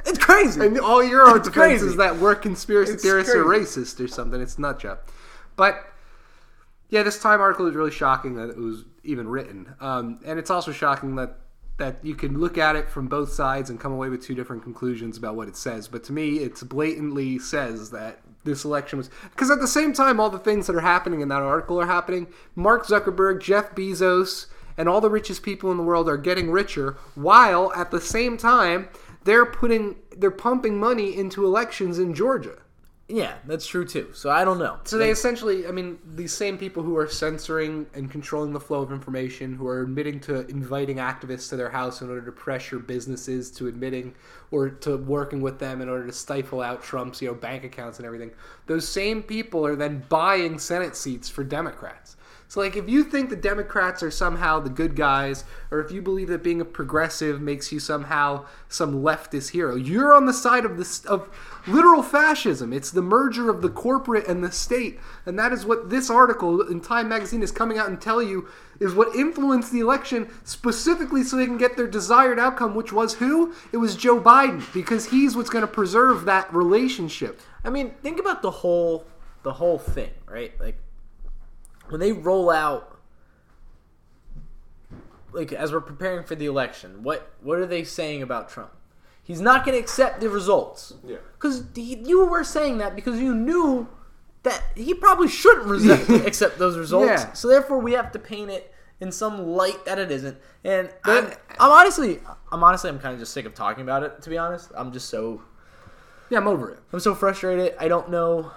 It's 0.06 0.18
crazy. 0.18 0.64
And 0.64 0.80
all 0.80 1.04
your 1.04 1.36
It's 1.36 1.46
defense 1.46 1.52
crazy. 1.82 1.86
is 1.88 1.96
that 1.96 2.16
we're 2.16 2.34
conspiracy 2.34 2.94
It's 2.94 3.02
theorists 3.02 3.34
or 3.34 3.44
racist 3.44 4.02
or 4.02 4.08
something. 4.08 4.40
It's 4.40 4.58
nut 4.58 4.78
job. 4.80 5.00
But 5.56 5.84
yeah, 6.88 7.02
this 7.02 7.20
Time 7.20 7.38
article 7.40 7.66
is 7.66 7.74
really 7.74 7.90
shocking 7.90 8.34
that 8.36 8.48
it 8.48 8.56
was 8.56 8.84
even 9.04 9.28
written, 9.28 9.74
um, 9.78 10.18
and 10.24 10.38
it's 10.38 10.50
also 10.50 10.72
shocking 10.72 11.16
that 11.16 11.36
that 11.76 11.96
you 12.02 12.14
can 12.14 12.38
look 12.38 12.56
at 12.58 12.76
it 12.76 12.88
from 12.90 13.08
both 13.08 13.32
sides 13.32 13.68
and 13.70 13.78
come 13.80 13.92
away 13.92 14.08
with 14.08 14.22
two 14.22 14.34
different 14.34 14.62
conclusions 14.62 15.16
about 15.16 15.34
what 15.34 15.48
it 15.48 15.56
says. 15.56 15.86
But 15.88 16.02
to 16.04 16.12
me, 16.12 16.38
it's 16.38 16.62
blatantly 16.62 17.38
says 17.38 17.90
that 17.90 18.20
this 18.44 18.64
election 18.64 18.96
was 18.98 19.10
because 19.30 19.50
at 19.50 19.60
the 19.60 19.68
same 19.68 19.92
time, 19.92 20.18
all 20.18 20.30
the 20.30 20.38
things 20.38 20.66
that 20.66 20.76
are 20.76 20.80
happening 20.80 21.20
in 21.20 21.28
that 21.28 21.42
article 21.42 21.78
are 21.80 21.86
happening. 21.86 22.26
Mark 22.54 22.86
Zuckerberg, 22.86 23.40
Jeff 23.42 23.74
Bezos, 23.74 24.46
and 24.80 24.88
all 24.88 25.02
the 25.02 25.10
richest 25.10 25.42
people 25.42 25.70
in 25.70 25.76
the 25.76 25.82
world 25.84 26.08
are 26.08 26.16
getting 26.16 26.50
richer, 26.50 26.96
while 27.14 27.70
at 27.76 27.90
the 27.90 28.00
same 28.00 28.38
time 28.38 28.88
they're 29.24 29.44
putting 29.44 29.96
they're 30.16 30.30
pumping 30.30 30.80
money 30.80 31.14
into 31.22 31.44
elections 31.44 31.98
in 31.98 32.14
Georgia. 32.14 32.56
yeah, 33.10 33.34
that's 33.44 33.66
true 33.66 33.84
too. 33.84 34.10
So 34.12 34.30
I 34.30 34.44
don't 34.44 34.58
know. 34.58 34.78
So 34.84 34.96
they 34.96 35.10
essentially, 35.10 35.66
I 35.66 35.72
mean, 35.72 35.98
these 36.14 36.32
same 36.32 36.56
people 36.56 36.82
who 36.82 36.96
are 36.96 37.08
censoring 37.08 37.86
and 37.92 38.10
controlling 38.10 38.52
the 38.52 38.60
flow 38.60 38.82
of 38.82 38.92
information, 38.92 39.54
who 39.54 39.66
are 39.66 39.82
admitting 39.82 40.20
to 40.20 40.46
inviting 40.46 40.96
activists 40.98 41.48
to 41.50 41.56
their 41.56 41.70
house 41.70 42.02
in 42.02 42.08
order 42.08 42.24
to 42.24 42.32
pressure 42.32 42.78
businesses 42.78 43.50
to 43.52 43.66
admitting 43.66 44.14
or 44.52 44.70
to 44.70 44.96
working 44.96 45.40
with 45.40 45.58
them 45.58 45.80
in 45.80 45.88
order 45.88 46.06
to 46.06 46.12
stifle 46.12 46.60
out 46.60 46.82
Trump's, 46.82 47.20
you 47.20 47.28
know, 47.28 47.34
bank 47.34 47.64
accounts 47.64 47.98
and 47.98 48.06
everything. 48.06 48.30
Those 48.66 48.86
same 48.88 49.22
people 49.22 49.66
are 49.66 49.76
then 49.76 50.04
buying 50.08 50.58
Senate 50.58 50.96
seats 50.96 51.28
for 51.28 51.42
Democrats. 51.42 52.16
So, 52.50 52.58
like, 52.58 52.74
if 52.74 52.88
you 52.88 53.04
think 53.04 53.30
the 53.30 53.36
Democrats 53.36 54.02
are 54.02 54.10
somehow 54.10 54.58
the 54.58 54.70
good 54.70 54.96
guys, 54.96 55.44
or 55.70 55.78
if 55.78 55.92
you 55.92 56.02
believe 56.02 56.26
that 56.30 56.42
being 56.42 56.60
a 56.60 56.64
progressive 56.64 57.40
makes 57.40 57.70
you 57.70 57.78
somehow 57.78 58.44
some 58.68 59.04
leftist 59.04 59.50
hero, 59.50 59.76
you're 59.76 60.12
on 60.12 60.26
the 60.26 60.32
side 60.32 60.64
of 60.64 60.76
this 60.76 61.04
of 61.04 61.28
literal 61.68 62.02
fascism. 62.02 62.72
It's 62.72 62.90
the 62.90 63.02
merger 63.02 63.50
of 63.50 63.62
the 63.62 63.68
corporate 63.68 64.26
and 64.26 64.42
the 64.42 64.50
state, 64.50 64.98
and 65.24 65.38
that 65.38 65.52
is 65.52 65.64
what 65.64 65.90
this 65.90 66.10
article 66.10 66.60
in 66.62 66.80
Time 66.80 67.08
Magazine 67.08 67.44
is 67.44 67.52
coming 67.52 67.78
out 67.78 67.88
and 67.88 68.00
tell 68.00 68.20
you 68.20 68.48
is 68.80 68.94
what 68.94 69.14
influenced 69.14 69.70
the 69.70 69.78
election 69.78 70.28
specifically 70.42 71.22
so 71.22 71.36
they 71.36 71.46
can 71.46 71.56
get 71.56 71.76
their 71.76 71.86
desired 71.86 72.40
outcome, 72.40 72.74
which 72.74 72.92
was 72.92 73.14
who? 73.14 73.54
It 73.70 73.76
was 73.76 73.94
Joe 73.94 74.20
Biden, 74.20 74.60
because 74.74 75.06
he's 75.06 75.36
what's 75.36 75.50
going 75.50 75.62
to 75.62 75.72
preserve 75.72 76.24
that 76.24 76.52
relationship. 76.52 77.40
I 77.62 77.70
mean, 77.70 77.92
think 78.02 78.18
about 78.18 78.42
the 78.42 78.50
whole 78.50 79.06
the 79.44 79.52
whole 79.52 79.78
thing, 79.78 80.10
right? 80.26 80.52
Like 80.58 80.76
when 81.90 82.00
they 82.00 82.12
roll 82.12 82.50
out 82.50 82.98
like 85.32 85.52
as 85.52 85.72
we're 85.72 85.80
preparing 85.80 86.24
for 86.24 86.34
the 86.34 86.46
election, 86.46 87.02
what 87.02 87.30
what 87.40 87.58
are 87.58 87.66
they 87.66 87.84
saying 87.84 88.22
about 88.22 88.48
Trump? 88.48 88.70
He's 89.22 89.40
not 89.40 89.64
going 89.64 89.76
to 89.76 89.80
accept 89.80 90.20
the 90.20 90.28
results. 90.28 90.94
Yeah. 91.06 91.18
Cuz 91.38 91.64
you 91.76 92.24
were 92.26 92.42
saying 92.44 92.78
that 92.78 92.96
because 92.96 93.20
you 93.20 93.34
knew 93.34 93.88
that 94.42 94.62
he 94.74 94.94
probably 94.94 95.28
shouldn't 95.28 95.66
rese- 95.68 96.26
accept 96.26 96.58
those 96.58 96.76
results. 96.78 97.06
Yeah. 97.22 97.32
So 97.32 97.48
therefore 97.48 97.78
we 97.78 97.92
have 97.92 98.10
to 98.12 98.18
paint 98.18 98.50
it 98.50 98.72
in 98.98 99.12
some 99.12 99.46
light 99.46 99.84
that 99.84 99.98
it 99.98 100.10
isn't. 100.10 100.36
And 100.64 100.90
I'm, 101.04 101.26
I'm 101.58 101.70
honestly 101.70 102.20
I'm 102.50 102.64
honestly 102.64 102.90
I'm 102.90 102.98
kind 102.98 103.14
of 103.14 103.20
just 103.20 103.32
sick 103.32 103.46
of 103.46 103.54
talking 103.54 103.82
about 103.82 104.02
it 104.02 104.22
to 104.22 104.30
be 104.30 104.38
honest. 104.38 104.72
I'm 104.74 104.92
just 104.92 105.08
so 105.08 105.42
Yeah, 106.28 106.38
I'm 106.38 106.48
over 106.48 106.70
it. 106.70 106.80
I'm 106.92 107.00
so 107.00 107.14
frustrated. 107.14 107.74
I 107.78 107.88
don't 107.88 108.10
know. 108.10 108.50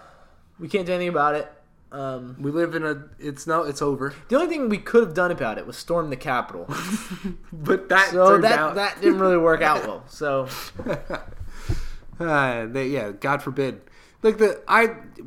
We 0.60 0.68
can't 0.68 0.86
do 0.86 0.94
anything 0.94 1.10
about 1.10 1.36
it. 1.36 1.52
Um, 1.94 2.36
We 2.40 2.50
live 2.52 2.74
in 2.76 2.84
a. 2.84 3.04
It's 3.20 3.46
no. 3.46 3.64
It's 3.64 3.82
over. 3.82 4.14
the 4.28 4.36
only 4.36 4.48
thing 4.48 4.68
we 4.68 4.80
could 4.80 5.04
have 5.04 5.14
done 5.14 5.30
about 5.32 5.58
it 5.60 5.68
was 5.68 5.78
storm 5.78 6.10
the 6.10 6.16
Capitol. 6.18 6.68
But 7.54 7.88
that 7.90 8.10
So 8.10 8.40
that 8.40 8.60
out. 8.60 8.76
that 8.76 9.00
didn't 9.00 9.20
really 9.20 9.38
work 9.38 9.62
out 9.62 9.86
well. 9.88 10.04
So 10.08 10.48
Uh, 12.20 12.68
they, 12.68 12.88
yeah, 12.90 13.12
God 13.12 13.42
forbid. 13.42 13.82
Like 14.22 14.38
the 14.38 14.62
I 14.68 14.86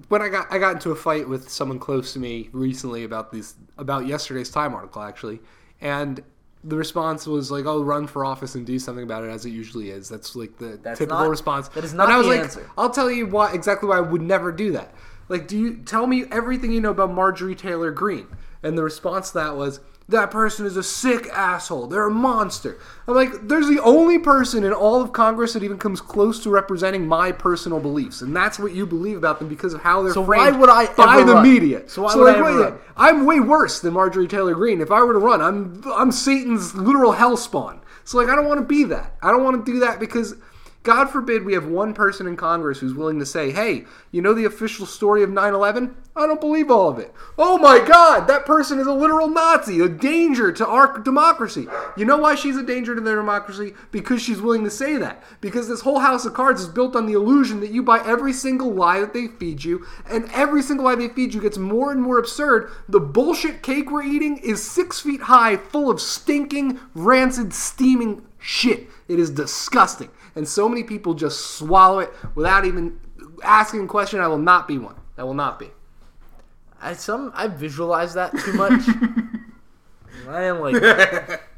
when 0.09 0.23
I 0.23 0.29
got 0.29 0.47
I 0.51 0.59
got 0.59 0.75
into 0.75 0.91
a 0.91 0.97
fight 0.97 1.29
with 1.29 1.49
someone 1.51 1.79
close 1.79 2.13
to 2.15 2.19
me 2.19 2.49
recently 2.53 3.05
about 3.05 3.31
these 3.33 3.55
about 3.77 4.07
yesterday's 4.07 4.51
Time 4.51 4.73
article 4.75 5.03
actually, 5.03 5.41
and 5.83 6.23
the 6.65 6.77
response 6.77 7.27
was 7.27 7.51
like, 7.51 7.67
"Oh, 7.67 7.83
run 7.83 8.07
for 8.07 8.25
office 8.25 8.55
and 8.55 8.65
do 8.65 8.79
something 8.79 9.05
about 9.05 9.23
it," 9.25 9.29
as 9.31 9.45
it 9.45 9.51
usually 9.51 9.91
is. 9.91 10.09
That's 10.09 10.35
like 10.35 10.57
the 10.59 10.79
That's 10.83 10.99
typical 10.99 11.19
not- 11.25 11.29
response. 11.31 11.69
that 11.69 11.85
is 11.85 11.93
not 11.93 12.05
and 12.05 12.13
I 12.15 12.17
was 12.17 12.27
the 12.27 12.33
like, 12.33 12.41
answer. 12.43 12.71
"I'll 12.79 12.89
tell 12.91 13.11
you 13.11 13.27
why 13.27 13.53
exactly 13.53 13.89
why 13.89 13.99
I 13.99 14.01
would 14.01 14.23
never 14.23 14.51
do 14.51 14.73
that." 14.73 14.95
Like, 15.29 15.49
do 15.49 15.59
you 15.59 15.77
tell 15.77 16.07
me 16.07 16.25
everything 16.31 16.73
you 16.73 16.81
know 16.81 16.91
about 16.91 17.13
Marjorie 17.13 17.55
Taylor 17.55 17.91
Greene? 17.91 18.27
And 18.63 18.77
the 18.77 18.83
response 18.83 19.31
to 19.31 19.39
that 19.39 19.57
was, 19.57 19.81
"That 20.09 20.31
person 20.31 20.67
is 20.67 20.77
a 20.77 20.83
sick 20.83 21.29
asshole. 21.33 21.89
They're 21.89 22.07
a 22.07 22.11
monster." 22.11 22.77
I'm 23.07 23.15
like, 23.15 23.49
"There's 23.49 23.69
the 23.69 23.81
only 23.81 24.19
person 24.19 24.65
in 24.65 24.73
all 24.73 25.03
of 25.03 25.13
Congress 25.13 25.53
that 25.53 25.63
even 25.63 25.79
comes 25.79 26.01
close 26.01 26.41
to 26.45 26.51
representing 26.51 27.07
my 27.07 27.33
personal 27.33 27.81
beliefs, 27.81 28.23
and 28.23 28.35
that's 28.35 28.59
what 28.59 28.73
you 28.73 28.87
believe 28.87 29.17
about 29.17 29.39
them 29.39 29.49
because 29.49 29.75
of 29.75 29.83
how 29.83 30.03
they're 30.03 30.13
So 30.13 30.23
why 30.23 30.51
would 30.51 30.71
I 30.71 30.87
by 30.95 31.23
the 31.23 31.35
run? 31.35 31.43
media." 31.43 31.83
So 31.87 32.03
why 32.03 32.15
would 32.15 32.29
I 32.29 32.39
ever 32.39 32.45
wait, 32.45 32.65
run? 32.65 32.75
I'm 32.97 33.27
way 33.27 33.41
worse 33.41 33.81
than 33.81 33.95
Marjorie 33.95 34.29
Taylor 34.29 34.55
Greene. 34.55 34.81
If 34.81 34.91
I 34.91 35.03
were 35.03 35.13
to 35.13 35.19
run, 35.19 35.41
I'm 35.41 35.83
I'm 35.95 36.11
Satan's 36.13 36.75
literal 36.75 37.15
hellspawn. 37.15 37.79
So 38.05 38.19
like 38.19 38.29
I 38.29 38.35
don't 38.37 38.47
want 38.47 38.61
to 38.61 38.67
be 38.67 38.85
that. 38.85 39.17
I 39.23 39.31
don't 39.33 39.45
want 39.45 39.65
to 39.65 39.73
do 39.73 39.81
that 39.81 39.99
because 40.01 40.35
God 40.87 41.11
forbid 41.11 41.45
we 41.45 41.55
have 41.55 41.67
one 41.67 41.95
person 41.95 42.29
in 42.29 42.37
Congress 42.37 42.79
who's 42.79 42.95
willing 42.95 43.19
to 43.19 43.27
say, 43.27 43.51
"Hey, 43.51 43.87
you 44.13 44.23
know 44.23 44.33
the 44.33 44.45
official 44.45 44.87
story 44.87 45.25
of 45.25 45.31
9/11? 45.31 45.97
I 46.15 46.29
don't 46.29 46.41
believe 46.41 46.71
all 46.71 46.89
of 46.89 47.01
it." 47.01 47.13
Oh 47.37 47.59
my 47.59 47.81
god, 47.81 48.29
that 48.29 48.47
person 48.47 48.79
is 48.79 48.87
a 48.87 48.93
literal 48.93 49.27
Nazi, 49.27 49.81
a 49.81 49.89
danger 49.89 50.53
to 50.53 50.65
our 50.65 50.97
democracy. 51.01 51.67
You 51.97 52.05
know 52.05 52.19
why 52.19 52.37
she's 52.37 52.57
a 52.57 52.63
danger 52.63 52.95
to 52.95 53.01
their 53.01 53.17
democracy? 53.17 53.75
Because 53.91 54.23
she's 54.23 54.41
willing 54.41 54.63
to 54.63 54.71
say 54.71 54.97
that. 54.97 55.25
Because 55.41 55.67
this 55.67 55.81
whole 55.81 55.99
house 55.99 56.25
of 56.25 56.35
cards 56.35 56.61
is 56.61 56.69
built 56.69 56.95
on 56.95 57.07
the 57.07 57.15
illusion 57.15 57.59
that 57.63 57.73
you 57.73 57.83
buy 57.83 58.01
every 58.07 58.33
single 58.33 58.73
lie 58.73 59.01
that 59.01 59.13
they 59.13 59.27
feed 59.27 59.65
you, 59.65 59.85
and 60.09 60.31
every 60.33 60.63
single 60.63 60.87
lie 60.87 60.95
they 60.95 61.09
feed 61.09 61.35
you 61.35 61.41
gets 61.41 61.59
more 61.59 61.91
and 61.91 62.01
more 62.01 62.17
absurd. 62.17 62.71
The 62.89 63.01
bullshit 63.01 63.65
cake 63.65 63.91
we're 63.91 64.05
eating 64.05 64.37
is 64.37 64.63
six 64.63 65.01
feet 65.01 65.23
high, 65.23 65.57
full 65.57 65.91
of 65.91 66.01
stinking, 66.01 66.79
rancid, 66.95 67.53
steaming 67.53 68.23
shit. 68.39 68.89
It 69.09 69.19
is 69.19 69.31
disgusting. 69.31 70.11
And 70.35 70.47
so 70.47 70.69
many 70.69 70.83
people 70.83 71.15
just 71.15 71.57
swallow 71.57 72.01
it 72.01 72.13
without 72.35 72.65
even 72.65 73.01
asking 73.43 73.85
a 73.85 73.87
question. 73.87 74.21
I 74.21 74.27
will 74.27 74.39
not 74.39 74.67
be 74.67 74.79
one. 74.79 74.97
I 75.17 75.25
will 75.25 75.35
not 75.35 75.59
be. 75.59 75.71
I 76.81 76.93
some 76.95 77.33
I 77.35 77.49
visualize 77.49 78.15
that 78.15 78.37
too 78.39 78.53
much. 78.55 78.83
I 80.29 80.43
am 80.43 80.61
like. 80.61 81.41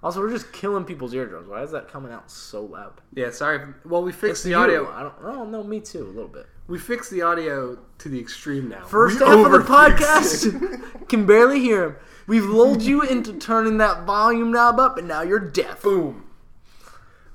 Also, 0.00 0.20
we're 0.20 0.30
just 0.30 0.52
killing 0.52 0.84
people's 0.84 1.12
eardrums. 1.12 1.48
Why 1.48 1.62
is 1.64 1.72
that 1.72 1.88
coming 1.90 2.12
out 2.12 2.30
so 2.30 2.64
loud? 2.64 3.00
Yeah, 3.14 3.30
sorry. 3.30 3.74
Well, 3.84 4.02
we 4.04 4.12
fixed 4.12 4.44
the 4.44 4.50
You. 4.50 4.56
audio. 4.56 4.88
I 4.92 5.02
don't. 5.02 5.14
Oh 5.24 5.44
no, 5.44 5.64
me 5.64 5.80
too. 5.80 6.04
A 6.04 6.06
little 6.06 6.28
bit. 6.28 6.46
We 6.68 6.78
fixed 6.78 7.10
the 7.10 7.22
audio 7.22 7.76
to 7.98 8.08
the 8.08 8.20
extreme 8.20 8.68
now. 8.68 8.84
First 8.84 9.18
We 9.18 9.26
half 9.26 9.44
of 9.44 9.50
the 9.50 9.58
podcast 9.58 11.08
can 11.08 11.26
barely 11.26 11.58
hear 11.58 11.82
him. 11.84 11.96
We've 12.28 12.44
lulled 12.44 12.82
you 12.82 13.02
into 13.02 13.32
turning 13.38 13.78
that 13.78 14.04
volume 14.04 14.52
knob 14.52 14.78
up, 14.78 14.98
and 14.98 15.08
now 15.08 15.22
you're 15.22 15.40
deaf. 15.40 15.82
Boom. 15.82 16.26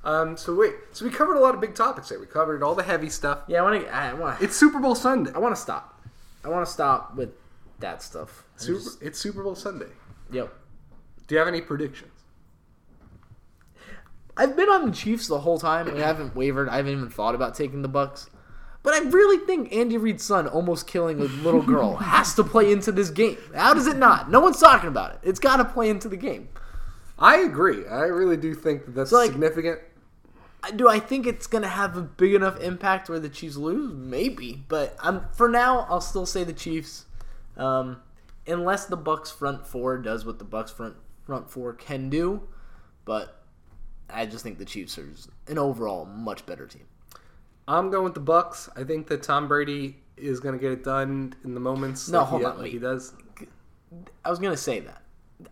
Um. 0.04 0.36
So 0.36 0.54
wait. 0.54 0.74
So 0.92 1.04
we 1.04 1.10
covered 1.10 1.36
a 1.36 1.40
lot 1.40 1.54
of 1.54 1.60
big 1.60 1.74
topics 1.74 2.08
there. 2.10 2.20
We 2.20 2.26
covered 2.26 2.62
all 2.62 2.74
the 2.74 2.82
heavy 2.82 3.08
stuff. 3.10 3.40
Yeah, 3.48 3.60
I 3.60 3.62
want 3.62 3.82
to. 3.84 3.94
I 3.94 4.12
want. 4.14 4.42
It's 4.42 4.54
Super 4.56 4.78
Bowl 4.78 4.94
Sunday. 4.94 5.32
I 5.34 5.38
want 5.38 5.54
to 5.54 5.60
stop. 5.60 6.00
I 6.44 6.48
want 6.48 6.66
to 6.66 6.70
stop 6.70 7.16
with 7.16 7.30
that 7.80 8.02
stuff. 8.02 8.44
Super, 8.56 8.78
just- 8.80 9.02
it's 9.02 9.18
Super 9.18 9.42
Bowl 9.42 9.54
Sunday. 9.54 9.88
yep. 10.30 10.52
Do 11.26 11.34
you 11.34 11.38
have 11.38 11.48
any 11.48 11.62
predictions? 11.62 12.10
I've 14.36 14.56
been 14.56 14.68
on 14.68 14.86
the 14.86 14.92
Chiefs 14.92 15.28
the 15.28 15.38
whole 15.40 15.58
time. 15.58 15.88
and 15.88 15.96
I 15.98 16.06
haven't 16.06 16.34
wavered. 16.34 16.68
I 16.68 16.76
haven't 16.76 16.92
even 16.92 17.08
thought 17.08 17.34
about 17.34 17.54
taking 17.54 17.82
the 17.82 17.88
Bucks. 17.88 18.28
But 18.82 18.94
I 18.94 18.98
really 19.08 19.38
think 19.46 19.72
Andy 19.72 19.96
Reid's 19.96 20.24
son 20.24 20.46
almost 20.46 20.86
killing 20.86 21.20
a 21.20 21.24
little 21.24 21.62
girl 21.74 21.96
has 21.96 22.34
to 22.34 22.44
play 22.44 22.70
into 22.70 22.92
this 22.92 23.08
game. 23.10 23.38
How 23.54 23.72
does 23.72 23.86
it 23.86 23.96
not? 23.96 24.30
No 24.30 24.40
one's 24.40 24.60
talking 24.60 24.88
about 24.88 25.12
it. 25.14 25.20
It's 25.22 25.38
got 25.40 25.56
to 25.56 25.64
play 25.64 25.88
into 25.88 26.08
the 26.08 26.16
game. 26.16 26.48
I 27.18 27.36
agree. 27.38 27.86
I 27.86 28.02
really 28.02 28.36
do 28.36 28.54
think 28.54 28.84
that 28.86 28.94
that's 28.94 29.12
like- 29.12 29.30
significant. 29.30 29.78
Do 30.76 30.88
I 30.88 30.98
think 31.00 31.26
it's 31.26 31.46
gonna 31.46 31.68
have 31.68 31.96
a 31.96 32.02
big 32.02 32.34
enough 32.34 32.60
impact 32.60 33.08
where 33.08 33.20
the 33.20 33.28
Chiefs 33.28 33.56
lose? 33.56 33.92
Maybe, 33.94 34.64
but 34.68 34.96
I'm 35.00 35.26
for 35.32 35.48
now. 35.48 35.86
I'll 35.88 36.00
still 36.00 36.26
say 36.26 36.44
the 36.44 36.52
Chiefs, 36.52 37.06
um, 37.56 38.00
unless 38.46 38.86
the 38.86 38.96
Bucks 38.96 39.30
front 39.30 39.66
four 39.66 39.98
does 39.98 40.24
what 40.24 40.38
the 40.38 40.44
Bucks 40.44 40.70
front 40.70 40.96
front 41.24 41.50
four 41.50 41.72
can 41.72 42.08
do. 42.08 42.42
But 43.04 43.42
I 44.08 44.26
just 44.26 44.42
think 44.42 44.58
the 44.58 44.64
Chiefs 44.64 44.98
are 44.98 45.08
an 45.48 45.58
overall 45.58 46.06
much 46.06 46.46
better 46.46 46.66
team. 46.66 46.86
I'm 47.66 47.90
going 47.90 48.04
with 48.04 48.14
the 48.14 48.20
Bucks. 48.20 48.68
I 48.76 48.84
think 48.84 49.06
that 49.08 49.22
Tom 49.22 49.48
Brady 49.48 49.96
is 50.16 50.40
going 50.40 50.54
to 50.54 50.60
get 50.60 50.72
it 50.72 50.84
done 50.84 51.34
in 51.44 51.54
the 51.54 51.60
moments. 51.60 52.08
No, 52.08 52.20
like 52.20 52.28
hold 52.28 52.42
he, 52.42 52.46
on, 52.46 52.58
like 52.58 52.70
he 52.72 52.78
does. 52.78 53.14
I 54.24 54.30
was 54.30 54.38
gonna 54.38 54.56
say 54.56 54.80
that. 54.80 55.02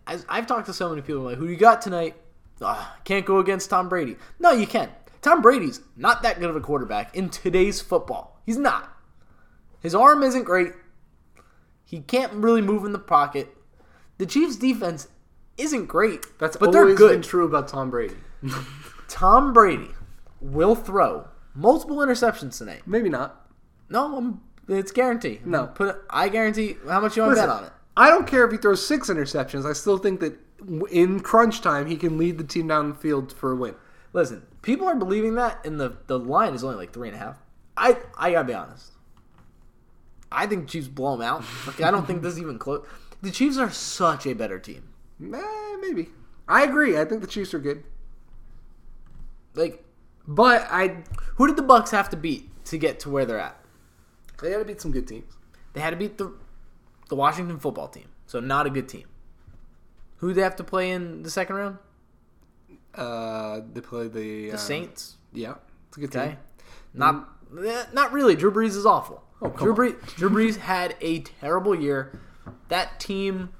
As 0.07 0.25
I've 0.29 0.47
talked 0.47 0.67
to 0.67 0.73
so 0.73 0.89
many 0.89 1.03
people, 1.03 1.23
like, 1.23 1.39
who 1.39 1.47
you 1.47 1.57
got 1.57 1.83
tonight? 1.83 2.17
Ah, 2.61 2.97
can't 3.05 3.27
go 3.27 3.39
against 3.39 3.71
Tom 3.71 3.89
Brady. 3.89 4.17
No, 4.39 4.53
you 4.53 4.67
can. 4.67 4.89
Tom 5.23 5.41
Brady's 5.41 5.81
not 5.97 6.23
that 6.23 6.41
good 6.41 6.51
of 6.51 6.57
a 6.57 6.61
quarterback 6.61 7.17
in 7.17 7.31
today's 7.31 7.81
football. 7.81 8.41
He's 8.45 8.59
not. 8.59 8.93
His 9.81 9.95
arm 9.95 10.23
isn't 10.23 10.45
great. 10.45 10.73
He 11.85 12.01
can't 12.01 12.33
really 12.35 12.63
move 12.63 12.85
in 12.85 12.93
the 12.93 12.99
pocket. 12.99 13.49
The 14.19 14.27
Chiefs' 14.27 14.57
defense 14.57 15.09
isn't 15.59 15.87
great, 15.87 16.27
That's 16.39 16.57
but 16.57 16.67
always 16.75 16.75
they're 16.75 16.87
been 16.87 16.97
good. 16.97 17.23
true 17.23 17.45
about 17.45 17.69
Tom 17.69 17.91
Brady. 17.91 18.17
Tom 19.09 19.53
Brady 19.53 19.91
will 20.41 20.75
throw 20.75 21.29
multiple 21.55 21.99
interceptions 21.99 22.59
tonight. 22.59 22.83
Maybe 22.87 23.09
not. 23.09 23.49
No, 23.89 24.17
I'm, 24.17 24.41
it's 24.69 24.91
guaranteed. 24.91 25.47
No. 25.47 25.67
put. 25.67 26.03
I 26.11 26.29
guarantee. 26.29 26.77
How 26.89 27.01
much 27.01 27.17
you 27.17 27.23
want 27.23 27.37
to 27.37 27.43
bet 27.43 27.49
on 27.49 27.65
it? 27.65 27.73
I 27.97 28.09
don't 28.09 28.27
care 28.27 28.45
if 28.45 28.51
he 28.53 28.57
throws 28.57 28.85
six 28.85 29.11
interceptions. 29.11 29.69
I 29.69 29.75
still 29.75 29.99
think 29.99 30.21
that 30.21 30.39
in 30.91 31.21
crunch 31.21 31.61
time 31.61 31.87
he 31.87 31.97
can 31.97 32.17
lead 32.17 32.39
the 32.39 32.45
team 32.45 32.69
down 32.69 32.89
the 32.89 32.95
field 32.95 33.33
for 33.33 33.53
a 33.53 33.57
win. 33.57 33.75
Listen, 34.15 34.47
people 34.63 34.89
are 34.89 34.97
believing 34.97 35.35
that, 35.35 35.65
and 35.67 35.79
the, 35.81 35.97
the 36.07 36.19
line 36.19 36.55
is 36.55 36.65
only 36.65 36.77
like 36.77 36.93
three 36.93 37.09
and 37.09 37.17
a 37.17 37.21
half. 37.21 37.39
I 37.77 37.97
I 38.17 38.33
gotta 38.33 38.47
be 38.47 38.55
honest. 38.55 38.93
I 40.31 40.47
think 40.47 40.69
Chiefs 40.69 40.89
blow 40.89 41.13
them 41.17 41.23
out. 41.23 41.45
Like, 41.67 41.83
I 41.83 41.91
don't 41.91 42.07
think 42.07 42.23
this 42.23 42.35
is 42.35 42.41
even 42.41 42.59
close. 42.59 42.87
The 43.21 43.31
Chiefs 43.31 43.59
are 43.59 43.71
such 43.71 44.27
a 44.27 44.33
better 44.35 44.59
team. 44.59 44.89
Eh, 45.23 45.77
maybe. 45.81 46.09
I 46.49 46.65
agree. 46.65 46.99
I 46.99 47.05
think 47.05 47.21
the 47.21 47.27
Chiefs 47.27 47.55
are 47.55 47.59
good, 47.59 47.85
Like, 49.55 49.85
but 50.27 50.67
I 50.71 51.03
who 51.37 51.47
did 51.47 51.57
the 51.57 51.63
Bucks 51.63 51.91
have 51.91 52.09
to 52.11 52.17
beat 52.17 52.51
to 52.67 52.79
get 52.79 52.99
to 53.01 53.11
where 53.11 53.25
they're 53.25 53.39
at? 53.39 53.59
they 54.41 54.51
got 54.51 54.59
to 54.59 54.65
beat 54.65 54.81
some 54.81 54.91
good 54.91 55.07
teams. 55.07 55.33
They 55.73 55.81
had 55.81 55.91
to 55.91 55.97
beat 55.97 56.19
the 56.19 56.33
the 57.09 57.15
Washington 57.17 57.59
football 57.59 57.89
team, 57.89 58.09
so 58.27 58.41
not 58.41 58.67
a 58.67 58.71
good 58.71 58.89
team. 58.89 59.07
Who 60.17 60.33
they 60.35 60.43
have 60.43 60.57
to 60.57 60.65
play 60.65 60.91
in 60.91 61.23
the 61.23 61.31
second 61.31 61.57
round? 61.57 61.79
Uh, 62.95 63.61
they 63.73 63.81
play 63.81 64.09
the 64.09 64.49
The 64.49 64.53
uh, 64.53 64.57
Saints. 64.57 65.17
Yeah, 65.33 65.55
it's 65.89 65.97
a 65.97 66.01
good 66.01 66.15
Okay, 66.17 66.29
team. 66.31 66.37
not 66.95 67.29
eh, 67.65 67.85
not 67.93 68.13
really. 68.13 68.37
Drew 68.37 68.53
Brees 68.53 68.77
is 68.77 68.85
awful. 68.87 69.23
Oh, 69.41 69.49
Drew. 69.49 69.75
Brees, 69.75 70.15
Drew 70.17 70.31
Brees 70.31 70.57
had 70.57 70.95
a 71.01 71.21
terrible 71.21 71.75
year. 71.75 72.21
That 72.69 73.01
team 73.01 73.51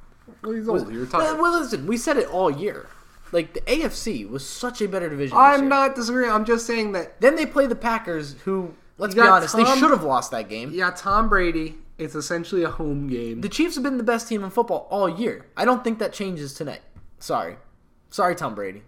Well, 0.43 0.53
he's 0.53 0.67
was, 0.67 0.83
old. 0.85 0.93
You're 0.93 1.07
tired. 1.07 1.39
well, 1.41 1.59
listen, 1.61 1.87
we 1.87 1.97
said 1.97 2.17
it 2.17 2.29
all 2.29 2.51
year. 2.51 2.89
Like 3.33 3.55
the 3.55 3.61
AFC 3.63 4.29
was 4.29 4.47
such 4.47 4.83
a 4.83 4.89
better 4.89 5.09
division. 5.09 5.37
I'm 5.39 5.69
not 5.69 5.95
disagreeing. 5.95 6.31
I'm 6.31 6.45
just 6.45 6.67
saying 6.67 6.93
that 6.93 7.21
Then 7.21 7.35
they 7.35 7.47
play 7.47 7.67
the 7.67 7.75
Packers, 7.75 8.35
who 8.45 8.75
let's 8.99 9.15
be 9.15 9.21
honest, 9.23 9.57
they 9.57 9.65
should 9.65 9.91
have 9.91 10.05
lost 10.05 10.31
that 10.33 10.49
game. 10.51 10.71
yeah, 10.73 10.91
Tom 10.95 11.29
Brady. 11.31 11.77
It's 11.99 12.15
essentially 12.15 12.63
a 12.65 12.71
home 12.71 13.07
game. 13.07 13.41
The 13.41 13.49
Chiefs 13.49 13.75
have 13.77 13.85
been 13.85 13.97
the 13.97 14.03
best 14.05 14.29
team 14.29 14.43
in 14.45 14.51
football 14.51 14.87
all 14.91 15.09
year. 15.09 15.47
I 15.57 15.65
don't 15.65 15.83
think 15.85 15.99
that 16.01 16.13
changes 16.13 16.53
tonight. 16.53 16.81
Sorry, 17.19 17.57
sorry, 18.11 18.35
Tom 18.35 18.55
Brady. 18.55 18.83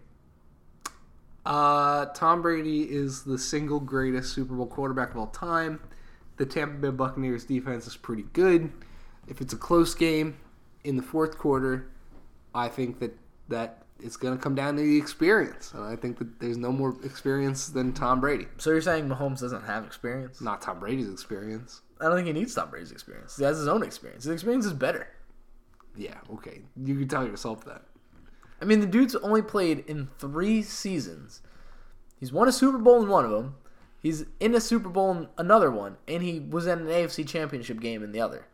Uh, 1.46 2.06
Tom 2.06 2.42
Brady 2.42 2.82
is 2.82 3.22
the 3.22 3.38
single 3.38 3.80
greatest 3.80 4.32
Super 4.32 4.54
Bowl 4.54 4.66
quarterback 4.66 5.10
of 5.10 5.18
all 5.18 5.26
time. 5.26 5.80
The 6.36 6.46
Tampa 6.46 6.74
Bay 6.74 6.90
Buccaneers 6.90 7.44
defense 7.44 7.86
is 7.86 7.96
pretty 7.96 8.24
good. 8.32 8.72
If 9.28 9.40
it's 9.40 9.52
a 9.52 9.56
close 9.56 9.94
game 9.94 10.38
in 10.84 10.96
the 10.96 11.02
fourth 11.02 11.38
quarter, 11.38 11.90
I 12.54 12.68
think 12.68 12.98
that 13.00 13.16
that 13.48 13.84
it's 14.00 14.16
going 14.16 14.36
to 14.36 14.42
come 14.42 14.54
down 14.54 14.76
to 14.76 14.82
the 14.82 14.96
experience. 14.96 15.72
And 15.72 15.84
I 15.84 15.96
think 15.96 16.18
that 16.18 16.40
there's 16.40 16.56
no 16.56 16.72
more 16.72 16.96
experience 17.04 17.68
than 17.68 17.92
Tom 17.92 18.20
Brady. 18.20 18.46
So 18.58 18.70
you're 18.70 18.80
saying 18.80 19.08
Mahomes 19.08 19.40
doesn't 19.40 19.64
have 19.64 19.84
experience? 19.84 20.40
Not 20.40 20.62
Tom 20.62 20.80
Brady's 20.80 21.10
experience. 21.10 21.82
I 22.00 22.04
don't 22.04 22.16
think 22.16 22.26
he 22.26 22.32
needs 22.32 22.54
Tom 22.54 22.70
Brady's 22.70 22.90
experience. 22.90 23.36
He 23.36 23.44
has 23.44 23.58
his 23.58 23.68
own 23.68 23.82
experience. 23.82 24.24
His 24.24 24.32
experience 24.32 24.66
is 24.66 24.72
better. 24.72 25.08
Yeah, 25.96 26.18
okay. 26.32 26.62
You 26.82 26.96
can 26.96 27.08
tell 27.08 27.24
yourself 27.24 27.64
that. 27.66 27.82
I 28.60 28.64
mean, 28.64 28.80
the 28.80 28.86
dude's 28.86 29.14
only 29.16 29.42
played 29.42 29.84
in 29.86 30.08
three 30.18 30.62
seasons. 30.62 31.42
He's 32.18 32.32
won 32.32 32.48
a 32.48 32.52
Super 32.52 32.78
Bowl 32.78 33.02
in 33.02 33.08
one 33.08 33.24
of 33.24 33.30
them. 33.30 33.56
He's 34.00 34.24
in 34.40 34.54
a 34.54 34.60
Super 34.60 34.88
Bowl 34.88 35.10
in 35.12 35.28
another 35.38 35.70
one, 35.70 35.96
and 36.06 36.22
he 36.22 36.38
was 36.40 36.66
in 36.66 36.80
an 36.80 36.86
AFC 36.86 37.26
Championship 37.26 37.80
game 37.80 38.02
in 38.02 38.12
the 38.12 38.20
other. 38.20 38.46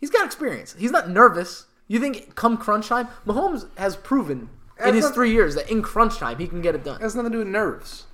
He's 0.00 0.10
got 0.10 0.26
experience. 0.26 0.74
He's 0.78 0.90
not 0.90 1.08
nervous. 1.08 1.66
You 1.86 2.00
think 2.00 2.34
come 2.34 2.56
crunch 2.56 2.88
time, 2.88 3.08
Mahomes 3.26 3.66
has 3.78 3.96
proven 3.96 4.50
in 4.84 4.94
his 4.94 5.04
not- 5.04 5.14
three 5.14 5.32
years 5.32 5.54
that 5.54 5.70
in 5.70 5.82
crunch 5.82 6.18
time 6.18 6.38
he 6.38 6.46
can 6.48 6.60
get 6.62 6.74
it 6.74 6.84
done. 6.84 6.96
It 7.00 7.02
has 7.02 7.14
nothing 7.14 7.32
to 7.32 7.36
do 7.36 7.44
with 7.44 7.48
nerves. 7.48 8.06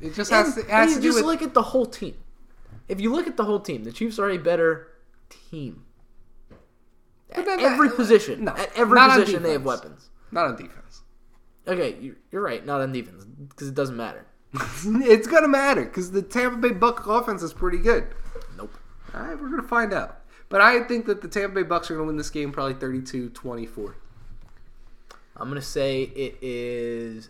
It 0.00 0.14
just 0.14 0.30
has 0.30 0.54
to, 0.54 0.60
And 0.62 0.70
has 0.70 0.94
to 0.94 1.00
do 1.00 1.08
just 1.08 1.16
with 1.16 1.24
look 1.26 1.42
at 1.42 1.54
the 1.54 1.62
whole 1.62 1.86
team. 1.86 2.16
If 2.88 3.00
you 3.00 3.12
look 3.12 3.26
at 3.26 3.36
the 3.36 3.44
whole 3.44 3.60
team, 3.60 3.84
the 3.84 3.92
Chiefs 3.92 4.18
are 4.18 4.30
a 4.30 4.38
better 4.38 4.88
team. 5.28 5.84
At 7.36 7.44
that- 7.46 7.60
every 7.60 7.90
position, 7.90 8.44
no, 8.44 8.52
at 8.52 8.70
every 8.76 8.98
position, 8.98 9.42
they 9.42 9.52
have 9.52 9.64
weapons. 9.64 10.10
not 10.32 10.46
on 10.46 10.56
defense. 10.56 11.02
Okay, 11.68 11.96
you- 12.00 12.16
you're 12.30 12.42
right. 12.42 12.64
Not 12.64 12.80
on 12.80 12.92
defense 12.92 13.24
because 13.24 13.68
it 13.68 13.74
doesn't 13.74 13.96
matter. 13.96 14.24
it's 14.54 15.26
gonna 15.26 15.48
matter 15.48 15.84
because 15.84 16.12
the 16.12 16.22
Tampa 16.22 16.56
Bay 16.56 16.70
Buck 16.72 17.06
offense 17.06 17.42
is 17.42 17.52
pretty 17.52 17.78
good. 17.78 18.06
Nope. 18.56 18.72
All 19.14 19.20
right, 19.22 19.38
we're 19.40 19.48
gonna 19.50 19.62
find 19.62 19.92
out. 19.92 20.20
But 20.48 20.60
I 20.60 20.82
think 20.84 21.06
that 21.06 21.20
the 21.22 21.28
Tampa 21.28 21.56
Bay 21.56 21.62
Bucks 21.64 21.90
are 21.90 21.94
gonna 21.94 22.06
win 22.06 22.16
this 22.16 22.30
game 22.30 22.52
probably 22.52 22.74
32-24. 22.74 23.94
I'm 25.36 25.48
gonna 25.48 25.60
say 25.60 26.02
it 26.04 26.38
is 26.40 27.28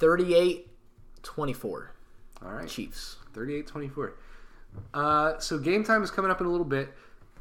38-24 0.00 1.88
All 2.42 2.52
right, 2.52 2.68
Chiefs. 2.68 3.16
38-24. 3.34 4.12
Uh, 4.94 5.38
so 5.38 5.58
game 5.58 5.84
time 5.84 6.02
is 6.02 6.10
coming 6.10 6.30
up 6.30 6.40
in 6.40 6.46
a 6.46 6.50
little 6.50 6.64
bit. 6.66 6.92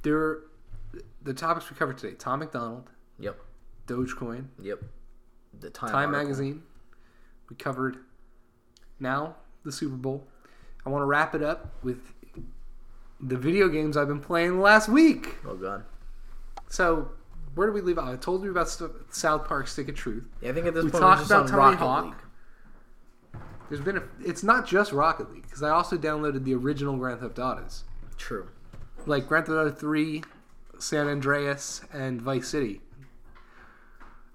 There, 0.03 0.39
the 1.27 1.33
topics 1.33 1.69
we 1.69 1.75
covered 1.75 1.97
today: 1.97 2.15
Tom 2.15 2.39
McDonald, 2.39 2.89
Yep. 3.19 3.37
Dogecoin, 3.85 4.45
Yep. 4.61 4.81
The 5.59 5.69
time, 5.69 5.91
Time. 5.91 6.11
Magazine. 6.11 6.63
We 7.49 7.55
covered 7.55 7.97
now 8.99 9.35
the 9.63 9.71
Super 9.71 9.95
Bowl. 9.95 10.27
I 10.85 10.89
want 10.89 11.01
to 11.01 11.05
wrap 11.05 11.35
it 11.35 11.41
up 11.43 11.73
with 11.83 11.99
the 13.19 13.37
video 13.37 13.67
games 13.67 13.97
I've 13.97 14.07
been 14.07 14.19
playing 14.21 14.61
last 14.61 14.87
week. 14.89 15.35
Oh 15.45 15.55
god. 15.55 15.83
So, 16.69 17.11
where 17.55 17.67
do 17.67 17.73
we 17.73 17.81
leave? 17.81 17.97
off? 17.97 18.09
I 18.09 18.15
told 18.17 18.43
you 18.43 18.51
about 18.51 18.69
South 19.09 19.47
Park: 19.47 19.67
Stick 19.67 19.89
of 19.89 19.95
Truth. 19.95 20.25
Yeah, 20.41 20.49
I 20.49 20.53
think 20.53 20.65
at 20.67 20.73
this 20.73 20.85
We 20.85 20.91
point 20.91 21.01
talked 21.01 21.25
about 21.25 21.47
Tony 21.47 21.57
Rocket 21.57 21.77
Hawk. 21.79 22.05
League. 22.05 23.41
There's 23.69 23.81
been 23.81 23.97
a. 23.97 24.03
It's 24.23 24.43
not 24.43 24.65
just 24.67 24.91
Rocket 24.93 25.31
League 25.31 25.43
because 25.43 25.63
I 25.63 25.69
also 25.71 25.97
downloaded 25.97 26.43
the 26.45 26.53
original 26.55 26.95
Grand 26.97 27.19
Theft 27.19 27.39
Autos, 27.39 27.83
True. 28.17 28.47
like 29.05 29.27
Grand 29.27 29.45
Theft 29.45 29.57
Auto 29.57 29.71
3, 29.71 30.23
San 30.79 31.07
Andreas, 31.07 31.81
and 31.93 32.21
Vice 32.21 32.47
City. 32.47 32.81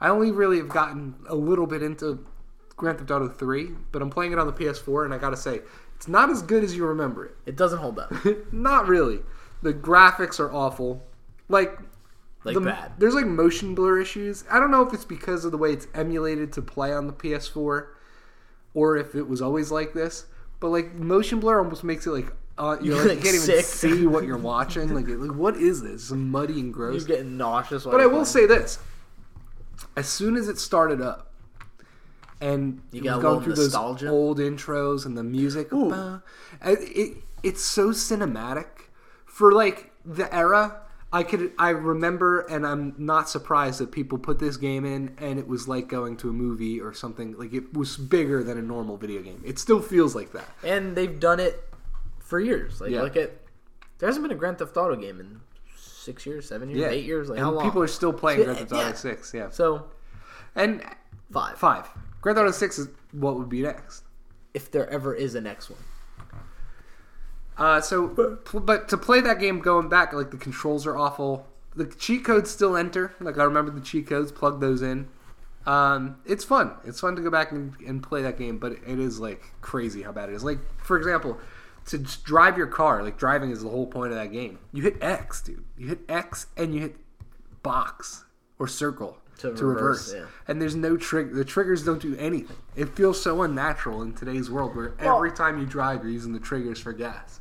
I 0.00 0.08
only 0.08 0.32
really 0.32 0.58
have 0.58 0.68
gotten 0.68 1.14
a 1.28 1.34
little 1.34 1.66
bit 1.66 1.82
into 1.82 2.26
Grand 2.76 2.98
Theft 2.98 3.10
Auto 3.10 3.28
3, 3.28 3.70
but 3.92 4.02
I'm 4.02 4.10
playing 4.10 4.32
it 4.32 4.38
on 4.38 4.46
the 4.46 4.52
PS4, 4.52 5.04
and 5.04 5.14
I 5.14 5.18
gotta 5.18 5.36
say, 5.36 5.60
it's 5.96 6.08
not 6.08 6.30
as 6.30 6.42
good 6.42 6.64
as 6.64 6.74
you 6.74 6.84
remember 6.84 7.26
it. 7.26 7.36
It 7.46 7.56
doesn't 7.56 7.78
hold 7.78 8.00
up. 8.00 8.12
not 8.52 8.88
really. 8.88 9.20
The 9.62 9.72
graphics 9.72 10.40
are 10.40 10.52
awful. 10.52 11.00
Like 11.48 11.78
Like 12.42 12.54
the, 12.54 12.60
bad. 12.60 12.94
There's 12.98 13.14
like 13.14 13.26
motion 13.26 13.76
blur 13.76 14.00
issues. 14.00 14.44
I 14.50 14.58
don't 14.58 14.72
know 14.72 14.82
if 14.82 14.92
it's 14.92 15.04
because 15.04 15.44
of 15.44 15.52
the 15.52 15.58
way 15.58 15.72
it's 15.72 15.86
emulated 15.94 16.52
to 16.54 16.62
play 16.62 16.92
on 16.92 17.06
the 17.06 17.12
PS4 17.12 17.86
or 18.74 18.96
if 18.96 19.14
it 19.14 19.28
was 19.28 19.40
always 19.40 19.70
like 19.70 19.92
this. 19.92 20.26
But 20.58 20.70
like 20.70 20.94
motion 20.94 21.38
blur 21.38 21.58
almost 21.58 21.84
makes 21.84 22.04
it 22.06 22.10
like 22.10 22.32
uh, 22.62 22.78
you're 22.82 22.96
like, 22.96 23.08
Like 23.08 23.16
you 23.16 23.22
can't 23.22 23.48
even 23.48 23.62
see 23.62 24.06
what 24.06 24.24
you're 24.24 24.36
watching. 24.38 24.94
Like, 24.94 25.08
like 25.08 25.36
what 25.36 25.56
is 25.56 25.82
this? 25.82 26.02
It's 26.02 26.10
muddy 26.12 26.60
and 26.60 26.72
gross. 26.72 27.06
You're 27.06 27.16
getting 27.16 27.36
nauseous. 27.36 27.84
But 27.84 28.00
I 28.00 28.06
will 28.06 28.24
say 28.24 28.46
this: 28.46 28.78
as 29.96 30.08
soon 30.08 30.36
as 30.36 30.48
it 30.48 30.58
started 30.58 31.00
up, 31.00 31.32
and 32.40 32.80
You 32.92 33.02
got 33.02 33.20
going 33.22 33.42
through 33.42 33.56
nostalgia? 33.56 34.06
those 34.06 34.12
old 34.12 34.38
intros 34.38 35.06
and 35.06 35.16
the 35.16 35.22
music, 35.24 35.70
bah, 35.70 36.20
it, 36.64 36.78
it 36.80 37.16
it's 37.42 37.62
so 37.64 37.88
cinematic 37.90 38.66
for 39.24 39.52
like 39.52 39.90
the 40.04 40.32
era. 40.34 40.78
I 41.14 41.24
could 41.24 41.52
I 41.58 41.70
remember, 41.70 42.40
and 42.40 42.66
I'm 42.66 42.94
not 42.96 43.28
surprised 43.28 43.80
that 43.80 43.92
people 43.92 44.16
put 44.16 44.38
this 44.38 44.56
game 44.56 44.86
in, 44.86 45.14
and 45.18 45.38
it 45.38 45.46
was 45.46 45.68
like 45.68 45.86
going 45.88 46.16
to 46.18 46.30
a 46.30 46.32
movie 46.32 46.80
or 46.80 46.94
something. 46.94 47.36
Like 47.36 47.52
it 47.52 47.74
was 47.74 47.98
bigger 47.98 48.42
than 48.42 48.56
a 48.56 48.62
normal 48.62 48.96
video 48.96 49.20
game. 49.20 49.42
It 49.44 49.58
still 49.58 49.82
feels 49.82 50.14
like 50.14 50.32
that. 50.32 50.48
and 50.64 50.96
they've 50.96 51.20
done 51.20 51.38
it 51.38 51.68
for 52.32 52.40
years. 52.40 52.80
Like 52.80 52.90
Yeah. 52.90 53.02
look 53.02 53.14
at 53.18 53.30
there 53.98 54.08
hasn't 54.08 54.24
been 54.24 54.34
a 54.34 54.38
Grand 54.40 54.56
Theft 54.58 54.74
Auto 54.78 54.96
game 54.96 55.20
in 55.20 55.40
six 55.76 56.24
years, 56.24 56.48
seven 56.48 56.70
years, 56.70 56.90
eight 56.90 57.04
years. 57.04 57.28
Like 57.28 57.36
and 57.36 57.44
how 57.44 57.52
long? 57.52 57.64
people 57.64 57.82
are 57.82 57.86
still 57.86 58.12
playing 58.12 58.42
Grand 58.44 58.58
Theft 58.58 58.72
Auto 58.72 58.88
yeah. 58.88 58.94
Six. 58.94 59.34
Yeah, 59.34 59.50
so 59.50 59.84
and 60.54 60.82
five. 61.30 61.58
five. 61.58 61.90
Grand 62.22 62.36
Theft 62.36 62.46
Auto 62.48 62.52
Six 62.56 62.78
is 62.78 62.88
what 63.12 63.36
would 63.36 63.50
be 63.50 63.60
next. 63.60 64.04
if 64.54 64.70
there 64.70 64.88
ever 64.88 65.14
is 65.14 65.34
a 65.34 65.42
next 65.42 65.68
one. 65.68 65.78
Uh, 67.58 67.82
so, 67.82 68.08
but 68.54 68.88
to 68.88 68.96
play 68.96 69.20
that 69.20 69.38
game 69.38 69.60
going 69.60 69.90
back, 69.90 70.14
like 70.14 70.30
the 70.30 70.38
controls 70.38 70.86
are 70.86 70.96
awful. 70.96 71.46
The 71.76 71.84
cheat 71.84 72.24
codes 72.24 72.50
still 72.50 72.78
enter. 72.78 73.14
Like 73.20 73.38
I 73.38 73.44
remember 73.44 73.70
the 73.70 73.82
cheat 73.82 74.06
codes, 74.06 74.32
plug 74.32 74.60
those 74.60 74.80
in. 74.80 75.08
Um, 75.66 76.16
it's 76.24 76.44
fun. 76.44 76.72
It's 76.84 76.98
fun 77.00 77.14
to 77.16 77.22
go 77.22 77.30
back 77.30 77.52
and, 77.52 77.74
and 77.86 78.02
play 78.02 78.22
that 78.22 78.38
game, 78.38 78.58
but 78.58 78.72
it 78.72 78.98
is 78.98 79.20
like 79.20 79.52
crazy 79.60 80.02
how 80.02 80.12
bad 80.12 80.30
it 80.30 80.34
is. 80.34 80.42
Like 80.42 80.58
for 80.82 80.96
example, 80.96 81.38
to 81.86 81.98
drive 81.98 82.56
your 82.56 82.66
car, 82.66 83.02
like 83.02 83.18
driving 83.18 83.50
is 83.50 83.62
the 83.62 83.68
whole 83.68 83.86
point 83.86 84.12
of 84.12 84.18
that 84.18 84.32
game. 84.32 84.58
You 84.72 84.82
hit 84.82 84.96
X, 85.02 85.40
dude. 85.42 85.64
You 85.76 85.88
hit 85.88 86.00
X 86.08 86.46
and 86.56 86.74
you 86.74 86.80
hit 86.80 86.96
box 87.62 88.24
or 88.58 88.68
circle 88.68 89.18
To 89.38 89.54
to, 89.54 89.64
reverse, 89.66 90.12
reverse. 90.12 90.14
yeah. 90.30 90.36
And 90.48 90.60
there's 90.62 90.74
no 90.76 90.96
trick. 90.96 91.32
The 91.34 91.44
triggers 91.44 91.84
don't 91.84 92.00
do 92.00 92.16
anything. 92.16 92.56
It 92.76 92.90
feels 92.90 93.20
so 93.20 93.42
unnatural 93.42 94.02
in 94.02 94.12
today's 94.14 94.50
world, 94.50 94.74
where 94.76 94.94
every 94.98 95.32
time 95.32 95.58
you 95.58 95.66
drive, 95.66 96.02
you're 96.02 96.12
using 96.12 96.32
the 96.32 96.38
triggers 96.40 96.78
for 96.80 96.92
gas. 96.92 97.40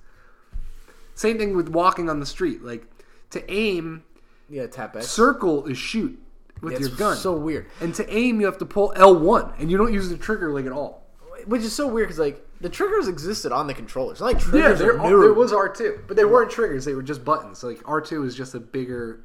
Same 1.15 1.37
thing 1.37 1.55
with 1.55 1.69
walking 1.69 2.09
on 2.09 2.19
the 2.19 2.25
street. 2.25 2.63
Like 2.63 2.85
to 3.31 3.51
aim, 3.51 4.03
Yeah, 4.49 4.67
tap 4.67 4.95
X. 4.95 5.07
circle 5.07 5.65
is 5.67 5.77
shoot 5.77 6.19
with 6.61 6.73
It's 6.73 6.81
your 6.81 6.89
gun. 6.97 7.17
so 7.17 7.35
weird. 7.35 7.67
and 7.79 7.93
to 7.95 8.11
aim, 8.13 8.39
you 8.39 8.45
have 8.45 8.57
to 8.59 8.65
pull 8.65 8.93
L1, 8.95 9.59
and 9.59 9.69
you 9.69 9.77
don't 9.77 9.93
use 9.93 10.09
the 10.09 10.17
trigger 10.17 10.51
like 10.51 10.65
at 10.65 10.71
all. 10.71 11.03
Which 11.45 11.61
is 11.63 11.73
so 11.73 11.87
weird 11.87 12.07
because 12.07 12.19
like 12.19 12.45
the 12.62 12.70
triggers 12.70 13.07
existed 13.07 13.51
on 13.51 13.68
the 13.68 13.74
controllers. 13.74 14.20
Not 14.20 14.28
like 14.34 14.39
triggers 14.39 14.80
there, 14.80 14.99
are 14.99 15.09
new. 15.09 15.22
there 15.22 15.34
was 15.34 15.51
R2, 15.51 16.07
but 16.07 16.16
they 16.16 16.26
weren't 16.26 16.51
triggers. 16.51 16.86
They 16.86 16.93
were 16.93 17.01
just 17.03 17.26
buttons. 17.26 17.64
Like 17.64 17.80
R2 17.84 18.26
is 18.26 18.36
just 18.36 18.53
a 18.55 18.59
bigger 18.59 19.22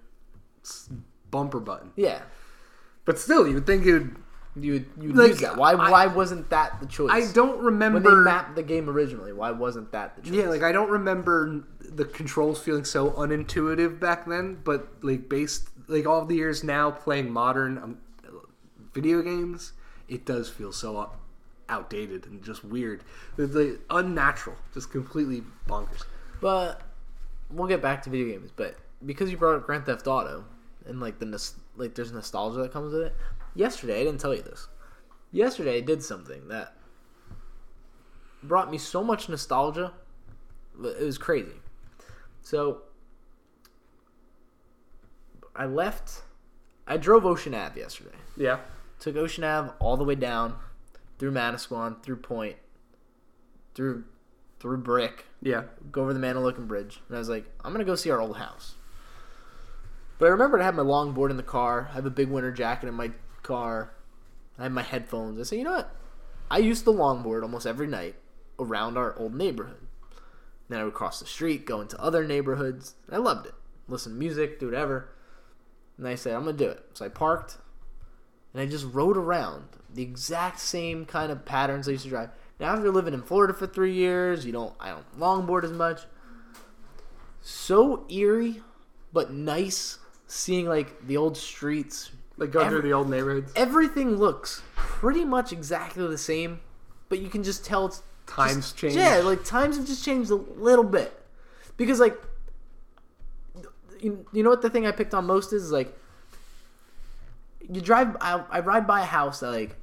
bumper 1.30 1.60
button. 1.60 1.92
yeah. 1.96 2.22
But 3.04 3.18
still, 3.20 3.46
you 3.46 3.54
would 3.54 3.66
think 3.66 3.86
it 3.86 3.92
would. 3.92 4.16
You 4.58 4.72
would 4.72 4.86
you 4.98 5.08
would 5.08 5.16
Like, 5.16 5.28
use 5.32 5.40
that. 5.40 5.56
Why 5.58 5.72
I- 5.72 5.90
why 5.90 6.06
wasn't 6.06 6.48
that 6.50 6.80
the 6.80 6.86
choice? 6.86 7.10
I 7.12 7.30
don't 7.32 7.60
remember. 7.62 8.00
when 8.00 8.18
they 8.18 8.24
mapped 8.24 8.56
the 8.56 8.62
game 8.62 8.88
originally. 8.88 9.32
Why 9.34 9.50
wasn't 9.50 9.92
that 9.92 10.16
the 10.16 10.22
choice? 10.22 10.32
Yeah, 10.32 10.48
like 10.48 10.62
I 10.62 10.72
don't 10.72 10.88
remember 10.90 11.62
the 11.80 12.06
controls 12.06 12.58
feeling 12.60 12.84
so 12.84 13.10
unintuitive 13.10 14.00
back 14.00 14.26
then, 14.26 14.58
but 14.64 14.88
like 15.02 15.28
based 15.28 15.68
like 15.88 16.06
all 16.06 16.24
the 16.24 16.36
years 16.36 16.64
now 16.64 16.90
playing 16.90 17.30
modern 17.30 17.76
um, 17.78 17.98
video 18.94 19.20
games, 19.20 19.74
it 20.08 20.24
does 20.24 20.48
feel 20.48 20.72
so 20.72 20.96
outdated 21.68 22.26
and 22.26 22.42
just 22.42 22.64
weird, 22.64 23.02
The- 23.36 23.46
the 23.46 23.80
unnatural, 23.90 24.56
just 24.72 24.90
completely 24.90 25.42
bonkers. 25.68 26.04
But 26.40 26.82
we'll 27.50 27.68
get 27.68 27.82
back 27.82 28.02
to 28.02 28.10
video 28.10 28.38
games. 28.38 28.50
But 28.54 28.76
because 29.04 29.30
you 29.30 29.36
brought 29.36 29.56
up 29.56 29.66
Grand 29.66 29.84
Theft 29.86 30.06
Auto 30.06 30.44
and 30.86 31.00
like 31.00 31.18
the 31.18 31.26
nos- 31.26 31.56
like 31.76 31.94
there's 31.94 32.12
nostalgia 32.12 32.58
that 32.62 32.72
comes 32.72 32.92
with 32.92 33.02
it. 33.02 33.16
Yesterday, 33.54 34.00
I 34.00 34.04
didn't 34.04 34.20
tell 34.20 34.34
you 34.34 34.42
this. 34.42 34.68
Yesterday, 35.32 35.78
I 35.78 35.80
did 35.80 36.02
something 36.02 36.48
that 36.48 36.76
brought 38.42 38.70
me 38.70 38.78
so 38.78 39.02
much 39.02 39.28
nostalgia. 39.28 39.92
It 40.82 41.02
was 41.02 41.18
crazy. 41.18 41.56
So 42.42 42.82
I 45.54 45.66
left. 45.66 46.22
I 46.86 46.96
drove 46.96 47.24
Ocean 47.26 47.54
Ave 47.54 47.80
yesterday. 47.80 48.14
Yeah, 48.36 48.60
Took 49.00 49.16
Ocean 49.16 49.42
Ave 49.44 49.70
all 49.80 49.96
the 49.96 50.04
way 50.04 50.14
down 50.14 50.56
through 51.18 51.32
Manasquan, 51.32 52.02
through 52.02 52.16
Point, 52.16 52.56
through 53.74 54.04
through 54.58 54.78
Brick, 54.78 55.26
yeah, 55.42 55.64
go 55.92 56.02
over 56.02 56.14
the 56.14 56.20
Mantoloking 56.20 56.66
Bridge, 56.66 57.00
and 57.08 57.16
I 57.16 57.18
was 57.18 57.28
like, 57.28 57.44
I'm 57.62 57.72
gonna 57.72 57.84
go 57.84 57.94
see 57.94 58.10
our 58.10 58.20
old 58.20 58.38
house. 58.38 58.74
But 60.18 60.26
I 60.26 60.30
remembered 60.30 60.62
I 60.62 60.64
had 60.64 60.74
my 60.74 60.82
longboard 60.82 61.30
in 61.30 61.36
the 61.36 61.42
car. 61.42 61.88
I 61.90 61.94
have 61.94 62.06
a 62.06 62.10
big 62.10 62.28
winter 62.28 62.50
jacket 62.50 62.88
in 62.88 62.94
my 62.94 63.10
car. 63.42 63.92
I 64.58 64.62
have 64.62 64.72
my 64.72 64.82
headphones. 64.82 65.38
I 65.38 65.42
said, 65.42 65.58
you 65.58 65.64
know 65.64 65.72
what? 65.72 65.94
I 66.50 66.58
used 66.58 66.86
the 66.86 66.92
longboard 66.92 67.42
almost 67.42 67.66
every 67.66 67.86
night 67.86 68.14
around 68.58 68.96
our 68.96 69.14
old 69.18 69.34
neighborhood. 69.34 69.86
Then 70.68 70.80
I 70.80 70.84
would 70.84 70.94
cross 70.94 71.20
the 71.20 71.26
street, 71.26 71.66
go 71.66 71.80
into 71.80 72.00
other 72.00 72.26
neighborhoods. 72.26 72.94
I 73.10 73.18
loved 73.18 73.46
it. 73.46 73.54
Listen 73.88 74.12
to 74.12 74.18
music, 74.18 74.58
do 74.58 74.66
whatever. 74.66 75.10
And 75.98 76.08
I 76.08 76.14
said, 76.14 76.34
I'm 76.34 76.44
gonna 76.44 76.56
do 76.56 76.68
it. 76.68 76.84
So 76.94 77.04
I 77.04 77.08
parked, 77.08 77.58
and 78.52 78.62
I 78.62 78.66
just 78.66 78.86
rode 78.86 79.16
around 79.16 79.64
the 79.96 80.02
exact 80.02 80.60
same 80.60 81.04
kind 81.06 81.32
of 81.32 81.44
patterns 81.44 81.88
I 81.88 81.92
used 81.92 82.04
to 82.04 82.10
drive. 82.10 82.30
Now, 82.60 82.74
after 82.74 82.90
living 82.90 83.12
in 83.14 83.22
Florida 83.22 83.52
for 83.52 83.66
three 83.66 83.92
years, 83.94 84.46
you 84.46 84.52
don't 84.52 84.74
I 84.80 84.90
don't 84.90 85.18
longboard 85.18 85.64
as 85.64 85.72
much. 85.72 86.02
So 87.42 88.04
eerie, 88.08 88.62
but 89.12 89.32
nice 89.32 89.98
seeing 90.26 90.66
like 90.66 91.06
the 91.06 91.16
old 91.16 91.36
streets. 91.36 92.10
like 92.38 92.50
going 92.50 92.66
Every- 92.66 92.80
through 92.80 92.88
the 92.90 92.94
old 92.94 93.08
neighborhoods. 93.10 93.52
Everything 93.56 94.16
looks 94.16 94.62
pretty 94.74 95.24
much 95.24 95.52
exactly 95.52 96.06
the 96.06 96.18
same, 96.18 96.60
but 97.08 97.18
you 97.18 97.28
can 97.28 97.42
just 97.42 97.64
tell 97.64 97.86
it's 97.86 98.02
Times 98.26 98.56
just- 98.72 98.76
change. 98.76 98.94
Yeah, 98.96 99.18
like 99.18 99.44
times 99.44 99.76
have 99.76 99.86
just 99.86 100.04
changed 100.04 100.30
a 100.30 100.34
little 100.34 100.84
bit. 100.84 101.12
Because 101.76 102.00
like 102.00 102.16
you, 104.00 104.26
you 104.32 104.42
know 104.42 104.50
what 104.50 104.62
the 104.62 104.68
thing 104.70 104.86
I 104.86 104.90
picked 104.92 105.14
on 105.14 105.24
most 105.26 105.52
is, 105.52 105.64
is 105.64 105.72
like 105.72 105.96
you 107.72 107.80
drive 107.80 108.16
I, 108.20 108.42
I 108.50 108.60
ride 108.60 108.86
by 108.86 109.00
a 109.00 109.04
house 109.04 109.40
that 109.40 109.50
like 109.50 109.76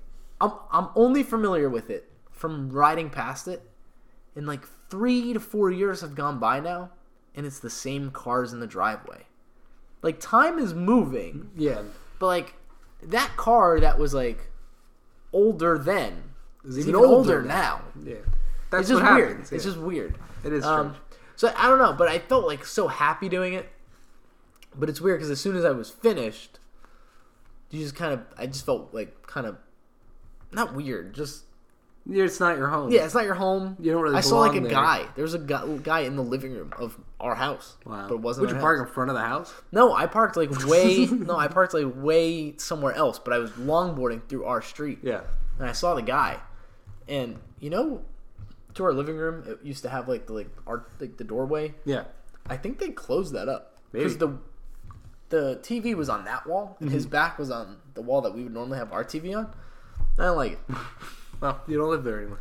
I'm 0.43 0.51
I'm 0.71 0.89
only 0.95 1.23
familiar 1.23 1.69
with 1.69 1.89
it 1.89 2.11
from 2.31 2.69
riding 2.71 3.09
past 3.09 3.47
it 3.47 3.61
and 4.35 4.45
like 4.47 4.65
3 4.89 5.33
to 5.33 5.39
4 5.39 5.71
years 5.71 6.01
have 6.01 6.15
gone 6.15 6.39
by 6.39 6.59
now 6.59 6.89
and 7.35 7.45
it's 7.45 7.59
the 7.59 7.69
same 7.69 8.11
cars 8.11 8.53
in 8.53 8.59
the 8.59 8.67
driveway. 8.67 9.25
Like 10.01 10.19
time 10.19 10.59
is 10.59 10.73
moving, 10.73 11.49
yeah, 11.55 11.81
but 12.19 12.27
like 12.27 12.55
that 13.01 13.35
car 13.37 13.79
that 13.79 13.97
was 13.97 14.13
like 14.13 14.49
older 15.31 15.77
then 15.77 16.23
Is 16.65 16.77
even 16.77 16.89
even, 16.89 16.95
older 17.05 17.15
older 17.37 17.41
now. 17.41 17.81
yeah. 18.03 18.15
That's 18.69 18.81
It's 18.81 18.89
just 18.89 19.03
what 19.03 19.13
weird. 19.15 19.29
happens. 19.29 19.51
It's 19.51 19.63
just 19.63 19.77
weird. 19.77 20.17
it 20.43 20.51
is 20.53 20.65
Um, 20.65 20.95
so 21.35 21.53
I 21.57 21.67
don't 21.69 21.79
know, 21.79 21.93
but 21.93 22.07
I 22.07 22.19
felt 22.19 22.45
like 22.45 22.65
so 22.65 22.87
happy 22.87 23.29
doing 23.29 23.53
it. 23.53 23.69
But 24.75 24.89
it's 24.89 24.99
weird 24.99 25.19
because 25.19 25.29
as 25.31 25.39
soon 25.39 25.55
as 25.55 25.63
I 25.65 25.71
was 25.71 25.89
finished, 25.89 26.59
you 27.69 27.79
just 27.79 27.95
kind 27.95 28.13
of, 28.13 28.21
I 28.37 28.47
just 28.47 28.65
felt 28.65 28.93
like 28.93 29.25
kind 29.27 29.45
of, 29.47 29.57
not 30.55 30.73
weird, 30.73 31.13
just 31.13 31.43
Yeah, 32.05 32.25
it's 32.25 32.39
not 32.39 32.57
your 32.57 32.67
home. 32.67 32.91
yeah, 32.91 33.05
it's 33.05 33.13
not 33.13 33.25
your 33.25 33.35
home. 33.35 33.77
You 33.79 33.91
don't 33.91 34.01
really 34.01 34.17
I 34.17 34.21
saw 34.21 34.39
like 34.39 34.55
a 34.55 34.61
there. 34.61 34.69
guy. 34.69 35.07
There 35.15 35.23
was 35.23 35.33
a 35.33 35.39
guy, 35.39 35.65
guy 35.77 35.99
in 36.01 36.15
the 36.15 36.23
living 36.23 36.53
room 36.53 36.73
of 36.77 36.99
our 37.19 37.35
house. 37.35 37.77
Wow. 37.85 38.07
But 38.07 38.15
it 38.15 38.21
wasn't. 38.21 38.47
Would 38.47 38.55
you 38.55 38.61
park 38.61 38.79
house. 38.79 38.87
in 38.87 38.93
front 38.93 39.09
of 39.09 39.15
the 39.15 39.23
house? 39.23 39.53
No, 39.71 39.93
I 39.93 40.05
parked 40.05 40.37
like 40.37 40.65
way. 40.65 41.05
no, 41.11 41.37
I 41.37 41.47
parked 41.47 41.73
like 41.73 41.91
way 41.95 42.55
somewhere 42.57 42.93
else. 42.93 43.19
But 43.19 43.33
I 43.33 43.37
was 43.37 43.51
longboarding 43.51 44.27
through 44.27 44.45
our 44.45 44.61
street. 44.61 44.99
Yeah. 45.01 45.21
and 45.59 45.67
I 45.67 45.71
saw 45.71 45.95
the 45.95 46.01
guy, 46.01 46.39
and 47.07 47.39
you 47.59 47.69
know, 47.69 48.03
to 48.75 48.83
our 48.83 48.93
living 48.93 49.17
room, 49.17 49.43
it 49.47 49.59
used 49.63 49.83
to 49.83 49.89
have 49.89 50.07
like 50.07 50.27
the 50.27 50.33
like 50.33 50.49
art 50.67 50.89
like 50.99 51.17
the 51.17 51.23
doorway. 51.23 51.73
Yeah. 51.85 52.05
I 52.47 52.57
think 52.57 52.79
they 52.79 52.89
closed 52.89 53.33
that 53.33 53.47
up 53.47 53.77
because 53.91 54.17
the 54.17 54.37
the 55.29 55.59
TV 55.63 55.95
was 55.95 56.09
on 56.09 56.25
that 56.25 56.45
wall, 56.45 56.77
and 56.79 56.91
his 56.91 57.05
mm-hmm. 57.05 57.11
back 57.11 57.39
was 57.39 57.49
on 57.49 57.77
the 57.95 58.01
wall 58.01 58.21
that 58.21 58.35
we 58.35 58.43
would 58.43 58.53
normally 58.53 58.77
have 58.77 58.91
our 58.91 59.03
TV 59.03 59.35
on. 59.35 59.53
I 60.17 60.23
don't 60.25 60.37
like 60.37 60.53
it. 60.53 60.59
Well, 61.41 61.59
you 61.67 61.77
don't 61.77 61.89
live 61.89 62.05
there 62.05 62.19
anymore. 62.19 62.39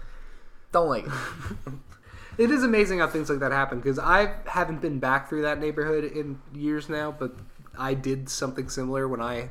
Don't 0.71 0.89
like 0.89 1.07
it. 1.07 1.13
It 2.39 2.51
is 2.51 2.63
amazing 2.63 3.01
how 3.01 3.09
things 3.09 3.29
like 3.29 3.41
that 3.41 3.53
happen 3.53 3.79
because 3.81 3.99
I 3.99 4.37
haven't 4.47 4.81
been 4.81 4.99
back 5.01 5.29
through 5.29 5.43
that 5.43 5.59
neighborhood 5.61 6.05
in 6.05 6.41
years 6.55 6.89
now, 6.89 7.11
but 7.13 7.35
I 7.79 7.93
did 7.95 8.29
something 8.31 8.71
similar 8.71 9.07
when 9.07 9.21
I, 9.21 9.51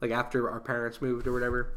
like, 0.00 0.10
after 0.10 0.50
our 0.50 0.58
parents 0.58 1.00
moved 1.00 1.26
or 1.28 1.32
whatever. 1.32 1.72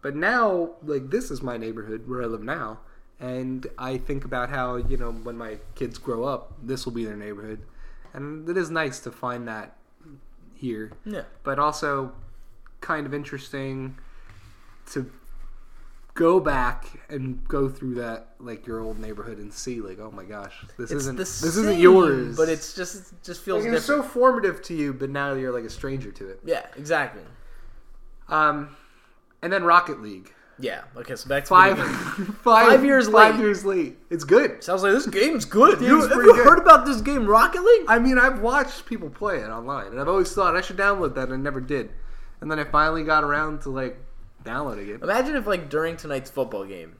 But 0.00 0.16
now, 0.16 0.70
like, 0.82 1.10
this 1.10 1.30
is 1.30 1.42
my 1.42 1.56
neighborhood 1.58 2.08
where 2.08 2.22
I 2.22 2.26
live 2.26 2.42
now, 2.42 2.80
and 3.20 3.66
I 3.78 3.98
think 3.98 4.24
about 4.24 4.48
how, 4.50 4.76
you 4.76 4.96
know, 4.96 5.12
when 5.12 5.38
my 5.38 5.58
kids 5.76 5.96
grow 5.96 6.24
up, 6.24 6.54
this 6.60 6.84
will 6.84 6.92
be 6.92 7.04
their 7.04 7.16
neighborhood. 7.16 7.60
And 8.14 8.48
it 8.48 8.56
is 8.56 8.68
nice 8.68 8.98
to 9.00 9.12
find 9.12 9.46
that 9.46 9.76
here, 10.54 10.90
Yeah. 11.04 11.22
but 11.44 11.58
also 11.60 12.12
kind 12.80 13.06
of 13.06 13.14
interesting 13.14 13.96
to 14.90 15.10
go 16.14 16.38
back 16.40 16.86
and 17.08 17.42
go 17.48 17.68
through 17.70 17.94
that 17.94 18.28
like 18.38 18.66
your 18.66 18.80
old 18.80 18.98
neighborhood 18.98 19.38
and 19.38 19.50
see 19.52 19.80
like 19.80 19.98
oh 19.98 20.10
my 20.10 20.24
gosh 20.24 20.52
this 20.76 20.90
It's 20.90 21.02
isn't 21.02 21.16
the 21.16 21.22
this 21.22 21.30
same, 21.34 21.48
isn't 21.48 21.78
yours 21.80 22.36
but 22.36 22.50
it's 22.50 22.74
just 22.74 23.12
it 23.12 23.22
just 23.22 23.40
feels 23.42 23.64
like, 23.64 23.72
different. 23.72 23.84
so 23.84 24.02
formative 24.02 24.60
to 24.64 24.74
you 24.74 24.92
but 24.92 25.08
now 25.08 25.32
you're 25.32 25.52
like 25.52 25.64
a 25.64 25.70
stranger 25.70 26.12
to 26.12 26.28
it 26.28 26.40
yeah, 26.44 26.66
exactly. 26.76 27.22
um 28.28 28.76
and 29.42 29.50
then 29.52 29.64
rocket 29.64 30.00
league 30.02 30.32
Yeah. 30.58 30.82
Okay, 30.96 31.16
so 31.16 31.28
back 31.30 31.44
to 31.44 31.48
five 31.48 31.76
video 31.78 31.92
games. 31.92 32.36
five, 32.42 32.68
Five 32.68 32.84
years 32.84 33.08
five 33.08 33.34
late. 33.36 33.40
years 33.42 33.64
late 33.64 33.96
it's 34.10 34.24
good 34.24 34.62
Sounds 34.62 34.82
like 34.82 34.92
this 34.92 35.06
game's 35.06 35.46
good. 35.46 35.80
You, 35.80 36.02
have 36.02 36.10
pretty 36.10 36.28
you 36.28 36.36
good. 36.36 36.44
heard 36.46 36.58
about 36.58 36.84
this 36.84 37.00
game, 37.00 37.26
Rocket 37.26 37.62
League? 37.62 37.86
i 37.88 37.98
mean 37.98 38.18
i've 38.18 38.40
watched 38.40 38.84
people 38.84 39.08
play 39.08 39.38
it 39.38 39.48
online 39.48 39.86
and 39.88 39.98
i've 40.00 40.08
always 40.08 40.30
thought 40.32 40.54
i 40.56 40.60
should 40.60 40.76
download 40.76 41.14
that 41.14 41.24
and 41.30 41.32
i 41.34 41.36
never 41.38 41.60
did 41.60 41.90
and 42.42 42.50
then 42.50 42.58
i 42.58 42.64
finally 42.64 43.02
got 43.02 43.24
around 43.24 43.62
to 43.62 43.70
like 43.70 43.98
downloading 44.44 44.88
it 44.88 45.02
Imagine 45.02 45.36
if 45.36 45.46
like 45.46 45.68
during 45.70 45.96
tonight's 45.96 46.30
football 46.30 46.64
game, 46.64 46.96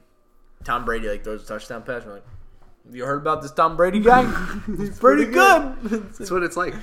Tom 0.63 0.85
Brady 0.85 1.09
like 1.09 1.23
throws 1.23 1.43
a 1.43 1.45
touchdown 1.47 1.83
pass. 1.83 2.05
We're 2.05 2.13
like, 2.15 2.25
have 2.85 2.95
you 2.95 3.05
heard 3.05 3.21
about 3.21 3.41
this 3.41 3.51
Tom 3.51 3.75
Brady 3.75 3.99
guy? 3.99 4.23
He's 4.65 4.97
pretty, 4.99 5.25
pretty 5.25 5.31
good. 5.31 5.75
it's 6.07 6.17
that's 6.19 6.31
what 6.31 6.43
it's 6.43 6.57
like 6.57 6.73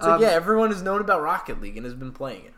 Um, 0.00 0.20
yeah, 0.20 0.28
everyone 0.28 0.70
has 0.70 0.82
known 0.82 1.00
about 1.00 1.22
Rocket 1.22 1.60
League 1.60 1.76
and 1.76 1.84
has 1.84 1.94
been 1.94 2.12
playing 2.12 2.44
it. 2.46 2.52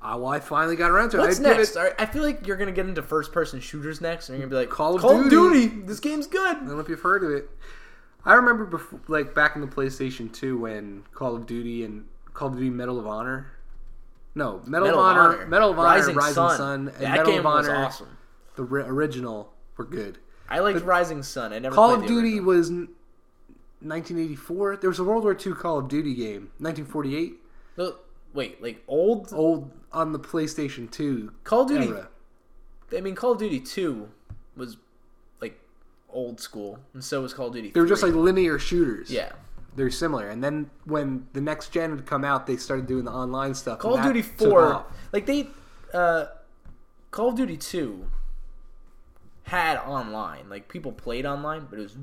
Uh, 0.00 0.16
well, 0.18 0.28
I 0.28 0.38
finally 0.38 0.76
got 0.76 0.90
around 0.90 1.10
to 1.10 1.16
it. 1.16 1.20
What's 1.20 1.40
I'd 1.40 1.42
next? 1.42 1.74
it- 1.74 1.94
I 1.98 2.06
feel 2.06 2.22
like 2.22 2.46
you're 2.46 2.56
gonna 2.56 2.70
get 2.72 2.86
into 2.86 3.02
first 3.02 3.32
person 3.32 3.58
shooters 3.60 4.00
next, 4.00 4.28
and 4.28 4.38
you're 4.38 4.46
gonna 4.46 4.60
be 4.60 4.66
like 4.66 4.70
Call 4.74 4.94
of 4.94 5.04
of 5.04 5.30
Duty. 5.30 5.66
Duty. 5.68 5.82
This 5.86 5.98
game's 6.00 6.26
good. 6.26 6.46
I 6.56 6.60
don't 6.60 6.68
know 6.68 6.78
if 6.78 6.88
you've 6.88 7.00
heard 7.00 7.24
of 7.24 7.30
it. 7.30 7.50
I 8.24 8.34
remember 8.34 8.64
before, 8.66 9.00
like 9.08 9.34
back 9.34 9.54
in 9.56 9.60
the 9.62 9.66
PlayStation 9.68 10.32
2 10.32 10.58
when 10.58 11.04
Call 11.12 11.34
of 11.34 11.46
Duty 11.46 11.84
and 11.84 12.06
Call 12.34 12.48
of 12.48 12.54
Duty 12.54 12.70
Medal 12.70 12.98
of 13.00 13.06
Honor. 13.06 13.52
No, 14.36 14.60
Medal, 14.66 14.90
of, 14.90 14.96
Honor, 14.98 15.46
Medal 15.46 15.70
of 15.70 15.78
Honor, 15.78 15.88
Rising, 15.88 16.20
Sun, 16.20 16.88
and 16.88 16.96
that 16.98 17.16
Medal 17.16 17.24
game 17.32 17.38
of 17.38 17.44
was 17.54 17.66
Honor, 17.68 17.84
awesome. 17.86 18.18
the 18.54 18.64
ri- 18.64 18.82
original, 18.82 19.50
were 19.78 19.84
good. 19.86 20.18
I 20.48 20.58
liked 20.60 20.84
Rising 20.84 21.22
Sun. 21.24 21.52
I 21.54 21.58
never 21.58 21.74
Call 21.74 21.92
of 21.94 22.06
Duty 22.06 22.38
was 22.40 22.70
1984. 22.70 24.76
There 24.76 24.90
was 24.90 24.98
a 24.98 25.04
World 25.04 25.24
War 25.24 25.34
II 25.34 25.54
Call 25.54 25.78
of 25.78 25.88
Duty 25.88 26.14
game, 26.14 26.50
1948, 26.58 27.34
No, 27.78 27.94
wait, 28.34 28.62
like 28.62 28.82
old 28.88 29.32
old 29.32 29.70
on 29.92 30.12
the 30.12 30.18
PlayStation 30.20 30.90
2 30.90 31.32
Call 31.44 31.62
of 31.62 31.68
Duty. 31.68 31.86
era. 31.88 32.08
I 32.96 33.00
mean, 33.00 33.14
Call 33.14 33.32
of 33.32 33.38
Duty 33.38 33.60
Two 33.60 34.08
was 34.56 34.76
like 35.40 35.58
old 36.10 36.40
school, 36.40 36.78
and 36.94 37.02
so 37.02 37.22
was 37.22 37.32
Call 37.34 37.46
of 37.48 37.54
Duty. 37.54 37.70
They 37.70 37.80
were 37.80 37.86
just 37.86 38.02
like 38.02 38.12
linear 38.12 38.58
shooters. 38.58 39.10
yeah. 39.10 39.32
They're 39.76 39.90
similar. 39.90 40.28
And 40.28 40.42
then 40.42 40.70
when 40.84 41.26
the 41.32 41.40
next 41.40 41.70
gen 41.70 41.90
had 41.90 42.06
come 42.06 42.24
out, 42.24 42.46
they 42.46 42.56
started 42.56 42.86
doing 42.86 43.04
the 43.04 43.12
online 43.12 43.54
stuff. 43.54 43.78
Call 43.78 43.98
of 43.98 44.04
Duty 44.04 44.22
Four, 44.22 44.86
like 45.12 45.26
they, 45.26 45.48
uh, 45.94 46.26
Call 47.10 47.28
of 47.28 47.36
Duty 47.36 47.56
Two 47.56 48.06
had 49.44 49.78
online. 49.78 50.48
Like 50.48 50.68
people 50.68 50.92
played 50.92 51.26
online, 51.26 51.66
but 51.70 51.78
it 51.78 51.82
was, 51.82 51.96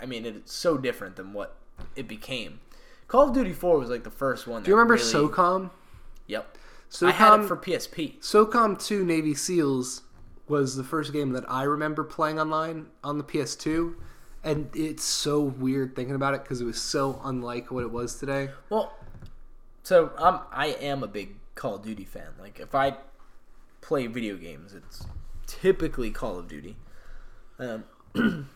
I 0.00 0.06
mean, 0.06 0.26
it's 0.26 0.52
so 0.52 0.76
different 0.76 1.16
than 1.16 1.32
what 1.32 1.56
it 1.94 2.08
became. 2.08 2.60
Call 3.06 3.28
of 3.28 3.34
Duty 3.34 3.52
Four 3.52 3.78
was 3.78 3.90
like 3.90 4.04
the 4.04 4.10
first 4.10 4.46
one. 4.46 4.62
Do 4.62 4.70
you 4.70 4.76
remember 4.76 4.94
really, 4.94 5.04
SOCOM? 5.04 5.70
Yep. 6.26 6.58
SOCOM, 6.90 7.08
I 7.08 7.10
had 7.12 7.40
it 7.40 7.46
for 7.46 7.56
PSP. 7.56 8.20
SOCOM 8.20 8.82
2 8.82 9.04
Navy 9.04 9.34
SEALs 9.34 10.02
was 10.48 10.76
the 10.76 10.84
first 10.84 11.12
game 11.12 11.30
that 11.32 11.44
I 11.50 11.62
remember 11.62 12.04
playing 12.04 12.38
online 12.38 12.86
on 13.02 13.18
the 13.18 13.24
PS2. 13.24 13.94
And 14.44 14.68
it's 14.74 15.02
so 15.02 15.40
weird 15.40 15.96
thinking 15.96 16.14
about 16.14 16.34
it 16.34 16.42
because 16.42 16.60
it 16.60 16.64
was 16.64 16.80
so 16.80 17.20
unlike 17.24 17.70
what 17.70 17.82
it 17.82 17.90
was 17.90 18.16
today. 18.16 18.50
Well, 18.68 18.92
so 19.82 20.12
I'm 20.18 20.40
I 20.52 20.66
am 20.80 21.02
a 21.02 21.06
big 21.06 21.36
Call 21.54 21.76
of 21.76 21.82
Duty 21.82 22.04
fan. 22.04 22.28
Like 22.38 22.60
if 22.60 22.74
I 22.74 22.96
play 23.80 24.06
video 24.06 24.36
games, 24.36 24.74
it's 24.74 25.06
typically 25.46 26.10
Call 26.10 26.38
of 26.38 26.48
Duty. 26.48 26.76
Um, 27.58 27.84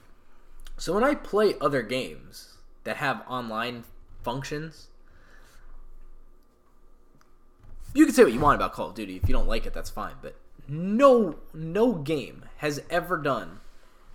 so 0.76 0.94
when 0.94 1.04
I 1.04 1.14
play 1.14 1.54
other 1.60 1.82
games 1.82 2.58
that 2.84 2.98
have 2.98 3.22
online 3.26 3.84
functions, 4.22 4.88
you 7.94 8.04
can 8.04 8.14
say 8.14 8.24
what 8.24 8.32
you 8.32 8.40
want 8.40 8.56
about 8.56 8.74
Call 8.74 8.88
of 8.88 8.94
Duty. 8.94 9.16
If 9.16 9.28
you 9.28 9.32
don't 9.32 9.48
like 9.48 9.64
it, 9.64 9.72
that's 9.72 9.90
fine. 9.90 10.14
But 10.20 10.36
no 10.68 11.36
no 11.54 11.94
game 11.94 12.44
has 12.58 12.82
ever 12.90 13.16
done 13.16 13.60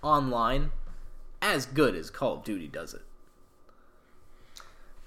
online 0.02 0.70
as 1.44 1.66
good 1.66 1.94
as 1.94 2.10
Call 2.10 2.34
of 2.38 2.44
Duty 2.44 2.66
does 2.66 2.94
it. 2.94 3.02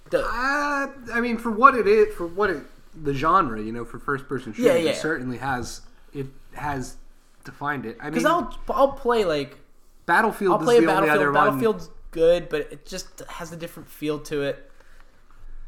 The- 0.09 0.23
Uh, 0.23 0.87
I 1.13 1.19
mean, 1.19 1.37
for 1.37 1.51
what 1.51 1.75
it 1.75 1.87
is, 1.87 2.13
for 2.15 2.27
what 2.27 2.49
it, 2.49 2.63
the 3.03 3.13
genre, 3.13 3.61
you 3.61 3.71
know, 3.73 3.83
for 3.83 3.99
first 3.99 4.27
person 4.29 4.53
shooter, 4.53 4.69
Yeah, 4.69 4.75
yeah. 4.75 4.89
it 4.91 4.95
certainly 4.97 5.37
has, 5.37 5.81
it 6.13 6.27
has 6.53 6.95
defined 7.43 7.85
it. 7.85 7.97
I 7.99 8.05
mean, 8.05 8.11
Because 8.13 8.25
I'll 8.25 8.57
I'll 8.69 8.93
play 8.93 9.25
like 9.25 9.57
Battlefield 10.05 10.53
I'll 10.53 10.59
is 10.61 10.65
play 10.65 10.75
only 10.75 10.87
Battlefield. 10.87 11.17
other 11.17 11.31
one. 11.31 11.45
Battlefield's 11.45 11.89
good, 12.11 12.47
but 12.49 12.61
it 12.71 12.85
just 12.85 13.19
has 13.27 13.51
a 13.51 13.57
different 13.57 13.89
feel 13.89 14.19
to 14.19 14.43
it. 14.43 14.71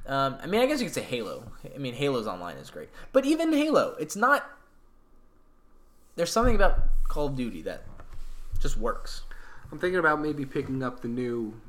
Um, 0.07 0.37
I 0.41 0.47
mean, 0.47 0.61
I 0.61 0.65
guess 0.65 0.79
you 0.79 0.85
could 0.85 0.93
say 0.95 1.01
Halo. 1.01 1.51
I 1.75 1.77
mean, 1.77 1.93
Halo's 1.93 2.25
online 2.27 2.55
is 2.57 2.69
great, 2.69 2.89
but 3.11 3.25
even 3.25 3.51
Halo, 3.53 3.95
it's 3.99 4.15
not. 4.15 4.49
There's 6.15 6.31
something 6.31 6.55
about 6.55 6.79
Call 7.07 7.27
of 7.27 7.35
Duty 7.35 7.61
that 7.63 7.83
just 8.59 8.77
works. 8.77 9.21
I'm 9.71 9.79
thinking 9.79 9.99
about 9.99 10.21
maybe 10.21 10.45
picking 10.45 10.81
up 10.83 11.01
the 11.01 11.07
new 11.07 11.59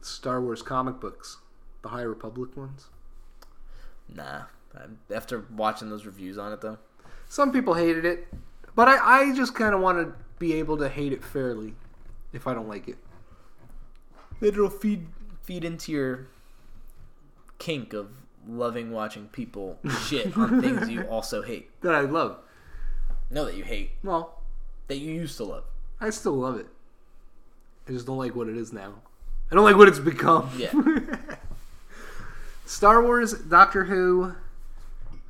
Star 0.00 0.40
Wars 0.40 0.62
comic 0.62 1.00
books, 1.00 1.38
the 1.82 1.88
High 1.88 2.02
Republic 2.02 2.56
ones. 2.56 2.88
Nah, 4.08 4.42
after 5.14 5.44
watching 5.54 5.90
those 5.90 6.06
reviews 6.06 6.38
on 6.38 6.52
it 6.52 6.60
though, 6.60 6.78
Some 7.28 7.52
people 7.52 7.74
hated 7.74 8.04
it, 8.04 8.28
but 8.74 8.88
I, 8.88 9.20
I 9.20 9.34
just 9.34 9.54
kind 9.54 9.74
of 9.74 9.80
want 9.80 9.98
to 9.98 10.14
be 10.38 10.54
able 10.54 10.78
to 10.78 10.88
hate 10.88 11.12
it 11.12 11.22
fairly 11.22 11.74
if 12.32 12.46
I 12.46 12.54
don't 12.54 12.68
like 12.68 12.88
it. 12.88 12.98
it'll 14.40 14.70
feed 14.70 15.06
feed 15.42 15.64
into 15.64 15.92
your 15.92 16.28
kink 17.58 17.92
of 17.92 18.10
loving 18.46 18.90
watching 18.90 19.26
people 19.28 19.78
shit 20.06 20.36
on 20.36 20.60
things 20.62 20.88
you 20.88 21.02
also 21.02 21.42
hate. 21.42 21.70
That 21.82 21.94
I 21.94 22.02
love. 22.02 22.38
No, 23.30 23.44
that 23.44 23.56
you 23.56 23.64
hate, 23.64 23.90
Well, 24.02 24.40
that 24.86 24.96
you 24.96 25.12
used 25.12 25.36
to 25.36 25.44
love. 25.44 25.64
I 26.00 26.08
still 26.10 26.34
love 26.34 26.56
it. 26.56 26.66
I 27.88 27.92
just 27.92 28.06
don't 28.06 28.18
like 28.18 28.36
what 28.36 28.48
it 28.48 28.56
is 28.56 28.72
now. 28.72 28.94
I 29.50 29.54
don't 29.54 29.64
like 29.64 29.76
what 29.76 29.88
it's 29.88 29.98
become. 29.98 30.50
Yeah. 30.56 30.72
Star 32.66 33.02
Wars, 33.02 33.32
Doctor 33.32 33.84
Who. 33.84 34.34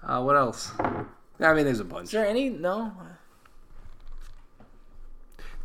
Uh, 0.02 0.22
what 0.22 0.36
else? 0.36 0.72
I 1.40 1.54
mean, 1.54 1.64
there's 1.64 1.78
a 1.78 1.84
bunch. 1.84 2.06
Is 2.06 2.10
there 2.10 2.26
any 2.26 2.48
no 2.48 2.92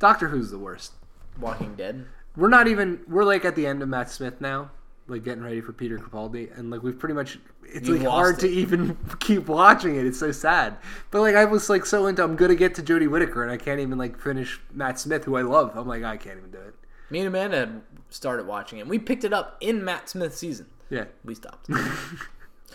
Doctor 0.03 0.27
Who's 0.27 0.51
the 0.51 0.59
worst. 0.59 0.91
Walking 1.39 1.75
Dead? 1.75 2.05
We're 2.35 2.49
not 2.49 2.67
even. 2.67 2.99
We're 3.07 3.23
like 3.23 3.45
at 3.45 3.55
the 3.55 3.65
end 3.65 3.81
of 3.81 3.89
Matt 3.89 4.11
Smith 4.11 4.41
now, 4.41 4.69
like 5.07 5.23
getting 5.23 5.43
ready 5.43 5.61
for 5.61 5.71
Peter 5.71 5.97
Capaldi, 5.97 6.55
and 6.57 6.69
like 6.69 6.83
we've 6.83 6.99
pretty 6.99 7.15
much. 7.15 7.39
It's 7.63 7.87
You've 7.87 7.99
like 7.99 8.07
hard 8.07 8.33
lost 8.33 8.41
to 8.41 8.49
even 8.49 8.97
keep 9.19 9.47
watching 9.47 9.95
it. 9.95 10.05
It's 10.05 10.19
so 10.19 10.31
sad. 10.31 10.75
But 11.09 11.21
like 11.21 11.35
I 11.35 11.45
was 11.45 11.69
like 11.69 11.85
so 11.85 12.05
into. 12.05 12.23
I'm 12.23 12.35
gonna 12.35 12.53
get 12.53 12.75
to 12.75 12.83
Jodie 12.83 13.09
Whittaker, 13.09 13.43
and 13.43 13.51
I 13.51 13.57
can't 13.57 13.79
even 13.79 13.97
like 13.97 14.19
finish 14.19 14.59
Matt 14.73 14.99
Smith, 14.99 15.23
who 15.23 15.37
I 15.37 15.41
love. 15.41 15.75
I'm 15.75 15.87
like 15.87 16.03
I 16.03 16.17
can't 16.17 16.37
even 16.37 16.51
do 16.51 16.59
it. 16.59 16.75
Me 17.13 17.19
and 17.19 17.27
Amanda 17.27 17.57
had 17.59 17.81
started 18.09 18.47
watching 18.47 18.79
it. 18.79 18.87
We 18.87 18.97
picked 18.97 19.23
it 19.23 19.33
up 19.33 19.57
in 19.61 19.85
Matt 19.85 20.09
Smith's 20.09 20.35
season. 20.35 20.65
Yeah. 20.89 21.05
We 21.23 21.35
stopped. 21.35 21.69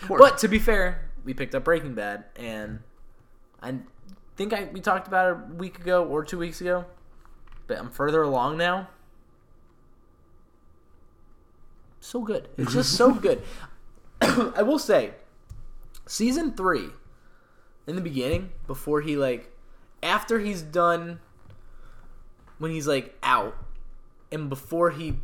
But 0.09 0.39
to 0.39 0.47
be 0.47 0.61
fair, 0.61 1.11
we 1.24 1.34
picked 1.34 1.57
up 1.57 1.64
Breaking 1.64 1.97
Bad, 1.97 2.26
and 2.36 2.78
I 3.61 3.78
think 4.36 4.53
I 4.53 4.68
we 4.72 4.78
talked 4.78 5.09
about 5.09 5.26
it 5.26 5.51
a 5.51 5.55
week 5.55 5.80
ago 5.80 6.05
or 6.05 6.22
two 6.22 6.39
weeks 6.39 6.61
ago. 6.61 6.84
But 7.66 7.78
I'm 7.78 7.91
further 7.91 8.22
along 8.22 8.59
now. 8.59 8.91
So 11.99 12.20
good. 12.22 12.49
It's 12.57 12.72
just 12.72 12.93
so 12.93 13.12
good. 13.26 13.43
I 14.20 14.62
will 14.62 14.78
say, 14.78 15.14
season 16.07 16.53
three, 16.53 16.91
in 17.89 17.97
the 17.97 18.01
beginning, 18.01 18.53
before 18.68 19.01
he 19.01 19.16
like, 19.16 19.53
after 20.01 20.39
he's 20.39 20.62
done, 20.62 21.18
when 22.59 22.70
he's 22.70 22.86
like 22.86 23.18
out, 23.24 23.57
and 24.31 24.49
before 24.49 24.91
he 24.91 25.18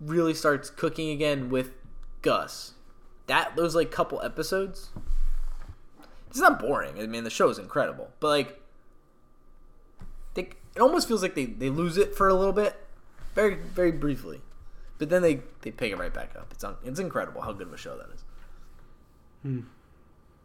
really 0.00 0.34
starts 0.34 0.70
cooking 0.70 1.10
again 1.10 1.50
with 1.50 1.74
Gus, 2.22 2.72
that 3.26 3.56
those 3.56 3.74
like 3.74 3.90
couple 3.90 4.20
episodes, 4.22 4.90
it's 6.28 6.38
not 6.38 6.58
boring. 6.58 7.00
I 7.00 7.06
mean, 7.06 7.24
the 7.24 7.30
show 7.30 7.48
is 7.48 7.58
incredible, 7.58 8.10
but 8.20 8.28
like, 8.28 8.60
they 10.34 10.48
it 10.74 10.80
almost 10.80 11.06
feels 11.08 11.22
like 11.22 11.34
they 11.34 11.46
they 11.46 11.70
lose 11.70 11.96
it 11.96 12.14
for 12.14 12.28
a 12.28 12.34
little 12.34 12.52
bit, 12.52 12.76
very 13.34 13.54
very 13.54 13.92
briefly, 13.92 14.40
but 14.98 15.10
then 15.10 15.22
they 15.22 15.40
they 15.62 15.70
pick 15.70 15.92
it 15.92 15.98
right 15.98 16.12
back 16.12 16.34
up. 16.36 16.48
It's 16.50 16.64
un, 16.64 16.76
it's 16.84 17.00
incredible 17.00 17.42
how 17.42 17.52
good 17.52 17.68
of 17.68 17.72
a 17.72 17.78
show 17.78 17.96
that 17.96 18.08
is. 18.14 18.24
Hmm. 19.42 19.60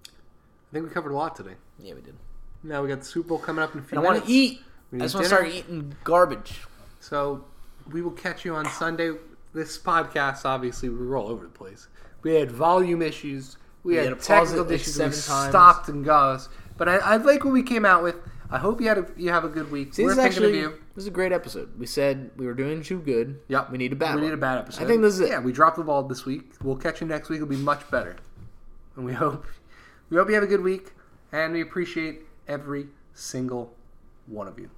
I 0.06 0.74
think 0.74 0.86
we 0.86 0.92
covered 0.92 1.12
a 1.12 1.16
lot 1.16 1.36
today. 1.36 1.56
Yeah, 1.80 1.96
we 1.96 2.02
did. 2.02 2.16
Now 2.62 2.84
we 2.84 2.90
got 2.90 3.00
the 3.00 3.06
Super 3.06 3.30
Bowl 3.30 3.40
coming 3.40 3.64
up 3.64 3.74
in 3.74 3.80
a 3.80 3.84
few 3.84 3.98
And 3.98 4.06
I 4.06 4.12
want 4.12 4.24
to 4.24 4.32
eat. 4.32 4.62
I 4.94 4.98
just 5.00 5.16
want 5.16 5.26
to 5.26 5.30
start 5.30 5.48
eating 5.48 5.96
garbage. 6.04 6.62
So 7.00 7.46
we 7.92 8.02
will 8.02 8.12
catch 8.12 8.46
you 8.46 8.56
on 8.56 8.66
Sunday. 8.66 9.12
This 9.54 9.78
podcast, 9.78 10.46
obviously, 10.46 10.90
we 10.90 11.06
were 11.06 11.18
all 11.18 11.28
over 11.28 11.44
the 11.44 11.50
place. 11.50 11.88
We 12.22 12.36
had 12.36 12.52
volume 12.52 13.02
issues. 13.02 13.58
We, 13.84 13.96
had 13.96 14.10
had 14.10 14.22
technical 14.22 14.64
like, 14.64 14.74
issues. 14.74 14.98
we 14.98 15.04
times. 15.06 15.24
stopped 15.24 15.90
and 15.90 16.04
goes. 16.06 16.50
But 16.78 16.90
I, 16.90 16.98
I 16.98 17.18
like 17.18 17.44
what 17.44 17.54
we 17.54 17.64
came 17.64 17.86
out 17.86 18.04
with. 18.04 18.16
I 18.52 18.58
hope 18.58 18.82
you 18.82 18.88
had 18.88 18.98
a, 18.98 19.08
you 19.16 19.30
have 19.30 19.44
a 19.44 19.50
good 19.50 19.72
week. 19.72 19.94
See, 19.94 20.04
we're 20.04 20.16
this 20.16 20.18
is 20.18 20.24
thinking 20.24 20.44
actually 20.44 20.60
of 20.66 20.72
you. 20.74 20.80
this 20.96 21.04
is 21.04 21.08
a 21.08 21.12
great 21.12 21.32
episode. 21.32 21.78
We 21.78 21.86
said 21.86 22.32
we 22.36 22.46
were 22.46 22.54
doing 22.54 22.82
too 22.82 23.00
good. 23.00 23.40
Yep. 23.48 23.72
We 23.72 23.78
need 23.78 23.94
a 23.94 23.96
bad. 23.96 24.16
We 24.16 24.22
need 24.22 24.34
a 24.34 24.38
bad 24.38 24.58
episode. 24.60 24.84
I 24.84 24.88
think 24.88 25.02
this 25.02 25.14
is 25.16 25.22
it. 25.22 25.30
Yeah, 25.30 25.40
we 25.40 25.52
dropped 25.52 25.78
the 25.78 25.84
ball 25.84 26.04
this 26.04 26.26
week. 26.26 26.54
We'll 26.62 26.76
catch 26.76 27.02
you 27.02 27.08
next 27.08 27.30
week. 27.30 27.38
It'll 27.38 27.48
be 27.48 27.56
much 27.58 27.90
better. 27.92 28.16
And 28.96 29.06
we 29.06 29.14
hope 29.14 29.46
we 30.10 30.18
hope 30.18 30.30
you 30.30 30.36
have 30.36 30.44
a 30.44 30.48
good 30.48 30.62
week. 30.62 30.94
And 31.32 31.54
we 31.54 31.62
appreciate 31.62 32.22
every 32.48 32.88
single 33.14 33.76
one 34.26 34.48
of 34.48 34.58
you. 34.58 34.72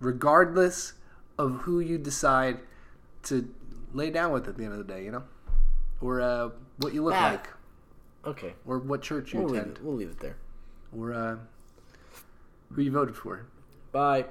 Regardless 0.00 0.94
of 1.40 1.52
who 1.62 1.80
you 1.80 1.96
decide 1.98 2.58
to 3.24 3.48
lay 3.94 4.10
down 4.10 4.32
with 4.32 4.46
at 4.48 4.56
the 4.56 4.64
end 4.64 4.72
of 4.72 4.78
the 4.78 4.84
day, 4.92 5.04
you 5.04 5.10
know? 5.10 5.24
Or 6.00 6.20
uh, 6.20 6.50
what 6.78 6.92
you 6.94 7.02
look 7.02 7.14
Ah. 7.14 7.30
like. 7.32 7.48
Okay, 8.26 8.52
Or 8.66 8.78
what 8.78 9.00
church 9.00 9.32
you 9.32 9.40
we'll 9.40 9.48
leave 9.48 9.62
attend. 9.62 9.76
it. 9.78 9.82
We'll 9.84 9.94
leave 9.96 10.10
it 10.10 10.20
there. 10.20 10.36
Or 10.96 11.14
uh, 11.14 11.36
who 12.72 12.82
you 12.82 12.90
voted 12.92 13.16
for. 13.16 13.46
Bye. 13.92 14.26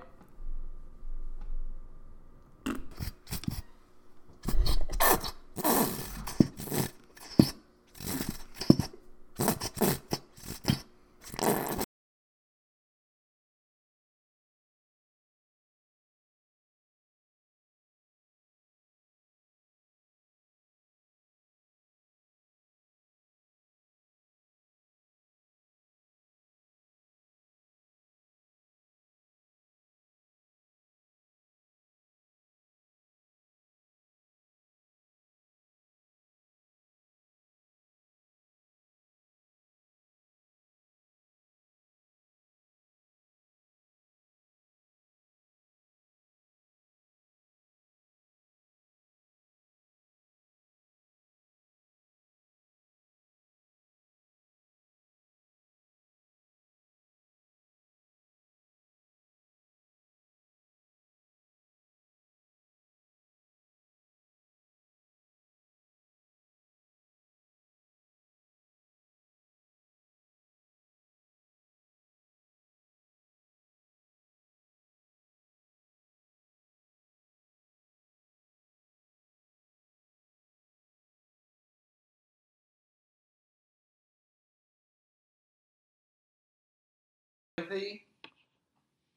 Dorothy, 87.68 88.06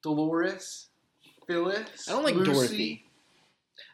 Dolores, 0.03 0.89
Phyllis. 1.47 2.09
I 2.09 2.13
don't 2.13 2.25
like 2.25 2.35
Lucy, 2.35 2.53
Dorothy. 2.53 3.05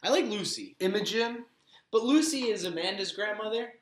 I 0.03 0.09
like 0.11 0.25
Lucy, 0.27 0.77
Imogen. 0.81 1.45
but 1.93 2.03
Lucy 2.03 2.45
is 2.51 2.65
Amanda's 2.65 3.13
grandmother. 3.13 3.73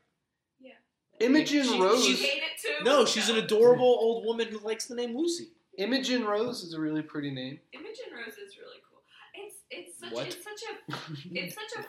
Yeah. 0.60 0.72
Imogen 1.20 1.64
She- 1.64 1.80
Rose. 1.80 2.08
You 2.08 2.16
hate 2.16 2.42
it 2.42 2.60
too? 2.78 2.84
No, 2.84 3.04
she's 3.04 3.28
an 3.28 3.36
adorable 3.36 3.84
old 4.00 4.24
woman 4.24 4.48
who 4.48 4.58
likes 4.58 4.86
the 4.86 4.94
name 4.94 5.16
Lucy. 5.16 5.48
Imogen 5.78 6.24
Rose 6.24 6.62
is 6.62 6.74
a 6.74 6.80
really 6.80 7.02
pretty 7.02 7.30
name. 7.30 7.60
Imogen 7.72 8.06
Rose 8.14 8.34
is 8.38 8.56
really 8.58 8.80
cool. 8.88 9.02
It's 9.34 9.56
it's 9.70 10.00
such 10.00 10.12
What? 10.12 10.26
it's 10.26 10.36
such 10.42 10.62
a 10.70 10.94
it's 11.38 11.54
such 11.54 11.78
a 11.78 11.82